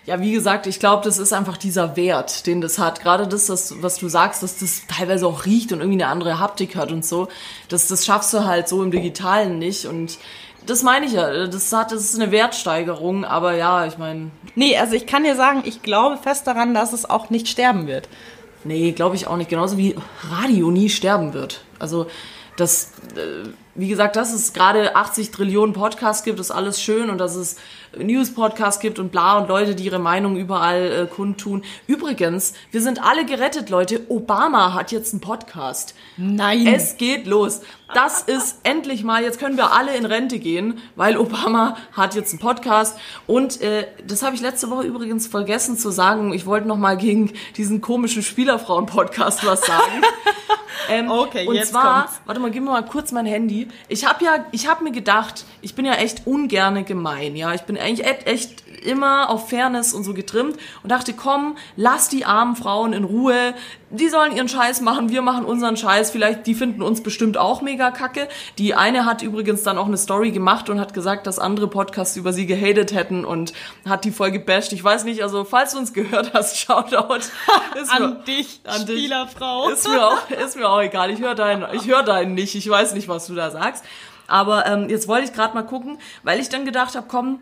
Ja, 0.06 0.20
wie 0.20 0.32
gesagt, 0.32 0.68
ich 0.68 0.78
glaube, 0.78 1.02
das 1.04 1.18
ist 1.18 1.32
einfach 1.32 1.56
dieser 1.56 1.96
Wert, 1.96 2.46
den 2.46 2.60
das 2.60 2.78
hat. 2.78 3.00
Gerade 3.00 3.26
das, 3.26 3.46
das, 3.46 3.82
was 3.82 3.98
du 3.98 4.08
sagst, 4.08 4.42
dass 4.42 4.58
das 4.58 4.82
teilweise 4.86 5.26
auch 5.26 5.44
riecht 5.46 5.72
und 5.72 5.80
irgendwie 5.80 6.02
eine 6.02 6.12
andere 6.12 6.38
Haptik 6.38 6.76
hat 6.76 6.92
und 6.92 7.04
so. 7.04 7.26
Das, 7.68 7.88
das 7.88 8.06
schaffst 8.06 8.32
du 8.32 8.44
halt 8.44 8.68
so 8.68 8.84
im 8.84 8.92
Digitalen 8.92 9.58
nicht. 9.58 9.84
Und 9.86 10.18
das 10.64 10.84
meine 10.84 11.06
ich 11.06 11.12
ja. 11.12 11.48
Das 11.48 11.72
hat, 11.72 11.90
das 11.90 12.04
ist 12.04 12.20
eine 12.20 12.30
Wertsteigerung. 12.30 13.24
Aber 13.24 13.54
ja, 13.56 13.84
ich 13.86 13.98
meine, 13.98 14.30
Nee, 14.54 14.78
also 14.78 14.94
ich 14.94 15.06
kann 15.06 15.24
dir 15.24 15.34
sagen, 15.34 15.62
ich 15.64 15.82
glaube 15.82 16.18
fest 16.18 16.46
daran, 16.46 16.72
dass 16.72 16.92
es 16.92 17.10
auch 17.10 17.28
nicht 17.30 17.48
sterben 17.48 17.88
wird. 17.88 18.08
nee, 18.62 18.92
glaube 18.92 19.16
ich 19.16 19.26
auch 19.26 19.36
nicht. 19.36 19.50
Genauso 19.50 19.76
wie 19.76 19.96
Radio 20.30 20.70
nie 20.70 20.88
sterben 20.88 21.34
wird. 21.34 21.62
Also 21.80 22.06
das, 22.56 22.92
äh, 23.16 23.48
wie 23.74 23.88
gesagt, 23.88 24.16
dass 24.16 24.32
es 24.32 24.52
gerade 24.52 24.96
80 24.96 25.30
Trillionen 25.30 25.74
Podcasts 25.74 26.22
gibt, 26.22 26.40
ist 26.40 26.50
alles 26.50 26.80
schön 26.80 27.10
und 27.10 27.18
dass 27.18 27.34
es 27.34 27.56
News-Podcasts 27.98 28.80
gibt 28.80 28.98
und 28.98 29.10
bla 29.10 29.38
und 29.38 29.48
Leute, 29.48 29.74
die 29.74 29.84
ihre 29.84 29.98
Meinung 29.98 30.36
überall 30.36 30.92
äh, 30.92 31.06
kundtun. 31.06 31.62
Übrigens, 31.86 32.54
wir 32.70 32.80
sind 32.80 33.02
alle 33.02 33.24
gerettet, 33.24 33.70
Leute. 33.70 34.00
Obama 34.08 34.74
hat 34.74 34.92
jetzt 34.92 35.12
einen 35.12 35.20
Podcast. 35.20 35.94
Nein. 36.16 36.66
Es 36.66 36.96
geht 36.96 37.26
los. 37.26 37.60
Das 37.94 38.22
ist 38.22 38.58
endlich 38.64 39.04
mal, 39.04 39.22
jetzt 39.22 39.38
können 39.38 39.56
wir 39.56 39.72
alle 39.72 39.96
in 39.96 40.04
Rente 40.06 40.38
gehen, 40.38 40.80
weil 40.96 41.16
Obama 41.16 41.76
hat 41.92 42.14
jetzt 42.14 42.32
einen 42.32 42.40
Podcast. 42.40 42.98
Und 43.26 43.60
äh, 43.60 43.86
das 44.04 44.22
habe 44.22 44.34
ich 44.34 44.40
letzte 44.40 44.70
Woche 44.70 44.82
übrigens 44.84 45.26
vergessen 45.28 45.78
zu 45.78 45.90
sagen. 45.90 46.32
Ich 46.32 46.46
wollte 46.46 46.66
noch 46.66 46.78
mal 46.78 46.96
gegen 46.96 47.32
diesen 47.56 47.80
komischen 47.80 48.22
Spielerfrauen-Podcast 48.22 49.46
was 49.46 49.62
sagen. 49.62 50.02
Ähm, 50.88 51.10
Okay, 51.10 51.46
und 51.48 51.54
jetzt 51.54 51.70
zwar, 51.70 52.02
kommt's. 52.02 52.20
warte 52.26 52.40
mal, 52.40 52.50
gib 52.50 52.62
mir 52.62 52.70
mal 52.70 52.84
kurz 52.84 53.10
mein 53.10 53.26
Handy. 53.26 53.66
Ich 53.88 54.06
habe 54.06 54.24
ja, 54.24 54.44
ich 54.52 54.68
habe 54.68 54.84
mir 54.84 54.92
gedacht, 54.92 55.44
ich 55.60 55.74
bin 55.74 55.84
ja 55.84 55.94
echt 55.94 56.26
ungerne 56.26 56.84
gemein, 56.84 57.34
ja. 57.34 57.54
Ich 57.54 57.62
bin 57.62 57.76
eigentlich 57.76 58.06
echt, 58.06 58.26
echt 58.26 58.62
immer 58.84 59.30
auf 59.30 59.48
Fairness 59.48 59.94
und 59.94 60.04
so 60.04 60.14
getrimmt 60.14 60.56
und 60.82 60.92
dachte, 60.92 61.12
komm, 61.12 61.56
lass 61.76 62.08
die 62.08 62.24
armen 62.24 62.54
Frauen 62.56 62.92
in 62.92 63.02
Ruhe. 63.04 63.54
Die 63.90 64.08
sollen 64.08 64.36
ihren 64.36 64.48
Scheiß 64.48 64.80
machen, 64.80 65.08
wir 65.08 65.22
machen 65.22 65.44
unseren 65.44 65.76
Scheiß. 65.76 66.10
Vielleicht, 66.12 66.46
die 66.46 66.54
finden 66.54 66.82
uns 66.82 67.02
bestimmt 67.02 67.36
auch 67.36 67.62
mega 67.62 67.75
kacke. 67.76 68.28
Die 68.58 68.74
eine 68.74 69.04
hat 69.04 69.22
übrigens 69.22 69.62
dann 69.62 69.78
auch 69.78 69.86
eine 69.86 69.96
Story 69.96 70.30
gemacht 70.32 70.68
und 70.70 70.80
hat 70.80 70.94
gesagt, 70.94 71.26
dass 71.26 71.38
andere 71.38 71.68
Podcasts 71.68 72.16
über 72.16 72.32
sie 72.32 72.46
gehatet 72.46 72.94
hätten 72.94 73.24
und 73.24 73.52
hat 73.88 74.04
die 74.04 74.10
voll 74.10 74.30
gebasht. 74.30 74.72
Ich 74.72 74.82
weiß 74.82 75.04
nicht, 75.04 75.22
also 75.22 75.44
falls 75.44 75.72
du 75.72 75.78
uns 75.78 75.92
gehört 75.92 76.32
hast, 76.34 76.56
Shoutout. 76.58 77.14
Ist 77.80 77.90
An 77.92 78.02
mir- 78.02 78.14
dich, 78.24 78.60
an 78.64 78.86
dich. 78.86 78.98
Spielerfrau. 78.98 79.68
Ist 79.70 79.88
mir 79.88 80.06
auch, 80.06 80.30
ist 80.30 80.56
mir 80.56 80.68
auch 80.68 80.80
egal. 80.80 81.10
Ich 81.10 81.20
höre 81.20 81.34
deinen, 81.34 81.66
ich 81.74 81.86
höre 81.86 82.02
deinen 82.02 82.34
nicht. 82.34 82.54
Ich 82.54 82.68
weiß 82.68 82.94
nicht, 82.94 83.08
was 83.08 83.26
du 83.26 83.34
da 83.34 83.50
sagst. 83.50 83.84
Aber 84.28 84.66
ähm, 84.66 84.88
jetzt 84.88 85.06
wollte 85.08 85.26
ich 85.26 85.32
gerade 85.32 85.54
mal 85.54 85.62
gucken, 85.62 85.98
weil 86.24 86.40
ich 86.40 86.48
dann 86.48 86.64
gedacht 86.64 86.96
habe, 86.96 87.06
komm, 87.08 87.40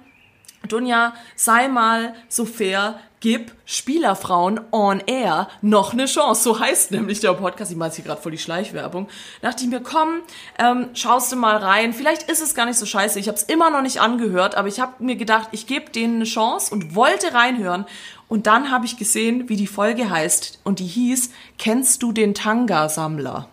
Dunja, 0.68 1.12
sei 1.36 1.68
mal 1.68 2.14
so 2.28 2.44
fair, 2.46 2.98
gib 3.24 3.52
Spielerfrauen 3.64 4.60
on 4.70 5.00
air 5.06 5.48
noch 5.62 5.94
eine 5.94 6.04
Chance. 6.04 6.42
So 6.42 6.60
heißt 6.60 6.90
nämlich 6.90 7.20
der 7.20 7.32
Podcast. 7.32 7.70
Ich 7.70 7.76
mache 7.78 7.88
jetzt 7.88 7.96
hier 7.96 8.04
gerade 8.04 8.20
voll 8.20 8.32
die 8.32 8.38
Schleichwerbung. 8.38 9.08
Da 9.40 9.48
dachte 9.48 9.64
ich 9.64 9.70
mir, 9.70 9.80
komm, 9.80 10.20
ähm, 10.58 10.90
schaust 10.92 11.32
du 11.32 11.36
mal 11.36 11.56
rein. 11.56 11.94
Vielleicht 11.94 12.24
ist 12.24 12.42
es 12.42 12.54
gar 12.54 12.66
nicht 12.66 12.78
so 12.78 12.84
scheiße. 12.84 13.18
Ich 13.18 13.28
habe 13.28 13.38
es 13.38 13.44
immer 13.44 13.70
noch 13.70 13.80
nicht 13.80 13.98
angehört, 13.98 14.56
aber 14.56 14.68
ich 14.68 14.78
habe 14.78 15.02
mir 15.02 15.16
gedacht, 15.16 15.48
ich 15.52 15.66
gebe 15.66 15.90
denen 15.90 16.16
eine 16.16 16.24
Chance 16.26 16.70
und 16.70 16.94
wollte 16.94 17.32
reinhören. 17.32 17.86
Und 18.28 18.46
dann 18.46 18.70
habe 18.70 18.84
ich 18.84 18.98
gesehen, 18.98 19.48
wie 19.48 19.56
die 19.56 19.68
Folge 19.68 20.10
heißt. 20.10 20.60
Und 20.62 20.78
die 20.78 20.86
hieß, 20.86 21.30
kennst 21.56 22.02
du 22.02 22.12
den 22.12 22.34
Tanga-Sammler? 22.34 23.48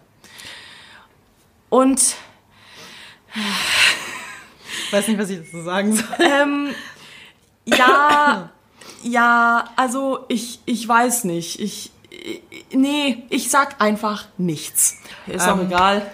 Und 1.70 2.16
Ich 4.88 4.92
weiß 4.92 5.08
nicht, 5.08 5.18
was 5.18 5.30
ich 5.30 5.40
dazu 5.40 5.62
sagen 5.62 5.96
soll. 5.96 6.06
Ähm, 6.20 6.76
ja, 7.64 8.50
ja, 9.04 9.66
also 9.76 10.26
ich, 10.28 10.60
ich 10.66 10.88
weiß 10.88 11.24
nicht. 11.26 11.60
Ich, 11.60 11.92
ich- 12.10 12.42
nee, 12.72 13.24
ich 13.30 13.50
sag 13.50 13.82
einfach 13.82 14.26
nichts. 14.38 14.98
Ist 15.28 15.48
auch 15.48 15.58
Ähm. 15.60 15.68
egal. 15.68 16.10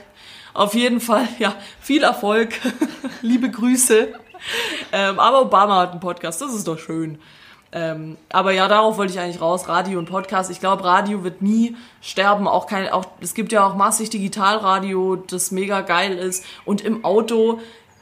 Auf 0.54 0.73
jeden 0.73 1.00
Fall, 1.02 1.28
ja, 1.38 1.54
viel 1.80 2.04
Erfolg. 2.04 2.54
Liebe 3.21 3.50
Grüße. 3.52 4.08
Ähm, 4.91 5.19
aber 5.19 5.41
Obama 5.41 5.82
hat 5.82 5.91
einen 5.91 6.00
Podcast, 6.00 6.41
das 6.41 6.54
ist 6.54 6.67
doch 6.67 6.80
schön. 6.80 7.19
Ähm, 7.71 8.17
aber 8.30 8.54
ja, 8.54 8.67
darauf 8.67 8.97
wollte 8.97 9.13
ich 9.13 9.19
eigentlich 9.19 9.41
raus, 9.41 9.67
Radio 9.67 10.00
und 10.00 10.10
Podcast. 10.10 10.50
Ich 10.50 10.60
glaube, 10.60 10.84
Radio 10.84 11.23
wird 11.23 11.41
nie 11.41 11.76
sterben. 12.02 12.47
Auch 12.47 12.65
kein, 12.65 12.89
auch, 12.89 13.06
es 13.19 13.34
gibt 13.34 13.52
ja 13.52 13.67
auch 13.67 13.76
massig 13.76 14.10
Digitalradio, 14.10 15.17
das 15.17 15.52
mega 15.52 15.82
geil 15.82 16.17
ist. 16.17 16.43
Und 16.65 16.82
im 16.82 17.04
Auto 17.06 17.60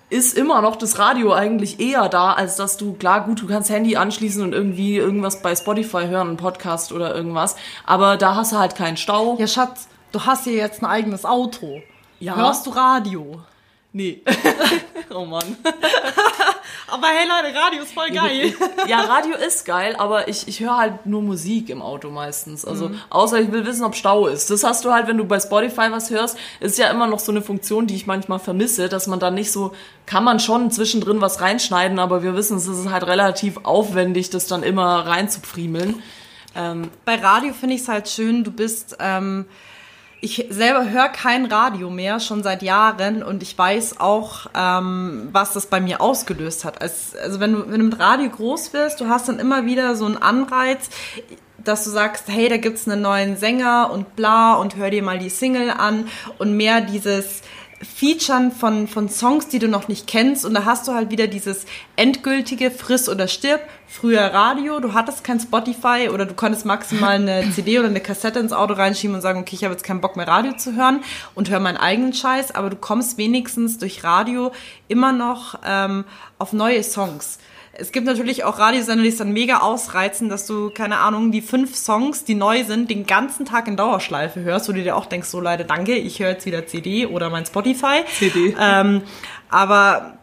ist 0.10 0.38
immer 0.38 0.62
noch 0.62 0.76
das 0.76 1.00
Radio 1.00 1.34
eigentlich 1.34 1.80
eher 1.80 2.10
da, 2.10 2.34
als 2.34 2.56
dass 2.56 2.78
du, 2.78 2.94
klar, 2.94 3.26
gut, 3.26 3.42
du 3.42 3.48
kannst 3.48 3.70
Handy 3.70 3.96
anschließen 3.96 4.44
und 4.44 4.54
irgendwie 4.54 4.98
irgendwas 4.98 5.42
bei 5.42 5.56
Spotify 5.56 6.08
hören, 6.08 6.30
einen 6.30 6.38
Podcast 6.38 6.92
oder 6.92 7.16
irgendwas. 7.16 7.56
Aber 7.86 8.18
da 8.18 8.36
hast 8.36 8.52
du 8.52 8.58
halt 8.58 8.76
keinen 8.76 8.98
Stau. 8.98 9.36
Ja, 9.40 9.48
Schatz, 9.48 9.88
du 10.12 10.26
hast 10.26 10.44
hier 10.44 10.54
jetzt 10.54 10.82
ein 10.82 10.86
eigenes 10.86 11.26
Auto. 11.26 11.82
Ja. 12.20 12.36
Hörst 12.36 12.66
du 12.68 12.72
Radio? 12.72 13.42
Nee. 13.96 14.22
oh 15.10 15.24
Mann. 15.24 15.56
Aber 16.88 17.08
hey 17.08 17.26
Leute, 17.30 17.58
Radio 17.58 17.82
ist 17.82 17.94
voll 17.94 18.10
geil. 18.10 18.54
Ja, 18.90 19.00
Radio 19.04 19.36
ist 19.36 19.66
geil, 19.66 19.96
aber 19.98 20.28
ich, 20.28 20.48
ich 20.50 20.60
höre 20.60 20.78
halt 20.78 21.06
nur 21.06 21.22
Musik 21.22 21.70
im 21.70 21.82
Auto 21.82 22.10
meistens. 22.10 22.66
Also, 22.66 22.92
außer 23.10 23.40
ich 23.40 23.52
will 23.52 23.66
wissen, 23.66 23.84
ob 23.86 23.96
Stau 23.96 24.28
ist. 24.28 24.52
Das 24.52 24.64
hast 24.64 24.84
du 24.84 24.92
halt, 24.92 25.08
wenn 25.08 25.18
du 25.18 25.24
bei 25.24 25.40
Spotify 25.40 25.92
was 25.92 26.10
hörst, 26.10 26.38
ist 26.60 26.78
ja 26.78 26.90
immer 26.90 27.08
noch 27.08 27.20
so 27.20 27.32
eine 27.32 27.42
Funktion, 27.42 27.88
die 27.88 27.96
ich 27.96 28.06
manchmal 28.06 28.40
vermisse, 28.40 28.88
dass 28.88 29.08
man 29.08 29.20
dann 29.20 29.34
nicht 29.34 29.52
so, 29.52 29.74
kann 30.06 30.24
man 30.26 30.40
schon 30.40 30.72
zwischendrin 30.72 31.22
was 31.22 31.42
reinschneiden, 31.42 31.98
aber 31.98 32.22
wir 32.22 32.36
wissen, 32.36 32.58
es 32.58 32.68
ist 32.68 32.90
halt 32.90 33.08
relativ 33.08 33.58
aufwendig, 33.64 34.30
das 34.30 34.48
dann 34.48 34.62
immer 34.62 35.06
reinzupfriemeln. 35.08 36.04
Ähm, 36.56 36.92
Bei 37.06 37.16
Radio 37.16 37.54
finde 37.54 37.76
ich 37.76 37.82
es 37.82 37.88
halt 37.88 38.10
schön, 38.10 38.44
du 38.44 38.52
bist, 38.52 38.98
ähm, 39.00 39.46
ich 40.26 40.48
selber 40.50 40.90
höre 40.90 41.10
kein 41.10 41.46
Radio 41.46 41.92
mehr, 41.92 42.20
schon 42.20 42.42
seit 42.42 42.64
Jahren 42.64 43.22
und 43.22 43.44
ich 43.44 43.56
weiß 43.56 44.00
auch, 44.00 44.48
ähm, 44.56 45.30
was 45.32 45.54
das 45.54 45.68
bei 45.68 45.80
mir 45.80 46.02
ausgelöst 46.02 46.66
hat. 46.66 46.82
Als, 46.82 47.16
also 47.16 47.40
wenn 47.40 47.54
du, 47.54 47.72
wenn 47.72 47.80
du 47.80 47.86
mit 47.86 48.00
Radio 48.00 48.28
groß 48.30 48.74
wirst, 48.74 49.00
du 49.00 49.08
hast 49.08 49.30
dann 49.30 49.38
immer 49.38 49.68
wieder 49.68 49.96
so 49.96 50.06
einen 50.06 50.18
Anreiz, 50.18 50.90
dass 51.64 51.84
du 51.84 51.92
sagst, 51.92 52.24
hey, 52.28 52.50
da 52.50 52.58
gibt's 52.58 52.88
einen 52.88 53.04
neuen 53.04 53.38
Sänger 53.38 53.92
und 53.94 54.16
bla 54.16 54.56
und 54.56 54.78
hör 54.78 54.90
dir 54.90 55.04
mal 55.04 55.20
die 55.20 55.30
Single 55.30 55.70
an 55.70 56.08
und 56.40 56.58
mehr 56.58 56.82
dieses 56.82 57.44
Featuren 57.84 58.52
von, 58.52 58.88
von 58.88 59.10
Songs, 59.10 59.48
die 59.48 59.60
du 59.60 59.68
noch 59.68 59.88
nicht 59.88 60.08
kennst 60.08 60.44
und 60.44 60.56
da 60.56 60.66
hast 60.66 60.88
du 60.88 60.94
halt 60.94 61.12
wieder 61.12 61.28
dieses 61.28 61.66
endgültige 61.98 62.72
Friss 62.72 63.08
oder 63.08 63.28
Stirb. 63.28 63.62
Früher 63.88 64.22
Radio, 64.22 64.80
du 64.80 64.94
hattest 64.94 65.24
kein 65.24 65.40
Spotify 65.40 66.10
oder 66.12 66.26
du 66.26 66.34
konntest 66.34 66.66
maximal 66.66 67.16
eine 67.16 67.50
CD 67.56 67.80
oder 67.80 67.88
eine 67.88 68.02
Kassette 68.02 68.40
ins 68.40 68.52
Auto 68.54 68.74
reinschieben 68.74 69.16
und 69.16 69.22
sagen, 69.22 69.40
okay, 69.40 69.56
ich 69.56 69.64
habe 69.64 69.74
jetzt 69.74 69.84
keinen 69.84 70.02
Bock 70.02 70.16
mehr 70.16 70.28
Radio 70.28 70.54
zu 70.54 70.76
hören 70.76 71.02
und 71.34 71.50
hör 71.50 71.60
meinen 71.60 71.78
eigenen 71.78 72.14
Scheiß, 72.14 72.54
aber 72.54 72.70
du 72.70 72.76
kommst 72.76 73.18
wenigstens 73.18 73.78
durch 73.78 74.04
Radio 74.04 74.52
immer 74.88 75.12
noch 75.12 75.60
ähm, 75.66 76.06
auf 76.40 76.54
neue 76.54 76.84
Songs. 76.84 77.40
Es 77.78 77.92
gibt 77.92 78.06
natürlich 78.06 78.46
auch 78.46 78.58
Radiosender, 78.58 79.04
die 79.04 79.10
es 79.10 79.18
dann 79.18 79.34
mega 79.34 79.58
ausreizen, 79.58 80.30
dass 80.30 80.48
du, 80.48 80.70
keine 80.70 80.98
Ahnung, 81.00 81.32
die 81.32 81.42
fünf 81.42 81.76
Songs, 81.76 82.24
die 82.24 82.36
neu 82.36 82.64
sind, 82.64 82.90
den 82.90 83.06
ganzen 83.06 83.46
Tag 83.46 83.68
in 83.68 83.76
Dauerschleife 83.76 84.42
hörst, 84.42 84.70
wo 84.70 84.74
du 84.74 84.82
dir 84.82 84.96
auch 84.96 85.06
denkst, 85.06 85.28
so 85.28 85.42
Leute, 85.42 85.66
danke, 85.66 85.96
ich 85.96 86.20
höre 86.20 86.30
jetzt 86.30 86.46
wieder 86.46 86.66
CD 86.68 87.06
oder 87.06 87.30
mein 87.30 87.46
Spotify. 87.46 88.04
CD. 88.18 88.56
Ähm, 88.60 89.02
aber 89.50 90.18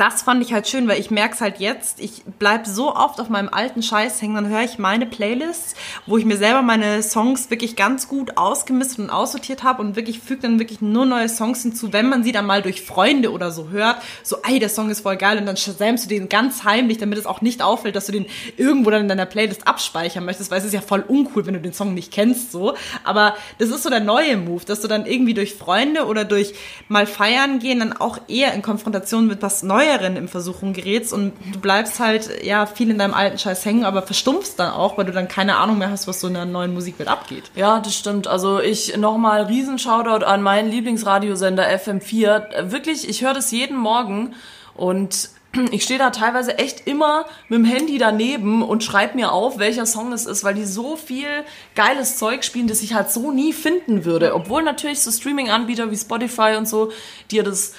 das 0.00 0.22
fand 0.22 0.42
ich 0.42 0.54
halt 0.54 0.66
schön, 0.66 0.88
weil 0.88 0.98
ich 0.98 1.10
merk's 1.10 1.42
halt 1.42 1.60
jetzt, 1.60 2.00
ich 2.00 2.22
bleib 2.38 2.66
so 2.66 2.96
oft 2.96 3.20
auf 3.20 3.28
meinem 3.28 3.50
alten 3.50 3.82
Scheiß 3.82 4.22
hängen, 4.22 4.34
dann 4.34 4.48
höre 4.48 4.62
ich 4.62 4.78
meine 4.78 5.04
Playlists, 5.04 5.74
wo 6.06 6.16
ich 6.16 6.24
mir 6.24 6.38
selber 6.38 6.62
meine 6.62 7.02
Songs 7.02 7.50
wirklich 7.50 7.76
ganz 7.76 8.08
gut 8.08 8.38
ausgemistet 8.38 9.00
und 9.00 9.10
aussortiert 9.10 9.62
habe 9.62 9.82
und 9.82 9.96
wirklich 9.96 10.20
füge 10.20 10.40
dann 10.40 10.58
wirklich 10.58 10.80
nur 10.80 11.04
neue 11.04 11.28
Songs 11.28 11.62
hinzu, 11.62 11.92
wenn 11.92 12.08
man 12.08 12.24
sie 12.24 12.32
dann 12.32 12.46
mal 12.46 12.62
durch 12.62 12.80
Freunde 12.80 13.30
oder 13.30 13.50
so 13.50 13.68
hört, 13.68 13.98
so, 14.22 14.38
ey, 14.42 14.58
der 14.58 14.70
Song 14.70 14.88
ist 14.88 15.00
voll 15.00 15.18
geil 15.18 15.36
und 15.36 15.44
dann 15.44 15.58
shazammst 15.58 16.06
du 16.06 16.08
den 16.08 16.30
ganz 16.30 16.64
heimlich, 16.64 16.96
damit 16.96 17.18
es 17.18 17.26
auch 17.26 17.42
nicht 17.42 17.60
auffällt, 17.60 17.94
dass 17.94 18.06
du 18.06 18.12
den 18.12 18.24
irgendwo 18.56 18.88
dann 18.88 19.02
in 19.02 19.08
deiner 19.08 19.26
Playlist 19.26 19.68
abspeichern 19.68 20.24
möchtest, 20.24 20.50
weil 20.50 20.60
es 20.60 20.64
ist 20.64 20.72
ja 20.72 20.80
voll 20.80 21.04
uncool, 21.06 21.44
wenn 21.44 21.54
du 21.54 21.60
den 21.60 21.74
Song 21.74 21.92
nicht 21.92 22.10
kennst, 22.10 22.52
so. 22.52 22.74
Aber 23.04 23.34
das 23.58 23.68
ist 23.68 23.82
so 23.82 23.90
der 23.90 24.00
neue 24.00 24.38
Move, 24.38 24.64
dass 24.64 24.80
du 24.80 24.88
dann 24.88 25.04
irgendwie 25.04 25.34
durch 25.34 25.56
Freunde 25.56 26.06
oder 26.06 26.24
durch 26.24 26.54
mal 26.88 27.06
feiern 27.06 27.58
gehen 27.58 27.80
dann 27.80 27.92
auch 27.92 28.18
eher 28.28 28.54
in 28.54 28.62
Konfrontation 28.62 29.26
mit 29.26 29.42
was 29.42 29.62
Neueren 29.90 30.16
in 30.16 30.28
Versuchung 30.28 30.72
gerätst 30.72 31.12
und 31.12 31.32
du 31.52 31.58
bleibst 31.60 32.00
halt, 32.00 32.44
ja, 32.44 32.66
viel 32.66 32.90
in 32.90 32.98
deinem 32.98 33.14
alten 33.14 33.38
Scheiß 33.38 33.64
hängen, 33.64 33.84
aber 33.84 34.02
verstumpfst 34.02 34.54
dann 34.56 34.72
auch, 34.72 34.96
weil 34.98 35.04
du 35.04 35.12
dann 35.12 35.28
keine 35.28 35.56
Ahnung 35.56 35.78
mehr 35.78 35.90
hast, 35.90 36.06
was 36.06 36.20
so 36.20 36.28
in 36.28 36.34
der 36.34 36.44
neuen 36.44 36.72
Musikwelt 36.72 37.08
abgeht. 37.08 37.50
Ja, 37.54 37.80
das 37.80 37.96
stimmt. 37.96 38.26
Also 38.26 38.60
ich 38.60 38.96
nochmal 38.96 39.44
riesen 39.44 39.78
Shoutout 39.78 40.24
an 40.24 40.42
meinen 40.42 40.70
Lieblingsradiosender 40.70 41.68
FM4. 41.68 42.70
Wirklich, 42.70 43.08
ich 43.08 43.22
höre 43.22 43.34
das 43.34 43.50
jeden 43.50 43.76
Morgen 43.76 44.34
und 44.74 45.30
ich 45.72 45.82
stehe 45.82 45.98
da 45.98 46.10
teilweise 46.10 46.58
echt 46.58 46.86
immer 46.86 47.24
mit 47.48 47.58
dem 47.58 47.64
Handy 47.64 47.98
daneben 47.98 48.62
und 48.62 48.84
schreibe 48.84 49.16
mir 49.16 49.32
auf, 49.32 49.58
welcher 49.58 49.86
Song 49.86 50.12
es 50.12 50.26
ist, 50.26 50.44
weil 50.44 50.54
die 50.54 50.64
so 50.64 50.96
viel 50.96 51.28
geiles 51.74 52.16
Zeug 52.16 52.44
spielen, 52.44 52.68
das 52.68 52.82
ich 52.82 52.94
halt 52.94 53.10
so 53.10 53.32
nie 53.32 53.52
finden 53.52 54.04
würde. 54.04 54.34
Obwohl 54.34 54.62
natürlich 54.62 55.02
so 55.02 55.10
Streaming-Anbieter 55.10 55.90
wie 55.90 55.96
Spotify 55.96 56.54
und 56.56 56.68
so 56.68 56.92
dir 57.30 57.42
das 57.42 57.74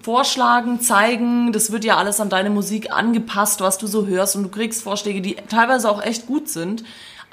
vorschlagen, 0.00 0.80
zeigen, 0.80 1.52
das 1.52 1.72
wird 1.72 1.84
ja 1.84 1.96
alles 1.96 2.20
an 2.20 2.28
deine 2.28 2.50
Musik 2.50 2.92
angepasst, 2.92 3.60
was 3.60 3.78
du 3.78 3.86
so 3.86 4.06
hörst 4.06 4.36
und 4.36 4.44
du 4.44 4.48
kriegst 4.48 4.82
Vorschläge, 4.82 5.20
die 5.20 5.36
teilweise 5.48 5.90
auch 5.90 6.02
echt 6.02 6.26
gut 6.26 6.48
sind. 6.48 6.84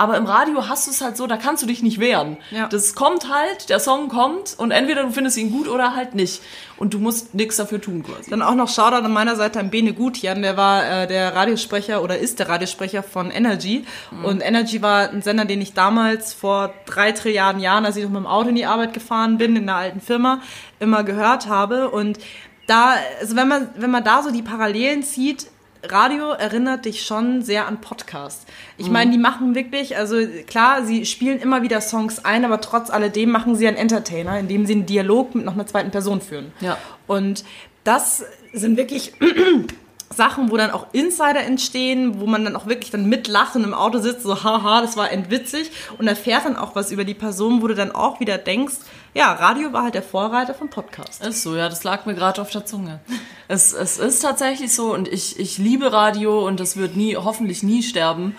Aber 0.04 0.18
im 0.18 0.26
Radio 0.26 0.68
hast 0.68 0.86
du 0.86 0.92
es 0.92 1.00
halt 1.00 1.16
so, 1.16 1.28
da 1.28 1.38
kannst 1.38 1.64
du 1.64 1.68
dich 1.68 1.82
nicht 1.82 1.98
wehren. 1.98 2.36
Ja. 2.52 2.68
Das 2.68 2.94
kommt 2.94 3.34
halt, 3.34 3.70
der 3.70 3.80
Song 3.80 4.10
kommt 4.10 4.54
und 4.58 4.72
entweder 4.72 5.04
du 5.04 5.12
findest 5.12 5.38
ihn 5.38 5.50
gut 5.50 5.70
oder 5.70 5.96
halt 5.96 6.14
nicht. 6.14 6.42
Und 6.76 6.94
du 6.94 7.00
musst 7.00 7.34
nichts 7.34 7.56
dafür 7.56 7.80
tun 7.80 8.04
quasi. 8.04 8.30
Dann 8.30 8.42
auch 8.42 8.56
noch 8.56 8.68
Shoutout 8.68 9.06
an 9.06 9.14
meiner 9.14 9.38
Seite 9.38 9.62
an 9.62 9.70
Bene 9.70 9.94
Gutjan, 9.94 10.42
der 10.42 10.58
war 10.58 10.86
äh, 10.86 11.08
der 11.08 11.34
Radiosprecher 11.34 12.04
oder 12.04 12.18
ist 12.18 12.40
der 12.40 12.50
Radiosprecher 12.50 13.02
von 13.02 13.32
Energy. 13.32 13.86
Und 14.24 14.42
Energy 14.42 14.82
war 14.82 15.10
ein 15.10 15.22
Sender, 15.22 15.46
den 15.46 15.62
ich 15.62 15.74
damals 15.74 16.34
vor 16.34 16.74
drei 16.86 17.14
Trilliarden 17.14 17.62
Jahren, 17.62 17.86
als 17.86 17.96
ich 17.96 18.04
noch 18.04 18.12
mit 18.12 18.20
dem 18.20 18.28
Auto 18.28 18.50
in 18.50 18.56
die 18.56 18.66
Arbeit 18.66 18.94
gefahren 18.94 19.38
bin, 19.38 19.56
in 19.56 19.70
einer 19.70 19.78
alten 19.78 20.02
Firma, 20.02 20.42
immer 20.82 21.06
gehört 21.06 21.48
habe. 21.48 21.92
Und 21.92 22.20
da, 22.68 22.96
also 23.22 23.38
wenn 23.38 23.48
man, 23.48 23.70
wenn 23.78 23.92
man 23.92 24.04
da 24.04 24.22
so 24.22 24.32
die 24.32 24.42
Parallelen 24.42 25.02
zieht, 25.04 25.48
Radio 25.86 26.32
erinnert 26.32 26.86
dich 26.86 27.06
schon 27.06 27.42
sehr 27.42 27.68
an 27.68 27.82
Podcast. 27.82 28.48
Ich 28.78 28.90
meine, 28.90 29.12
die 29.12 29.18
machen 29.18 29.54
wirklich, 29.54 29.98
also 29.98 30.16
klar, 30.48 30.86
sie 30.86 31.06
spielen 31.06 31.40
immer 31.40 31.62
wieder 31.62 31.82
Songs 31.82 32.24
ein, 32.24 32.46
aber 32.46 32.62
trotz 32.62 32.90
alledem 32.90 33.32
machen 33.32 33.56
sie 33.56 33.68
einen 33.68 33.76
Entertainer, 33.76 34.40
indem 34.40 34.66
sie 34.66 34.74
einen 34.74 34.86
Dialog 34.86 35.36
mit 35.36 35.46
noch 35.46 35.54
einer 35.54 35.68
zweiten 35.68 35.92
Person 35.92 36.22
führen. 36.22 36.54
Ja. 36.62 36.78
Und 37.06 37.44
das 37.84 38.24
sind 38.54 38.78
wirklich 38.78 39.14
Sachen, 40.10 40.52
wo 40.52 40.58
dann 40.58 40.72
auch 40.72 40.88
Insider 40.94 41.42
entstehen, 41.42 42.22
wo 42.22 42.28
man 42.28 42.46
dann 42.46 42.56
auch 42.56 42.68
wirklich 42.68 42.92
dann 42.92 43.10
mitlachen 43.10 43.64
im 43.64 43.74
Auto 43.74 44.00
sitzt, 44.00 44.24
so 44.24 44.44
haha, 44.44 44.82
das 44.82 44.96
war 44.96 45.12
entwitzig 45.12 45.72
und 45.98 46.08
erfährt 46.08 46.46
dann 46.46 46.56
auch 46.56 46.76
was 46.76 46.92
über 46.92 47.04
die 47.04 47.14
Person, 47.14 47.62
wo 47.62 47.68
du 47.68 47.76
dann 47.76 47.92
auch 47.92 48.20
wieder 48.20 48.38
denkst, 48.38 48.76
ja, 49.14 49.32
Radio 49.34 49.74
war 49.74 49.84
halt 49.84 49.96
der 49.96 50.04
Vorreiter 50.04 50.54
vom 50.54 50.70
Podcast. 50.70 51.24
Ist 51.24 51.44
so, 51.44 51.56
ja, 51.56 51.70
das 51.70 51.84
lag 51.84 52.06
mir 52.06 52.16
gerade 52.16 52.42
auf 52.42 52.50
der 52.50 52.66
Zunge. 52.66 53.00
Es, 53.48 53.74
es 53.74 54.00
ist 54.00 54.22
tatsächlich 54.22 54.74
so 54.74 54.94
und 54.94 55.08
ich, 55.08 55.40
ich 55.40 55.58
liebe 55.58 55.92
Radio 55.92 56.46
und 56.48 56.60
das 56.60 56.78
wird 56.78 56.96
nie, 56.96 57.16
hoffentlich 57.16 57.62
nie 57.62 57.84
sterben. 57.84 58.36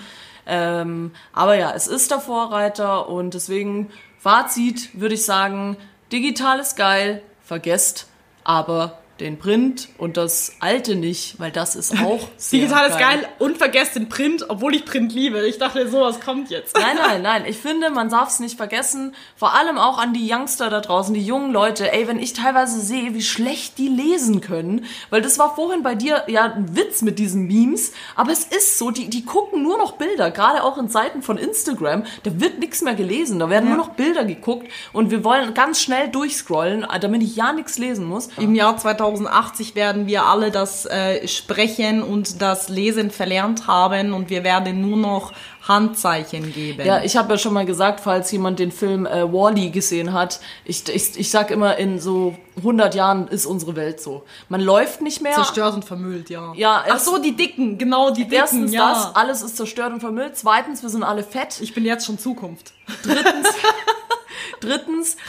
Ähm, 0.46 1.12
aber 1.32 1.56
ja, 1.56 1.72
es 1.72 1.86
ist 1.86 2.10
der 2.10 2.20
Vorreiter 2.20 3.08
und 3.08 3.34
deswegen, 3.34 3.90
Fazit 4.18 4.98
würde 4.98 5.14
ich 5.14 5.24
sagen, 5.24 5.76
digital 6.10 6.58
ist 6.58 6.76
geil, 6.76 7.22
vergesst 7.42 8.08
aber 8.42 8.98
den 9.20 9.38
Print 9.38 9.88
und 9.98 10.16
das 10.16 10.56
alte 10.60 10.96
nicht, 10.96 11.38
weil 11.38 11.50
das 11.50 11.76
ist 11.76 11.92
auch 12.02 12.28
sehr 12.36 12.60
Digital 12.60 12.88
ist 12.88 12.98
geil 12.98 13.26
und 13.38 13.58
vergesst 13.58 13.94
den 13.96 14.08
Print, 14.08 14.46
obwohl 14.48 14.74
ich 14.74 14.84
Print 14.84 15.12
liebe. 15.12 15.46
Ich 15.46 15.58
dachte, 15.58 15.88
sowas 15.88 16.20
kommt 16.20 16.50
jetzt. 16.50 16.76
Nein, 16.76 16.96
nein, 16.96 17.22
nein. 17.22 17.44
Ich 17.46 17.58
finde, 17.58 17.90
man 17.90 18.08
darf 18.08 18.28
es 18.28 18.40
nicht 18.40 18.56
vergessen. 18.56 19.14
Vor 19.36 19.54
allem 19.54 19.78
auch 19.78 19.98
an 19.98 20.12
die 20.12 20.30
Youngster 20.30 20.70
da 20.70 20.80
draußen, 20.80 21.14
die 21.14 21.24
jungen 21.24 21.52
Leute. 21.52 21.92
Ey, 21.92 22.08
wenn 22.08 22.18
ich 22.18 22.32
teilweise 22.32 22.80
sehe, 22.80 23.14
wie 23.14 23.22
schlecht 23.22 23.78
die 23.78 23.88
lesen 23.88 24.40
können, 24.40 24.84
weil 25.10 25.22
das 25.22 25.38
war 25.38 25.54
vorhin 25.54 25.82
bei 25.82 25.94
dir 25.94 26.24
ja 26.26 26.44
ein 26.44 26.76
Witz 26.76 27.02
mit 27.02 27.18
diesen 27.18 27.46
Memes, 27.46 27.92
aber 28.16 28.32
es 28.32 28.44
ist 28.44 28.78
so, 28.78 28.90
die, 28.90 29.08
die 29.08 29.24
gucken 29.24 29.62
nur 29.62 29.78
noch 29.78 29.92
Bilder, 29.92 30.30
gerade 30.30 30.62
auch 30.64 30.78
in 30.78 30.88
Seiten 30.88 31.22
von 31.22 31.38
Instagram. 31.38 32.04
Da 32.22 32.40
wird 32.40 32.58
nichts 32.58 32.82
mehr 32.82 32.94
gelesen, 32.94 33.38
da 33.38 33.48
werden 33.48 33.68
nur 33.68 33.78
noch 33.78 33.90
Bilder 33.90 34.24
geguckt 34.24 34.68
und 34.92 35.10
wir 35.10 35.24
wollen 35.24 35.54
ganz 35.54 35.80
schnell 35.80 36.08
durchscrollen, 36.08 36.86
damit 37.00 37.22
ich 37.22 37.36
ja 37.36 37.52
nichts 37.52 37.78
lesen 37.78 38.06
muss. 38.06 38.28
Im 38.38 38.54
Jahr 38.54 38.78
2080 39.04 39.74
werden 39.74 40.06
wir 40.06 40.24
alle 40.24 40.50
das 40.50 40.86
äh, 40.86 41.28
Sprechen 41.28 42.02
und 42.02 42.40
das 42.40 42.70
Lesen 42.70 43.10
verlernt 43.10 43.66
haben 43.66 44.14
und 44.14 44.30
wir 44.30 44.44
werden 44.44 44.80
nur 44.80 44.96
noch 44.96 45.32
Handzeichen 45.66 46.52
geben. 46.52 46.86
Ja, 46.86 47.02
ich 47.02 47.16
habe 47.16 47.34
ja 47.34 47.38
schon 47.38 47.52
mal 47.52 47.66
gesagt, 47.66 48.00
falls 48.00 48.30
jemand 48.32 48.58
den 48.58 48.72
Film 48.72 49.06
äh, 49.06 49.30
Wall-E 49.30 49.70
gesehen 49.70 50.12
hat, 50.12 50.40
ich, 50.64 50.88
ich, 50.88 51.18
ich 51.18 51.30
sag 51.30 51.50
immer, 51.50 51.76
in 51.76 51.98
so 51.98 52.34
100 52.58 52.94
Jahren 52.94 53.28
ist 53.28 53.46
unsere 53.46 53.76
Welt 53.76 54.00
so. 54.00 54.24
Man 54.48 54.60
läuft 54.60 55.02
nicht 55.02 55.20
mehr. 55.20 55.34
Zerstört 55.34 55.74
und 55.74 55.84
vermüllt, 55.84 56.30
ja. 56.30 56.52
Ja, 56.54 56.84
Ach 56.90 56.98
so, 56.98 57.18
die 57.18 57.36
Dicken, 57.36 57.78
genau, 57.78 58.10
die 58.10 58.24
Dicken, 58.24 58.34
Erstens 58.34 58.72
ja. 58.72 58.90
das, 58.90 59.16
alles 59.16 59.42
ist 59.42 59.56
zerstört 59.56 59.92
und 59.92 60.00
vermüllt. 60.00 60.36
Zweitens, 60.36 60.82
wir 60.82 60.90
sind 60.90 61.02
alle 61.02 61.22
fett. 61.22 61.60
Ich 61.60 61.74
bin 61.74 61.84
jetzt 61.84 62.06
schon 62.06 62.18
Zukunft. 62.18 62.72
Drittens, 63.02 63.48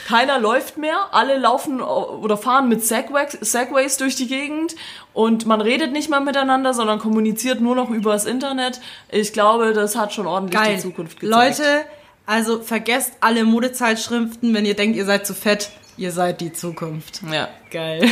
keiner 0.08 0.38
läuft 0.38 0.78
mehr. 0.78 1.08
Alle 1.12 1.38
laufen 1.38 1.80
oder 1.80 2.36
fahren 2.36 2.68
mit 2.68 2.84
Segways, 2.84 3.38
Segways 3.40 3.96
durch 3.96 4.16
die 4.16 4.26
Gegend 4.26 4.74
und 5.12 5.46
man 5.46 5.60
redet 5.60 5.92
nicht 5.92 6.10
mehr 6.10 6.20
miteinander, 6.20 6.74
sondern 6.74 6.98
kommuniziert 6.98 7.60
nur 7.60 7.74
noch 7.74 7.90
übers 7.90 8.24
Internet. 8.24 8.80
Ich 9.10 9.32
glaube, 9.32 9.72
das 9.72 9.96
hat 9.96 10.12
schon 10.12 10.26
ordentlich 10.26 10.60
Geil. 10.60 10.76
die 10.76 10.82
Zukunft 10.82 11.20
gezeigt. 11.20 11.58
Leute, 11.58 11.84
also 12.26 12.60
vergesst 12.60 13.12
alle 13.20 13.44
Modezeitschriften, 13.44 14.52
wenn 14.54 14.66
ihr 14.66 14.74
denkt, 14.74 14.96
ihr 14.96 15.04
seid 15.04 15.26
zu 15.26 15.34
fett. 15.34 15.70
Ihr 15.96 16.12
seid 16.12 16.40
die 16.40 16.52
Zukunft. 16.52 17.22
Ja, 17.30 17.48
Geil. 17.70 18.08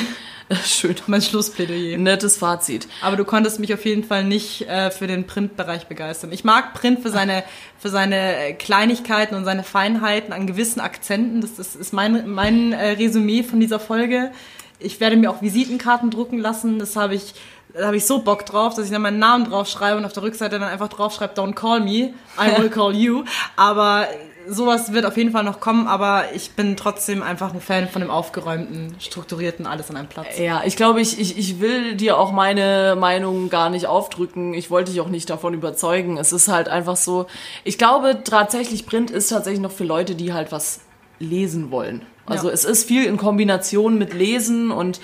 schön. 0.64 0.94
Mein 1.06 1.22
Schlussplädoyer. 1.22 1.96
Nettes 1.96 2.36
Fazit. 2.36 2.86
Aber 3.00 3.16
du 3.16 3.24
konntest 3.24 3.60
mich 3.60 3.72
auf 3.72 3.84
jeden 3.84 4.04
Fall 4.04 4.24
nicht 4.24 4.62
äh, 4.68 4.90
für 4.90 5.06
den 5.06 5.26
Printbereich 5.26 5.86
begeistern. 5.86 6.32
Ich 6.32 6.44
mag 6.44 6.74
Print 6.74 7.00
für 7.00 7.10
seine, 7.10 7.44
für 7.78 7.88
seine 7.88 8.36
äh, 8.36 8.52
Kleinigkeiten 8.52 9.34
und 9.34 9.44
seine 9.44 9.64
Feinheiten 9.64 10.32
an 10.32 10.46
gewissen 10.46 10.80
Akzenten. 10.80 11.40
Das, 11.40 11.54
das 11.56 11.74
ist 11.74 11.92
mein, 11.92 12.28
mein 12.28 12.72
äh, 12.72 12.90
Resümee 12.90 13.42
von 13.42 13.58
dieser 13.60 13.80
Folge. 13.80 14.32
Ich 14.78 15.00
werde 15.00 15.16
mir 15.16 15.30
auch 15.30 15.40
Visitenkarten 15.40 16.10
drucken 16.10 16.38
lassen. 16.38 16.78
Das 16.78 16.94
habe 16.96 17.14
ich, 17.14 17.34
da 17.72 17.86
habe 17.86 17.96
ich 17.96 18.04
so 18.04 18.18
Bock 18.18 18.44
drauf, 18.44 18.74
dass 18.74 18.84
ich 18.84 18.90
dann 18.90 19.02
meinen 19.02 19.18
Namen 19.18 19.48
draufschreibe 19.48 19.96
und 19.96 20.04
auf 20.04 20.12
der 20.12 20.24
Rückseite 20.24 20.58
dann 20.58 20.68
einfach 20.68 20.88
draufschreibe, 20.88 21.34
don't 21.34 21.54
call 21.54 21.80
me, 21.80 22.12
I 22.38 22.58
will 22.58 22.68
call 22.70 22.94
you. 22.94 23.24
Aber 23.56 24.08
sowas 24.48 24.92
wird 24.92 25.06
auf 25.06 25.16
jeden 25.16 25.30
Fall 25.32 25.44
noch 25.44 25.60
kommen, 25.60 25.86
aber 25.86 26.24
ich 26.34 26.52
bin 26.52 26.76
trotzdem 26.76 27.22
einfach 27.22 27.52
ein 27.54 27.60
Fan 27.60 27.88
von 27.88 28.00
dem 28.00 28.10
aufgeräumten, 28.10 28.94
strukturierten, 28.98 29.66
alles 29.66 29.90
an 29.90 29.96
einem 29.96 30.08
Platz. 30.08 30.38
Ja, 30.38 30.62
ich 30.64 30.76
glaube, 30.76 31.00
ich, 31.00 31.18
ich, 31.20 31.38
ich 31.38 31.60
will 31.60 31.94
dir 31.94 32.18
auch 32.18 32.32
meine 32.32 32.96
Meinung 32.98 33.48
gar 33.48 33.70
nicht 33.70 33.86
aufdrücken. 33.86 34.54
Ich 34.54 34.70
wollte 34.70 34.90
dich 34.92 35.00
auch 35.00 35.08
nicht 35.08 35.30
davon 35.30 35.54
überzeugen. 35.54 36.18
Es 36.18 36.32
ist 36.32 36.48
halt 36.48 36.68
einfach 36.68 36.96
so. 36.96 37.26
Ich 37.64 37.78
glaube 37.78 38.18
tatsächlich, 38.24 38.86
Print 38.86 39.10
ist 39.10 39.28
tatsächlich 39.28 39.60
noch 39.60 39.72
für 39.72 39.84
Leute, 39.84 40.14
die 40.14 40.32
halt 40.32 40.52
was 40.52 40.80
lesen 41.18 41.70
wollen. 41.70 42.02
Also 42.26 42.48
Ja. 42.48 42.54
es 42.54 42.64
ist 42.64 42.84
viel 42.88 43.04
in 43.04 43.16
Kombination 43.16 43.98
mit 43.98 44.14
Lesen 44.14 44.70
und 44.70 45.00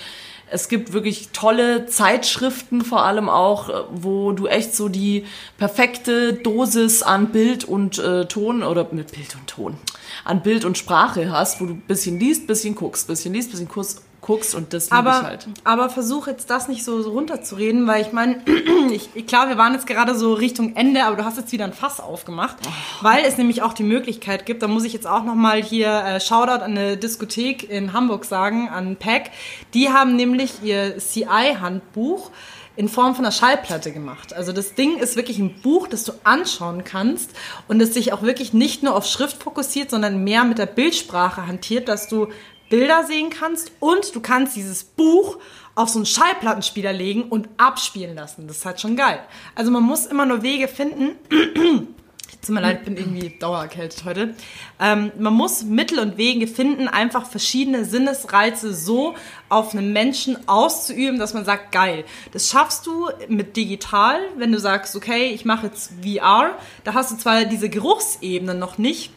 es 0.51 0.67
gibt 0.67 0.91
wirklich 0.93 1.29
tolle 1.29 1.85
Zeitschriften 1.85 2.81
vor 2.81 3.03
allem 3.03 3.29
auch, 3.29 3.69
äh, 3.69 3.73
wo 3.91 4.33
du 4.33 4.47
echt 4.47 4.75
so 4.75 4.89
die 4.89 5.25
perfekte 5.57 6.33
Dosis 6.33 7.03
an 7.03 7.31
Bild 7.31 7.63
und 7.63 7.97
äh, 7.97 8.25
Ton 8.25 8.61
oder 8.61 8.87
mit 8.91 9.13
Bild 9.13 9.35
und 9.35 9.47
Ton, 9.47 9.77
an 10.25 10.43
Bild 10.43 10.65
und 10.65 10.77
Sprache 10.77 11.31
hast, 11.31 11.61
wo 11.61 11.65
du 11.65 11.73
ein 11.73 11.81
bisschen 11.81 12.19
liest, 12.19 12.47
bisschen 12.47 12.75
guckst, 12.75 13.07
bisschen 13.07 13.33
liest, 13.33 13.51
bisschen 13.51 13.69
guckst, 13.69 14.01
guckst 14.21 14.53
und 14.53 14.73
das 14.73 14.91
liebe 14.91 15.09
ich 15.09 15.23
halt. 15.23 15.47
aber 15.63 15.89
versuch 15.89 16.27
jetzt 16.27 16.49
das 16.49 16.67
nicht 16.67 16.83
so, 16.83 17.01
so 17.01 17.11
runterzureden, 17.11 17.87
weil 17.87 18.01
ich 18.03 18.13
meine, 18.13 18.41
ich, 18.91 19.25
klar, 19.25 19.49
wir 19.49 19.57
waren 19.57 19.73
jetzt 19.73 19.87
gerade 19.87 20.15
so 20.15 20.33
Richtung 20.33 20.75
Ende, 20.75 21.03
aber 21.05 21.15
du 21.15 21.25
hast 21.25 21.37
jetzt 21.37 21.51
wieder 21.51 21.65
ein 21.65 21.73
Fass 21.73 21.99
aufgemacht, 21.99 22.57
weil 23.01 23.25
es 23.25 23.37
nämlich 23.37 23.63
auch 23.63 23.73
die 23.73 23.83
Möglichkeit 23.83 24.45
gibt, 24.45 24.61
da 24.61 24.67
muss 24.67 24.83
ich 24.83 24.93
jetzt 24.93 25.07
auch 25.07 25.23
nochmal 25.23 25.61
hier 25.61 25.89
äh, 25.89 26.19
Shoutout 26.19 26.63
an 26.63 26.77
eine 26.77 26.97
Diskothek 26.97 27.69
in 27.69 27.93
Hamburg 27.93 28.25
sagen, 28.25 28.69
an 28.69 28.95
PAC, 28.95 29.31
die 29.73 29.89
haben 29.89 30.15
nämlich 30.15 30.61
ihr 30.63 30.97
CI-Handbuch 30.99 32.31
in 32.77 32.87
Form 32.87 33.15
von 33.15 33.25
einer 33.25 33.33
Schallplatte 33.33 33.91
gemacht. 33.91 34.33
Also 34.33 34.53
das 34.53 34.75
Ding 34.75 34.97
ist 34.97 35.15
wirklich 35.15 35.39
ein 35.39 35.61
Buch, 35.61 35.87
das 35.87 36.03
du 36.05 36.13
anschauen 36.23 36.83
kannst 36.83 37.31
und 37.67 37.79
das 37.79 37.93
sich 37.93 38.13
auch 38.13 38.21
wirklich 38.21 38.53
nicht 38.53 38.81
nur 38.81 38.95
auf 38.95 39.05
Schrift 39.05 39.43
fokussiert, 39.43 39.91
sondern 39.91 40.23
mehr 40.23 40.45
mit 40.45 40.57
der 40.57 40.67
Bildsprache 40.67 41.47
hantiert, 41.47 41.89
dass 41.89 42.07
du 42.07 42.27
Bilder 42.71 43.03
sehen 43.05 43.29
kannst 43.29 43.71
und 43.79 44.15
du 44.15 44.21
kannst 44.21 44.55
dieses 44.55 44.83
Buch 44.83 45.37
auf 45.75 45.89
so 45.89 45.99
einen 45.99 46.05
Schallplattenspieler 46.05 46.93
legen 46.93 47.23
und 47.23 47.49
abspielen 47.57 48.15
lassen. 48.15 48.47
Das 48.47 48.57
ist 48.57 48.65
halt 48.65 48.81
schon 48.81 48.95
geil. 48.95 49.19
Also 49.53 49.71
man 49.71 49.83
muss 49.83 50.07
immer 50.07 50.25
nur 50.25 50.41
Wege 50.41 50.67
finden. 50.67 51.11
Tut 52.41 52.55
mir 52.55 52.61
leid, 52.61 52.79
ich 52.79 52.85
bin 52.85 52.97
irgendwie 52.97 53.29
dauererkältet 53.37 54.03
heute. 54.03 54.33
Ähm, 54.79 55.11
man 55.19 55.33
muss 55.33 55.63
Mittel 55.63 55.99
und 55.99 56.17
Wege 56.17 56.47
finden, 56.47 56.87
einfach 56.87 57.27
verschiedene 57.27 57.85
Sinnesreize 57.85 58.73
so 58.73 59.13
auf 59.47 59.75
einen 59.75 59.93
Menschen 59.93 60.47
auszuüben, 60.47 61.19
dass 61.19 61.35
man 61.35 61.45
sagt, 61.45 61.71
geil. 61.71 62.03
Das 62.31 62.49
schaffst 62.49 62.87
du 62.87 63.09
mit 63.27 63.57
digital, 63.57 64.19
wenn 64.37 64.51
du 64.51 64.59
sagst, 64.59 64.95
okay, 64.95 65.27
ich 65.27 65.45
mache 65.45 65.67
jetzt 65.67 65.91
VR. 66.01 66.57
Da 66.83 66.95
hast 66.95 67.11
du 67.11 67.17
zwar 67.17 67.45
diese 67.45 67.69
Geruchsebene 67.69 68.55
noch 68.55 68.79
nicht, 68.79 69.11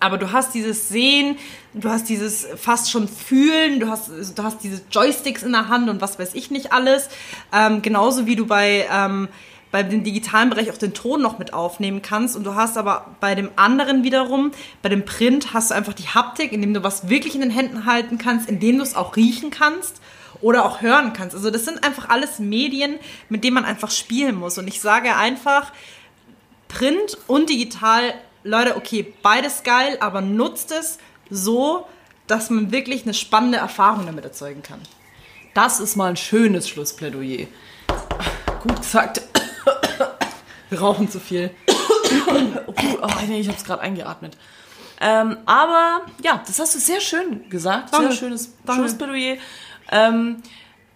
aber 0.00 0.18
du 0.18 0.32
hast 0.32 0.54
dieses 0.54 0.88
Sehen, 0.88 1.36
du 1.74 1.88
hast 1.88 2.08
dieses 2.08 2.46
fast 2.56 2.90
schon 2.90 3.08
Fühlen, 3.08 3.80
du 3.80 3.88
hast, 3.88 4.08
du 4.08 4.42
hast 4.42 4.62
diese 4.62 4.82
Joysticks 4.90 5.42
in 5.42 5.52
der 5.52 5.68
Hand 5.68 5.88
und 5.88 6.00
was 6.00 6.18
weiß 6.18 6.34
ich 6.34 6.50
nicht 6.50 6.72
alles. 6.72 7.08
Ähm, 7.52 7.82
genauso 7.82 8.26
wie 8.26 8.36
du 8.36 8.46
bei, 8.46 8.86
ähm, 8.92 9.28
bei 9.70 9.82
dem 9.82 10.04
digitalen 10.04 10.50
Bereich 10.50 10.70
auch 10.70 10.78
den 10.78 10.94
Ton 10.94 11.20
noch 11.20 11.38
mit 11.38 11.52
aufnehmen 11.52 12.00
kannst. 12.00 12.36
Und 12.36 12.44
du 12.44 12.54
hast 12.54 12.78
aber 12.78 13.16
bei 13.20 13.34
dem 13.34 13.50
anderen 13.56 14.04
wiederum, 14.04 14.52
bei 14.82 14.88
dem 14.88 15.04
Print 15.04 15.52
hast 15.52 15.70
du 15.70 15.74
einfach 15.74 15.94
die 15.94 16.08
Haptik, 16.08 16.52
indem 16.52 16.74
du 16.74 16.82
was 16.82 17.08
wirklich 17.08 17.34
in 17.34 17.40
den 17.40 17.50
Händen 17.50 17.84
halten 17.84 18.18
kannst, 18.18 18.48
indem 18.48 18.78
du 18.78 18.82
es 18.82 18.94
auch 18.94 19.16
riechen 19.16 19.50
kannst 19.50 20.00
oder 20.40 20.64
auch 20.64 20.80
hören 20.80 21.12
kannst. 21.12 21.34
Also 21.34 21.50
das 21.50 21.64
sind 21.64 21.84
einfach 21.84 22.08
alles 22.08 22.38
Medien, 22.38 22.96
mit 23.28 23.44
denen 23.44 23.54
man 23.54 23.64
einfach 23.64 23.90
spielen 23.90 24.36
muss. 24.36 24.58
Und 24.58 24.68
ich 24.68 24.80
sage 24.80 25.16
einfach, 25.16 25.72
Print 26.68 27.18
und 27.26 27.50
digital, 27.50 28.14
Leute, 28.48 28.76
okay, 28.76 29.12
beides 29.22 29.62
geil, 29.62 29.98
aber 30.00 30.20
nutzt 30.22 30.72
es 30.72 30.98
so, 31.28 31.86
dass 32.26 32.48
man 32.48 32.72
wirklich 32.72 33.02
eine 33.02 33.12
spannende 33.14 33.58
Erfahrung 33.58 34.06
damit 34.06 34.24
erzeugen 34.24 34.62
kann. 34.62 34.80
Das 35.54 35.80
ist 35.80 35.96
mal 35.96 36.08
ein 36.10 36.16
schönes 36.16 36.68
Schlussplädoyer. 36.68 37.46
Gut 38.62 38.76
gesagt. 38.78 39.20
Wir 40.70 40.80
rauchen 40.80 41.10
zu 41.10 41.20
viel. 41.20 41.50
Oh, 42.26 42.72
oh 43.02 43.08
nee, 43.26 43.40
ich 43.40 43.48
habe 43.48 43.58
es 43.58 43.64
gerade 43.64 43.82
eingeatmet. 43.82 44.34
Ähm, 45.00 45.36
aber 45.44 46.02
ja, 46.22 46.42
das 46.46 46.58
hast 46.58 46.74
du 46.74 46.78
sehr 46.78 47.00
schön 47.02 47.48
gesagt. 47.50 47.92
Danke. 47.92 48.08
Sehr 48.08 48.16
schönes 48.16 48.54
Danke. 48.64 48.82
Schlussplädoyer. 48.82 49.36
Ähm, 49.90 50.42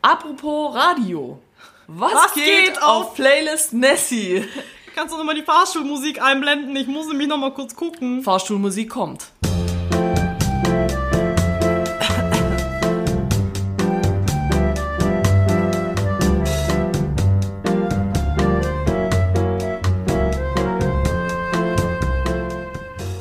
apropos 0.00 0.74
Radio. 0.74 1.38
Was, 1.86 2.14
Was 2.14 2.34
geht, 2.34 2.64
geht 2.64 2.82
auf 2.82 3.08
auf- 3.08 3.14
Playlist 3.14 3.74
Nessie? 3.74 4.48
Kannst 4.94 5.14
du 5.14 5.16
nochmal 5.16 5.34
die 5.34 5.42
Fahrschulmusik 5.42 6.20
einblenden? 6.20 6.76
Ich 6.76 6.86
muss 6.86 7.08
nämlich 7.08 7.26
nochmal 7.26 7.54
kurz 7.54 7.74
gucken. 7.74 8.22
Fahrstuhlmusik 8.22 8.90
kommt. 8.90 9.24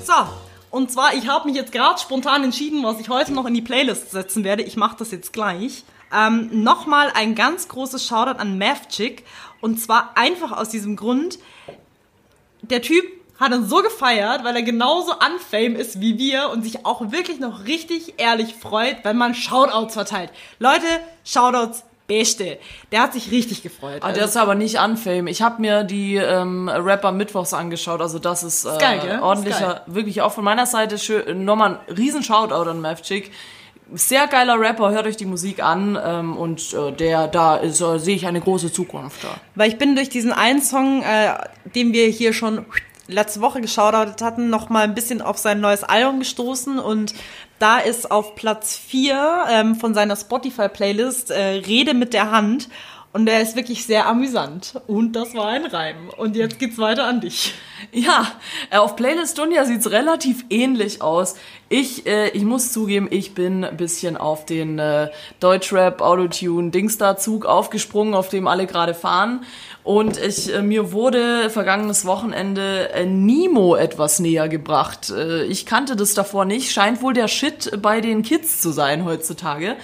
So, 0.06 0.14
und 0.72 0.92
zwar, 0.92 1.14
ich 1.14 1.30
habe 1.30 1.48
mich 1.48 1.56
jetzt 1.56 1.72
gerade 1.72 1.98
spontan 2.02 2.44
entschieden, 2.44 2.84
was 2.84 3.00
ich 3.00 3.08
heute 3.08 3.32
noch 3.32 3.46
in 3.46 3.54
die 3.54 3.62
Playlist 3.62 4.12
setzen 4.12 4.44
werde. 4.44 4.64
Ich 4.64 4.76
mache 4.76 4.98
das 5.00 5.12
jetzt 5.12 5.32
gleich. 5.32 5.86
Ähm, 6.14 6.64
Nochmal 6.64 7.12
ein 7.14 7.36
ganz 7.36 7.68
großes 7.68 8.06
Shoutout 8.06 8.40
an 8.40 8.58
Mavchick. 8.58 9.26
Und 9.62 9.80
zwar 9.80 10.12
einfach 10.16 10.52
aus 10.52 10.70
diesem 10.70 10.96
Grund, 10.96 11.40
der 12.62 12.82
Typ 12.82 13.06
hat 13.40 13.54
uns 13.54 13.70
so 13.70 13.82
gefeiert, 13.82 14.44
weil 14.44 14.56
er 14.56 14.62
genauso 14.62 15.14
unfame 15.14 15.78
ist 15.78 16.00
wie 16.00 16.18
wir 16.20 16.50
und 16.50 16.62
sich 16.64 16.86
auch 16.86 17.12
wirklich 17.12 17.40
noch 17.40 17.66
richtig 17.66 18.16
ehrlich 18.18 18.54
freut, 18.54 18.98
wenn 19.04 19.18
man 19.18 19.34
Shoutouts 19.34 19.96
verteilt. 19.96 20.30
Leute, 20.60 20.86
Shoutouts, 21.26 21.84
beste. 22.06 22.60
Der 22.92 23.02
hat 23.02 23.14
sich 23.14 23.32
richtig 23.32 23.64
gefreut. 23.64 24.02
Ah, 24.02 24.12
der 24.12 24.26
ist 24.26 24.38
aber 24.38 24.54
nicht 24.54 24.78
unfame. 24.80 25.32
Ich 25.32 25.42
habe 25.42 25.62
mir 25.62 25.84
die 25.84 26.18
ähm, 26.18 26.70
Rapper 26.70 27.12
Mittwochs 27.12 27.54
angeschaut. 27.54 28.02
Also 28.02 28.20
das 28.20 28.44
ist, 28.44 28.66
äh, 28.66 28.78
geil, 28.78 29.00
gell? 29.02 29.16
Ist 29.16 29.22
ordentlicher, 29.22 29.82
wirklich 29.88 30.22
auch 30.22 30.34
von 30.34 30.44
meiner 30.44 30.66
Seite 30.66 30.98
schön. 30.98 31.46
Nochmal 31.46 31.80
ein 31.88 31.96
riesen 31.96 32.22
Shoutout 32.22 32.70
an 32.70 32.82
Mavchick. 32.82 33.32
Sehr 33.94 34.28
geiler 34.28 34.60
Rapper, 34.60 34.92
hört 34.92 35.06
euch 35.06 35.18
die 35.18 35.26
Musik 35.26 35.62
an 35.62 36.00
ähm, 36.02 36.38
und 36.38 36.74
äh, 36.74 36.94
der 36.94 37.28
da 37.28 37.58
ist, 37.58 37.82
äh, 37.82 38.00
sehe 38.00 38.16
ich 38.16 38.26
eine 38.26 38.40
große 38.40 38.72
Zukunft 38.72 39.24
da. 39.24 39.36
Weil 39.56 39.70
ich 39.70 39.78
bin 39.78 39.96
durch 39.96 40.08
diesen 40.08 40.32
einen 40.32 40.62
Song, 40.62 41.04
äh, 41.04 41.34
den 41.76 41.92
wir 41.92 42.08
hier 42.08 42.32
schon 42.32 42.66
letzte 43.08 43.42
Woche 43.42 43.60
geschaut 43.60 43.94
hatten, 44.22 44.50
noch 44.50 44.70
mal 44.70 44.84
ein 44.84 44.96
bisschen 44.96 45.22
auf 45.22 45.38
sein 45.38 45.60
neues 45.60 45.84
Album 45.84 46.20
gestoßen 46.20 46.80
und 46.80 47.14
da 47.60 47.78
ist 47.80 48.10
auf 48.10 48.36
Platz 48.36 48.78
4 48.78 49.46
ähm, 49.50 49.76
von 49.76 49.94
seiner 49.94 50.16
Spotify-Playlist 50.16 51.32
äh, 51.32 51.42
Rede 51.42 51.94
mit 51.94 52.14
der 52.14 52.32
Hand 52.32 52.70
und 53.14 53.26
der 53.26 53.42
ist 53.42 53.58
wirklich 53.58 53.86
sehr 53.86 54.08
amüsant. 54.08 54.80
Und 54.88 55.14
das 55.18 55.36
war 55.36 55.48
ein 55.48 55.66
Reim. 55.66 56.10
Und 56.16 56.36
jetzt 56.38 56.60
geht's 56.60 56.78
weiter 56.78 57.06
an 57.06 57.20
dich. 57.20 57.54
Ja, 57.92 58.28
äh, 58.70 58.78
auf 58.78 58.96
Playlist 58.96 59.38
Dunja 59.38 59.66
sieht's 59.66 59.90
relativ 59.92 60.46
ähnlich 60.50 61.02
aus. 61.02 61.36
Ich, 61.68 62.06
äh, 62.06 62.30
ich 62.30 62.44
muss 62.44 62.72
zugeben, 62.72 63.08
ich 63.10 63.34
bin 63.34 63.66
ein 63.66 63.76
bisschen 63.76 64.16
auf 64.16 64.46
den 64.46 64.80
äh, 64.80 65.10
Deutschrap 65.40 66.00
Autotune 66.00 66.70
Dingstar 66.70 67.18
Zug 67.18 67.46
aufgesprungen, 67.46 68.14
auf 68.14 68.30
dem 68.30 68.48
alle 68.48 68.66
gerade 68.68 68.94
fahren. 68.94 69.44
Und 69.84 70.18
ich, 70.18 70.54
äh, 70.54 70.62
mir 70.62 70.94
wurde 70.94 71.50
vergangenes 71.50 72.06
Wochenende 72.06 72.94
äh, 72.94 73.06
Nemo 73.06 73.76
etwas 73.76 74.20
näher 74.20 74.48
gebracht. 74.48 75.10
Äh, 75.10 75.44
ich 75.46 75.66
kannte 75.66 75.96
das 75.96 76.14
davor 76.14 76.46
nicht. 76.46 76.72
Scheint 76.72 77.02
wohl 77.02 77.14
der 77.14 77.28
Shit 77.28 77.82
bei 77.82 78.00
den 78.00 78.22
Kids 78.22 78.62
zu 78.62 78.72
sein 78.72 79.04
heutzutage. 79.04 79.76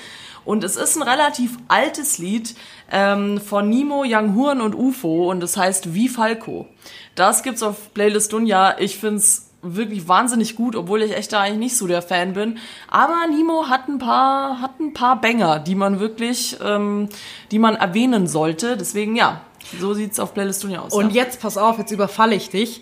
Und 0.48 0.64
es 0.64 0.78
ist 0.78 0.96
ein 0.96 1.02
relativ 1.02 1.58
altes 1.68 2.20
Lied 2.20 2.56
ähm, 2.90 3.42
von 3.42 3.70
Nemo, 3.70 4.06
Young 4.08 4.34
Horn 4.34 4.62
und 4.62 4.76
UFO 4.76 5.30
und 5.30 5.44
es 5.44 5.58
heißt 5.58 5.94
Wie 5.94 6.08
Falco. 6.08 6.68
Das 7.16 7.44
gibt's 7.44 7.62
auf 7.62 7.94
Playlist 7.94 8.32
Dunja. 8.32 8.80
Ich 8.80 8.98
find's 8.98 9.52
wirklich 9.62 10.08
wahnsinnig 10.08 10.56
gut, 10.56 10.78
obwohl 10.78 11.04
ich 11.04 11.18
echt 11.18 11.34
da 11.34 11.42
eigentlich 11.42 11.60
nicht 11.60 11.78
so 11.78 11.86
der 11.86 12.02
Fan 12.02 12.32
bin. 12.32 12.60
Aber 12.88 13.28
Nemo 13.30 13.68
hat 13.68 13.90
ein 13.90 14.00
paar, 14.00 14.62
hat 14.62 14.80
ein 14.80 14.94
paar 14.94 15.20
Banger, 15.20 15.60
die 15.60 15.76
man 15.76 16.00
wirklich, 16.00 16.56
ähm, 16.64 17.10
die 17.52 17.60
man 17.60 17.76
erwähnen 17.76 18.26
sollte. 18.26 18.78
Deswegen 18.78 19.18
ja, 19.18 19.42
so 19.78 19.94
sieht's 19.94 20.18
auf 20.18 20.34
Playlist 20.34 20.64
Dunja 20.64 20.80
aus. 20.80 20.94
Und 20.94 21.14
ja. 21.14 21.24
jetzt 21.24 21.42
pass 21.42 21.58
auf, 21.58 21.78
jetzt 21.78 21.92
überfalle 21.92 22.36
ich 22.36 22.50
dich. 22.50 22.82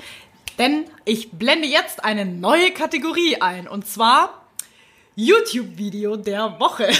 Denn 0.60 0.86
ich 1.04 1.32
blende 1.32 1.68
jetzt 1.68 2.06
eine 2.06 2.28
neue 2.28 2.70
Kategorie 2.70 3.42
ein. 3.42 3.68
Und 3.68 3.88
zwar 3.88 4.45
YouTube-Video 5.16 6.16
der 6.18 6.60
Woche. 6.60 6.90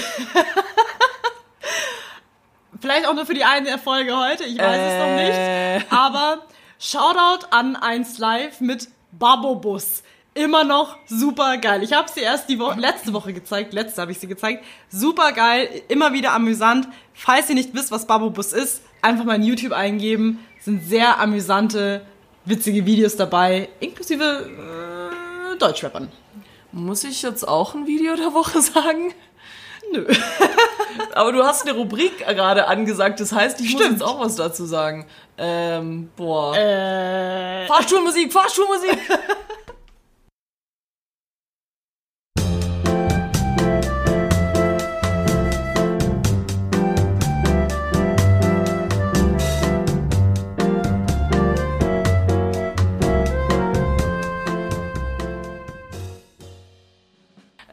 Vielleicht 2.80 3.06
auch 3.06 3.14
nur 3.14 3.26
für 3.26 3.34
die 3.34 3.44
eine 3.44 3.78
Folge 3.78 4.16
heute, 4.16 4.44
ich 4.44 4.58
weiß 4.58 4.80
es 4.80 4.98
noch 4.98 5.16
nicht. 5.16 5.92
Aber 5.92 6.46
Shoutout 6.78 7.46
an 7.50 7.74
1 7.74 8.18
Live 8.18 8.60
mit 8.60 8.88
Babobus. 9.12 10.02
Immer 10.34 10.64
noch 10.64 10.98
super 11.06 11.56
geil. 11.56 11.82
Ich 11.82 11.94
habe 11.94 12.10
sie 12.10 12.20
erst 12.20 12.50
die 12.50 12.58
Woche, 12.58 12.78
letzte 12.78 13.14
Woche 13.14 13.32
gezeigt. 13.32 13.72
Letzte 13.72 14.02
habe 14.02 14.12
ich 14.12 14.18
sie 14.18 14.26
gezeigt. 14.26 14.62
Super 14.90 15.32
geil, 15.32 15.82
immer 15.88 16.12
wieder 16.12 16.32
amüsant. 16.32 16.86
Falls 17.14 17.48
ihr 17.48 17.54
nicht 17.54 17.72
wisst, 17.72 17.90
was 17.90 18.06
Babobus 18.06 18.52
ist, 18.52 18.82
einfach 19.00 19.24
mal 19.24 19.36
in 19.36 19.44
YouTube 19.44 19.72
eingeben. 19.72 20.40
Sind 20.60 20.86
sehr 20.86 21.18
amüsante, 21.18 22.04
witzige 22.44 22.84
Videos 22.84 23.16
dabei, 23.16 23.70
inklusive 23.80 24.50
äh, 25.54 25.56
Deutschrappern. 25.56 26.12
Muss 26.76 27.04
ich 27.04 27.22
jetzt 27.22 27.48
auch 27.48 27.74
ein 27.74 27.86
Video 27.86 28.16
der 28.16 28.34
Woche 28.34 28.60
sagen? 28.60 29.14
Nö. 29.92 30.06
Aber 31.14 31.32
du 31.32 31.42
hast 31.42 31.66
eine 31.66 31.74
Rubrik 31.74 32.18
gerade 32.18 32.68
angesagt, 32.68 33.18
das 33.18 33.32
heißt, 33.32 33.60
ich 33.62 33.72
muss 33.72 33.80
Stimmt. 33.80 34.00
jetzt 34.00 34.06
auch 34.06 34.20
was 34.20 34.36
dazu 34.36 34.66
sagen. 34.66 35.06
Ähm, 35.38 36.10
boah. 36.16 36.54
Äh, 36.54 37.66
Fahrstuhlmusik, 37.66 38.30
Fahrstuhlmusik! 38.30 38.98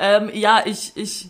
ähm, 0.04 0.30
ja, 0.34 0.62
ich, 0.66 0.92
ich, 0.96 1.30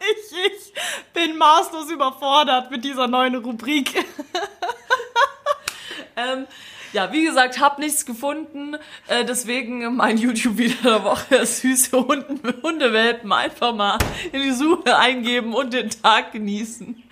ich, 0.00 0.32
ich 0.32 0.72
bin 1.12 1.36
maßlos 1.36 1.90
überfordert 1.90 2.70
mit 2.70 2.82
dieser 2.82 3.06
neuen 3.08 3.34
Rubrik. 3.34 4.06
Ähm, 6.14 6.46
ja, 6.92 7.10
wie 7.12 7.24
gesagt, 7.24 7.58
hab 7.60 7.78
nichts 7.78 8.04
gefunden. 8.04 8.76
Äh, 9.08 9.24
deswegen 9.24 9.96
mein 9.96 10.18
YouTube-Video 10.18 10.82
der 10.82 11.04
Woche. 11.04 11.46
Süße 11.46 11.96
Hunden, 11.96 12.62
Hundewelpen 12.62 13.32
einfach 13.32 13.74
mal 13.74 13.98
in 14.32 14.42
die 14.42 14.52
Suche 14.52 14.96
eingeben 14.96 15.54
und 15.54 15.72
den 15.72 15.90
Tag 15.90 16.32
genießen. 16.32 17.02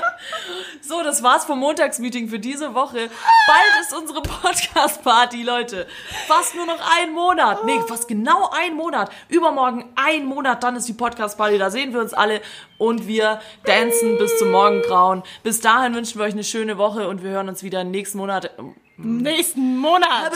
so, 0.80 1.02
das 1.02 1.22
war's 1.22 1.44
vom 1.44 1.58
Montagsmeeting 1.60 2.28
für 2.28 2.38
diese 2.38 2.74
Woche. 2.74 3.10
Bald 3.46 3.82
ist 3.82 3.96
unsere 3.96 4.22
Podcast-Party, 4.22 5.42
Leute. 5.42 5.86
Fast 6.26 6.54
nur 6.54 6.66
noch 6.66 6.80
ein 6.98 7.12
Monat. 7.12 7.64
Nee, 7.64 7.80
fast 7.86 8.08
genau 8.08 8.50
ein 8.50 8.74
Monat. 8.74 9.10
Übermorgen 9.28 9.84
ein 9.94 10.24
Monat, 10.24 10.62
dann 10.62 10.76
ist 10.76 10.88
die 10.88 10.94
Podcast-Party. 10.94 11.58
Da 11.58 11.70
sehen 11.70 11.92
wir 11.92 12.00
uns 12.00 12.14
alle 12.14 12.40
und 12.78 13.06
wir 13.06 13.40
dancen 13.64 14.16
bis 14.18 14.38
zum 14.38 14.50
Morgengrauen. 14.52 15.22
Bis 15.42 15.60
dahin 15.60 15.94
wünschen 15.94 16.18
wir 16.18 16.26
euch 16.26 16.32
eine 16.32 16.44
schöne 16.44 16.78
Woche 16.78 17.08
und 17.08 17.22
wir 17.22 17.30
hören 17.30 17.48
uns 17.48 17.62
wieder 17.62 17.84
nächsten 17.84 18.18
Monat. 18.18 18.50
Nächsten 18.96 19.76
Monat. 19.76 20.32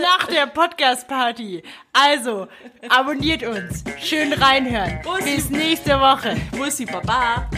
Nach 0.00 0.26
der 0.28 0.46
Podcast-Party. 0.46 1.64
Also, 1.92 2.46
abonniert 2.88 3.42
uns. 3.42 3.82
Schön 4.00 4.32
reinhören. 4.32 5.00
Bussi. 5.02 5.34
Bis 5.34 5.50
nächste 5.50 5.98
Woche. 5.98 6.36
Bussi, 6.56 6.84
Baba. 6.84 7.50